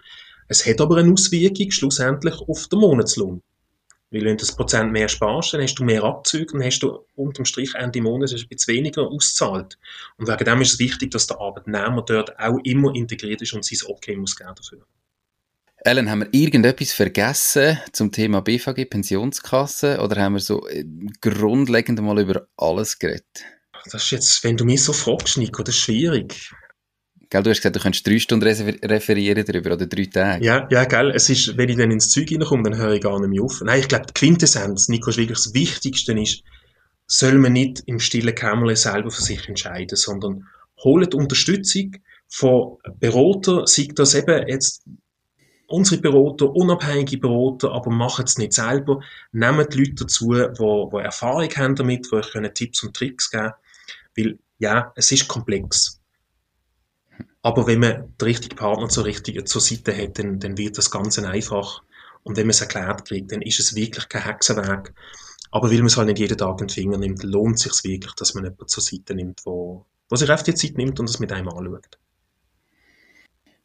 Es 0.48 0.66
hat 0.66 0.82
aber 0.82 0.98
eine 0.98 1.14
Auswirkung 1.14 1.72
schlussendlich 1.72 2.36
auf 2.40 2.68
den 2.68 2.80
Monatslohn. 2.80 3.42
Weil 4.12 4.26
wenn 4.26 4.36
du 4.36 4.42
das 4.42 4.54
Prozent 4.54 4.92
mehr 4.92 5.08
sparst, 5.08 5.54
dann 5.54 5.62
hast 5.62 5.76
du 5.76 5.86
mehr 5.86 6.04
Abzüge 6.04 6.54
und 6.54 6.64
hast 6.64 6.80
du 6.80 7.06
unterm 7.16 7.46
Strich 7.46 7.74
Ende 7.76 8.02
Monat 8.02 8.34
ein 8.34 8.48
bisschen 8.50 8.76
weniger 8.76 9.08
auszahlt. 9.08 9.78
Und 10.18 10.28
wegen 10.28 10.44
dem 10.44 10.62
ist 10.62 10.74
es 10.74 10.80
wichtig, 10.80 11.12
dass 11.12 11.28
der 11.28 11.40
Arbeitnehmer 11.40 12.04
dort 12.06 12.38
auch 12.38 12.60
immer 12.66 12.94
integriert 12.94 13.42
ist 13.42 13.54
und 13.54 13.64
sein 13.64 13.80
Okay 13.88 14.18
muss 14.18 14.36
geben 14.36 14.54
dafür. 14.54 14.86
Ellen, 15.84 16.12
haben 16.12 16.22
wir 16.22 16.30
irgendetwas 16.32 16.92
vergessen 16.92 17.80
zum 17.92 18.12
Thema 18.12 18.42
BVG, 18.42 18.86
Pensionskasse, 18.86 20.00
oder 20.00 20.22
haben 20.22 20.34
wir 20.34 20.40
so 20.40 20.68
äh, 20.68 20.86
grundlegend 21.22 22.00
mal 22.02 22.20
über 22.20 22.48
alles 22.56 23.00
geredet? 23.00 23.26
Das 23.92 24.04
ist 24.04 24.12
jetzt, 24.12 24.44
wenn 24.44 24.58
du 24.58 24.64
mich 24.64 24.84
so 24.84 24.94
fragst, 24.94 25.38
Nico, 25.38 25.64
das 25.64 25.74
ist 25.74 25.82
schwierig. 25.82 26.52
Gell, 27.32 27.42
du 27.42 27.50
hast 27.50 27.58
gesagt, 27.58 27.78
du 27.78 27.80
könntest 27.80 28.06
drei 28.06 28.20
Stunden 28.20 28.48
referieren 28.48 29.44
darüber 29.44 29.74
oder 29.74 29.88
drei 29.88 30.06
Tage. 30.06 30.46
Ja, 30.46 30.68
ja, 30.70 30.86
gell. 30.86 31.12
Es 31.16 31.30
ist, 31.30 31.58
wenn 31.58 31.70
ich 31.70 31.78
dann 31.78 31.90
ins 31.90 32.10
Zeug 32.10 32.30
reinkomme, 32.32 32.70
dann 32.70 32.78
höre 32.78 32.94
ich 32.94 33.02
gar 33.02 33.20
nicht 33.20 33.30
mehr 33.30 33.42
auf. 33.42 33.62
Nein, 33.62 33.80
ich 33.80 33.88
glaube, 33.88 34.06
die 34.06 34.14
Quintessenz, 34.14 34.88
Nico, 34.88 35.10
ist 35.10 35.18
wirklich 35.18 35.38
das 35.38 35.54
Wichtigste 35.56 36.14
ist, 36.14 36.44
soll 37.08 37.40
man 37.40 37.54
nicht 37.54 37.82
im 37.88 38.00
stillen 38.00 38.36
Kämmerlein 38.36 38.76
selber 38.76 39.10
für 39.10 39.24
sich 39.24 39.48
entscheiden, 39.48 39.96
sondern 39.96 40.48
holt 40.84 41.16
Unterstützung 41.16 41.98
von 42.28 42.78
Beratern, 43.00 43.66
sei 43.66 43.88
das 43.96 44.14
eben 44.14 44.48
jetzt 44.48 44.84
unsere 45.72 46.02
Berater, 46.02 46.50
unabhängige 46.50 47.18
Berater, 47.18 47.72
aber 47.72 47.92
machen 47.92 48.26
es 48.26 48.38
nicht 48.38 48.54
selber. 48.54 49.02
Nehmt 49.32 49.74
die 49.74 49.80
Leute 49.80 49.96
dazu, 50.04 50.34
die, 50.34 50.48
die 50.54 51.04
Erfahrung 51.04 51.50
haben 51.50 51.76
damit, 51.76 52.08
die 52.12 52.16
euch 52.16 52.54
Tipps 52.54 52.84
und 52.84 52.96
Tricks 52.96 53.32
geben 53.32 53.44
können. 53.44 53.54
Weil, 54.16 54.40
ja, 54.60 54.92
es 54.96 55.12
ist 55.12 55.28
komplex. 55.28 56.00
Aber 57.42 57.66
wenn 57.66 57.80
man 57.80 58.14
den 58.18 58.26
richtigen 58.26 58.56
Partner 58.56 58.90
zur 58.90 59.06
richtigen, 59.06 59.46
zur 59.46 59.62
Seite 59.62 59.96
hat, 59.98 60.20
dann, 60.20 60.40
dann 60.40 60.58
wird 60.58 60.78
das 60.78 60.92
Ganze 60.92 61.28
einfach. 61.28 61.82
Und 62.24 62.38
wenn 62.38 62.46
man 62.46 62.52
es 62.52 62.62
erklärt 62.62 63.06
kriegt, 63.06 63.32
dann 63.32 63.42
ist 63.42 63.60
es 63.60 63.74
wirklich 63.74 64.08
kein 64.10 64.24
Hexenwerk. 64.24 64.94
Aber 65.50 65.70
weil 65.70 65.78
man 65.78 65.88
es 65.88 65.98
halt 65.98 66.08
nicht 66.08 66.20
jeden 66.20 66.38
Tag 66.38 66.62
in 66.62 66.68
den 66.68 66.70
Finger 66.70 66.98
nimmt, 66.98 67.24
lohnt 67.24 67.56
es 67.56 67.64
sich 67.64 67.84
wirklich, 67.84 68.14
dass 68.14 68.34
man 68.36 68.44
jemanden 68.44 68.68
zur 68.68 68.84
Seite 68.84 69.16
nimmt, 69.16 69.42
wo, 69.46 69.86
wo 70.08 70.16
sich 70.16 70.32
auf 70.32 70.44
die 70.44 70.54
Zeit 70.54 70.78
nimmt 70.78 71.00
und 71.00 71.10
es 71.10 71.20
mit 71.20 71.32
einem 71.32 71.50
anschaut. 71.50 71.98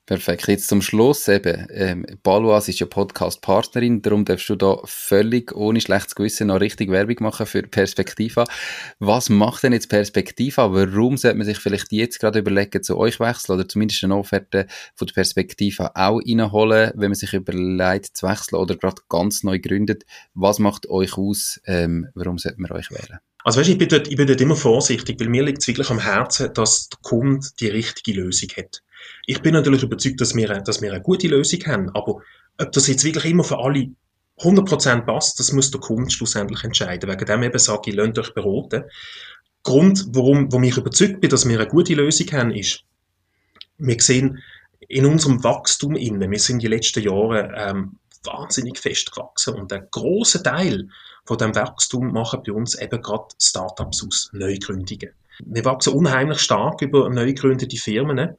Perfekt. 0.06 0.46
Jetzt 0.46 0.68
zum 0.68 0.82
Schluss 0.82 1.26
eben. 1.26 1.66
Ähm, 1.70 2.06
Balois 2.22 2.68
ist 2.68 2.78
ja 2.78 2.86
Podcast-Partnerin, 2.86 4.02
darum 4.02 4.24
darfst 4.24 4.48
du 4.48 4.54
da 4.54 4.78
völlig 4.84 5.52
ohne 5.52 5.80
schlechtes 5.80 6.14
Gewissen 6.14 6.46
noch 6.46 6.60
richtig 6.60 6.92
Werbung 6.92 7.16
machen 7.18 7.44
für 7.44 7.62
Perspektiva. 7.62 8.44
Was 9.00 9.30
macht 9.30 9.64
denn 9.64 9.72
jetzt 9.72 9.88
Perspektiva? 9.88 10.72
Warum 10.72 11.16
sollte 11.16 11.38
man 11.38 11.44
sich 11.44 11.58
vielleicht 11.58 11.90
jetzt 11.90 12.20
gerade 12.20 12.38
überlegen, 12.38 12.84
zu 12.84 12.96
euch 12.96 13.18
wechseln 13.18 13.56
oder 13.56 13.68
zumindest 13.68 14.04
eine 14.04 14.14
Offerte 14.14 14.68
von 14.94 15.08
der 15.08 15.14
Perspektiva 15.14 15.90
auch 15.96 16.20
reinholen, 16.24 16.92
wenn 16.94 17.10
man 17.10 17.16
sich 17.16 17.32
überlegt 17.32 18.16
zu 18.16 18.28
wechseln 18.28 18.60
oder 18.60 18.76
gerade 18.76 19.02
ganz 19.08 19.42
neu 19.42 19.58
gründet? 19.58 20.04
Was 20.34 20.60
macht 20.60 20.88
euch 20.88 21.18
aus? 21.18 21.60
Ähm, 21.66 22.06
warum 22.14 22.38
sollte 22.38 22.60
man 22.60 22.70
euch 22.70 22.92
wählen? 22.92 23.18
Also 23.42 23.58
weißt, 23.58 23.70
ich 23.70 23.78
bin 23.78 23.88
dort, 23.88 24.06
ich 24.06 24.16
bin 24.16 24.28
dort 24.28 24.40
immer 24.40 24.56
vorsichtig, 24.56 25.18
weil 25.18 25.28
mir 25.28 25.42
liegt 25.42 25.62
es 25.62 25.66
wirklich 25.66 25.90
am 25.90 25.98
Herzen, 25.98 26.54
dass 26.54 26.90
der 26.90 26.98
Kunde 27.02 27.46
die 27.58 27.68
richtige 27.68 28.20
Lösung 28.20 28.50
hat. 28.56 28.82
Ich 29.26 29.42
bin 29.42 29.54
natürlich 29.54 29.82
überzeugt, 29.82 30.20
dass 30.20 30.34
wir, 30.34 30.48
dass 30.48 30.82
wir 30.82 30.92
eine 30.92 31.02
gute 31.02 31.28
Lösung 31.28 31.60
haben, 31.66 31.90
aber 31.90 32.22
ob 32.58 32.72
das 32.72 32.86
jetzt 32.86 33.04
wirklich 33.04 33.24
immer 33.26 33.44
für 33.44 33.58
alle 33.58 33.90
100% 34.38 35.02
passt, 35.02 35.40
das 35.40 35.52
muss 35.52 35.70
der 35.70 35.80
Kunde 35.80 36.10
schlussendlich 36.10 36.62
entscheiden. 36.64 37.10
Wegen 37.10 37.24
dem 37.24 37.42
eben 37.42 37.58
sage 37.58 37.90
ich, 37.90 37.96
lasst 37.96 38.18
euch 38.18 38.34
beraten. 38.34 38.84
Grund, 39.62 40.06
warum, 40.10 40.50
warum 40.52 40.64
ich 40.64 40.76
überzeugt 40.76 41.20
bin, 41.20 41.30
dass 41.30 41.48
wir 41.48 41.58
eine 41.58 41.68
gute 41.68 41.94
Lösung 41.94 42.30
haben, 42.32 42.50
ist, 42.50 42.84
wir 43.78 44.00
sehen 44.00 44.42
in 44.88 45.06
unserem 45.06 45.42
Wachstum 45.42 45.96
innen, 45.96 46.30
wir 46.30 46.38
sind 46.38 46.62
die 46.62 46.68
letzten 46.68 47.02
Jahre 47.02 47.52
ähm, 47.56 47.98
wahnsinnig 48.24 48.78
fest 48.78 49.12
gewachsen 49.12 49.54
und 49.54 49.72
ein 49.72 49.88
großer 49.90 50.42
Teil 50.42 50.88
von 51.24 51.38
dem 51.38 51.54
Wachstum 51.54 52.12
machen 52.12 52.42
bei 52.46 52.52
uns 52.52 52.74
eben 52.76 53.02
gerade 53.02 53.26
Startups 53.40 54.04
aus, 54.04 54.30
Neugründungen. 54.32 55.10
Wir 55.44 55.64
wachsen 55.64 55.92
unheimlich 55.92 56.40
stark 56.40 56.82
über 56.82 57.08
neu 57.10 57.26
gegründete 57.26 57.76
Firmen 57.76 58.36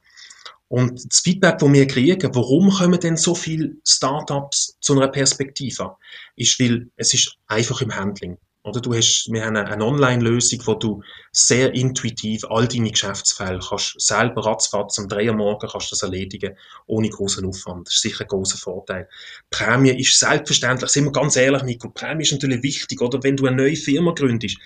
und 0.68 1.10
das 1.10 1.20
Feedback, 1.20 1.58
das 1.58 1.72
wir 1.72 1.86
kriegen, 1.86 2.34
warum 2.34 2.70
kommen 2.70 3.00
denn 3.00 3.16
so 3.16 3.34
viele 3.34 3.76
Startups 3.86 4.76
zu 4.80 4.92
einer 4.94 5.08
Perspektive, 5.08 5.96
ist, 6.36 6.60
weil 6.60 6.90
es 6.96 7.14
ist 7.14 7.36
einfach 7.46 7.80
im 7.80 7.94
Handling. 7.94 8.36
Oder 8.64 8.80
du 8.82 8.92
hast, 8.92 9.28
wir 9.32 9.46
haben 9.46 9.56
eine, 9.56 9.84
Online-Lösung, 9.84 10.60
wo 10.66 10.74
du 10.74 11.02
sehr 11.32 11.72
intuitiv 11.72 12.44
all 12.50 12.68
deine 12.68 12.90
Geschäftsfälle 12.90 13.60
kannst 13.66 13.98
selber 13.98 14.44
ratzfatz 14.44 14.98
am 14.98 15.08
3 15.08 15.30
Uhr 15.30 15.36
morgen 15.36 15.68
kannst 15.70 15.90
das 15.90 16.02
erledigen, 16.02 16.54
ohne 16.86 17.08
großen 17.08 17.46
Aufwand. 17.46 17.86
Das 17.86 17.94
ist 17.94 18.02
sicher 18.02 18.24
ein 18.24 18.28
großer 18.28 18.58
Vorteil. 18.58 19.08
Prämie 19.48 19.98
ist 19.98 20.18
selbstverständlich, 20.18 20.90
sind 20.90 21.04
wir 21.04 21.12
ganz 21.12 21.36
ehrlich, 21.36 21.62
Nico, 21.62 21.88
Prämie 21.88 22.24
ist 22.24 22.32
natürlich 22.32 22.62
wichtig, 22.62 23.00
oder 23.00 23.22
wenn 23.22 23.36
du 23.36 23.46
eine 23.46 23.56
neue 23.56 23.76
Firma 23.76 24.12
gründest, 24.12 24.58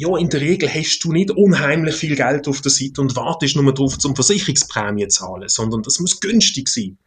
ja, 0.00 0.16
in 0.16 0.28
der 0.28 0.40
Regel 0.40 0.72
hast 0.72 1.00
du 1.02 1.10
nicht 1.10 1.32
unheimlich 1.32 1.96
viel 1.96 2.14
Geld 2.14 2.46
auf 2.46 2.60
der 2.60 2.70
Seite 2.70 3.00
und 3.00 3.16
wartest 3.16 3.56
nur 3.56 3.74
darauf, 3.74 3.98
zum 3.98 4.14
Versicherungsprämie 4.14 5.08
zu 5.08 5.18
zahlen, 5.18 5.48
sondern 5.48 5.82
das 5.82 5.98
muss 5.98 6.20
günstig 6.20 6.68
sein. 6.68 6.98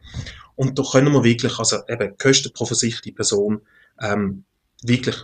Und 0.56 0.78
da 0.78 0.82
können 0.82 1.10
wir 1.10 1.24
wirklich, 1.24 1.58
also 1.58 1.78
eben 1.88 2.18
Kosten 2.18 2.52
pro 2.52 2.66
versicherte 2.66 3.12
Person, 3.12 3.62
ähm, 3.98 4.44
wirklich 4.82 5.16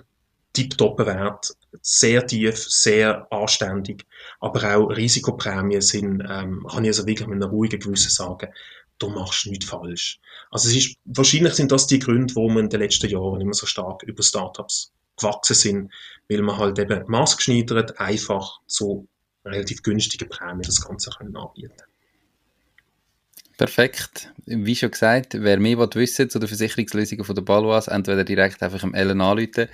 tiptop 0.55 0.99
Wert, 1.01 1.59
sehr 1.83 2.27
tief, 2.27 2.57
sehr 2.57 3.31
anständig, 3.31 4.07
aber 4.41 4.79
auch 4.79 4.89
Risikoprämien 4.89 5.83
sind, 5.83 6.23
ähm, 6.27 6.67
kann 6.71 6.85
ich 6.85 6.89
also 6.89 7.07
wirklich 7.07 7.29
mit 7.29 7.43
einem 7.43 7.51
ruhigen 7.51 7.81
Gewissen 7.81 8.09
sagen, 8.09 8.49
du 8.99 9.11
machst 9.11 9.47
nichts 9.47 9.67
falsch. 9.67 10.21
Also 10.51 10.71
es 10.71 10.77
ist, 10.77 10.97
wahrscheinlich 11.05 11.53
sind 11.53 11.71
das 11.71 11.87
die 11.87 11.99
Gründe, 11.99 12.35
warum 12.35 12.55
wir 12.55 12.61
in 12.61 12.71
den 12.71 12.81
letzten 12.81 13.11
Jahren 13.11 13.43
immer 13.43 13.53
so 13.53 13.67
stark 13.67 14.05
über 14.05 14.23
Startups 14.23 14.91
gewachsen 15.19 15.55
sind, 15.55 15.93
weil 16.29 16.43
man 16.43 16.57
halt 16.59 16.79
eben 16.79 17.05
maßgeschneidert 17.07 17.99
einfach 18.01 18.61
zu 18.67 19.09
relativ 19.45 19.83
günstigen 19.83 20.29
Prämien 20.29 20.63
das 20.63 20.85
Ganze 20.85 21.11
können 21.11 21.37
anbieten 21.37 21.75
Perfekt. 23.57 24.33
Wie 24.47 24.77
schon 24.77 24.93
gesagt, 24.93 25.35
wer 25.35 25.59
mehr 25.59 25.79
wissen 25.79 26.31
zu 26.31 26.39
den 26.39 26.47
Versicherungslösungen 26.47 27.25
von 27.25 27.35
der 27.35 27.43
Balois, 27.43 27.89
entweder 27.89 28.23
direkt 28.23 28.63
einfach 28.63 28.85
im 28.85 28.95
Ellen 28.95 29.21
anrufen 29.21 29.69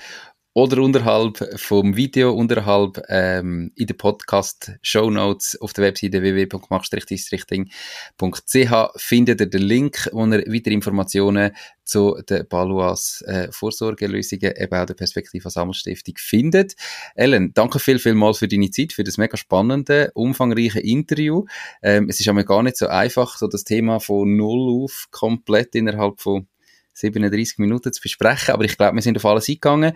oder 0.54 0.82
unterhalb 0.82 1.38
vom 1.60 1.96
Video, 1.96 2.32
unterhalb 2.32 3.02
ähm, 3.08 3.72
in 3.74 3.88
den 3.88 3.96
Podcast 3.96 4.70
Show 4.82 5.10
Notes 5.10 5.60
auf 5.60 5.72
der 5.72 5.82
Webseite 5.84 6.22
www.machstrichdistrichting.ch 6.22 8.72
findet 8.96 9.40
ihr 9.40 9.46
den 9.46 9.62
Link, 9.62 10.08
wo 10.12 10.24
ihr 10.26 10.44
weitere 10.46 10.74
Informationen 10.74 11.50
zu 11.82 12.22
den 12.28 12.46
Baluas 12.48 13.24
äh, 13.26 13.48
Vorsorgelösungen, 13.50 14.54
eben 14.56 14.74
auch 14.74 14.86
der 14.86 14.94
Perspektiva 14.94 15.50
Sammelstiftung 15.50 16.14
findet. 16.18 16.76
Ellen, 17.16 17.52
danke 17.52 17.80
viel, 17.80 17.98
viel 17.98 18.14
mal 18.14 18.32
für 18.32 18.46
deine 18.46 18.70
Zeit, 18.70 18.92
für 18.92 19.02
das 19.02 19.18
mega 19.18 19.36
spannende, 19.36 20.12
umfangreiche 20.14 20.78
Interview. 20.78 21.46
Ähm, 21.82 22.08
es 22.08 22.20
ist 22.20 22.28
aber 22.28 22.44
gar 22.44 22.62
nicht 22.62 22.76
so 22.76 22.86
einfach, 22.86 23.38
so 23.38 23.48
das 23.48 23.64
Thema 23.64 23.98
von 23.98 24.36
Null 24.36 24.84
auf 24.84 25.08
komplett 25.10 25.74
innerhalb 25.74 26.20
von 26.20 26.46
37 26.94 27.58
Minuten 27.58 27.92
zu 27.92 28.00
besprechen, 28.00 28.54
aber 28.54 28.64
ich 28.64 28.76
glaube, 28.76 28.96
wir 28.96 29.02
sind 29.02 29.16
auf 29.16 29.24
alles 29.24 29.48
eingegangen. 29.48 29.92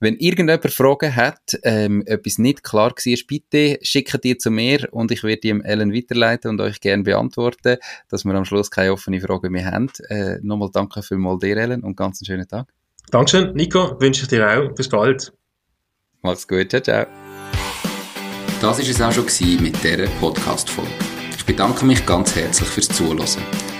Wenn 0.00 0.16
irgendjemand 0.16 0.72
Fragen 0.72 1.14
hat, 1.14 1.58
ähm, 1.62 2.02
etwas 2.06 2.38
nicht 2.38 2.64
klar 2.64 2.90
war, 2.90 3.16
bitte 3.28 3.78
schickt 3.82 4.24
die 4.24 4.38
zu 4.38 4.50
mir 4.50 4.88
und 4.92 5.10
ich 5.10 5.22
werde 5.22 5.40
die 5.40 5.50
Ellen 5.50 5.92
weiterleiten 5.92 6.52
und 6.52 6.60
euch 6.60 6.80
gerne 6.80 7.02
beantworten, 7.02 7.76
dass 8.08 8.24
wir 8.24 8.34
am 8.34 8.46
Schluss 8.46 8.70
keine 8.70 8.92
offene 8.92 9.20
Fragen 9.20 9.52
mehr 9.52 9.70
haben. 9.70 9.90
Äh, 10.08 10.38
nochmal 10.42 10.70
danke 10.72 11.02
vielmals 11.02 11.40
dir, 11.40 11.56
Ellen, 11.56 11.82
und 11.82 11.96
ganz 11.96 12.20
einen 12.20 12.26
schönen 12.26 12.48
Tag. 12.48 12.68
Dankeschön, 13.10 13.52
Nico, 13.54 14.00
wünsche 14.00 14.22
ich 14.22 14.28
dir 14.28 14.48
auch. 14.48 14.74
Bis 14.74 14.88
bald. 14.88 15.32
Mach's 16.22 16.48
gut, 16.48 16.70
ciao, 16.70 16.80
ciao. 16.80 17.06
Das 18.60 18.78
war 18.78 18.88
es 18.88 19.00
auch 19.00 19.12
schon 19.12 19.62
mit 19.62 19.82
dieser 19.82 20.06
Podcast-Folge. 20.20 20.90
Ich 21.36 21.44
bedanke 21.44 21.84
mich 21.84 22.04
ganz 22.04 22.36
herzlich 22.36 22.68
fürs 22.68 22.88
Zuhören. 22.88 23.79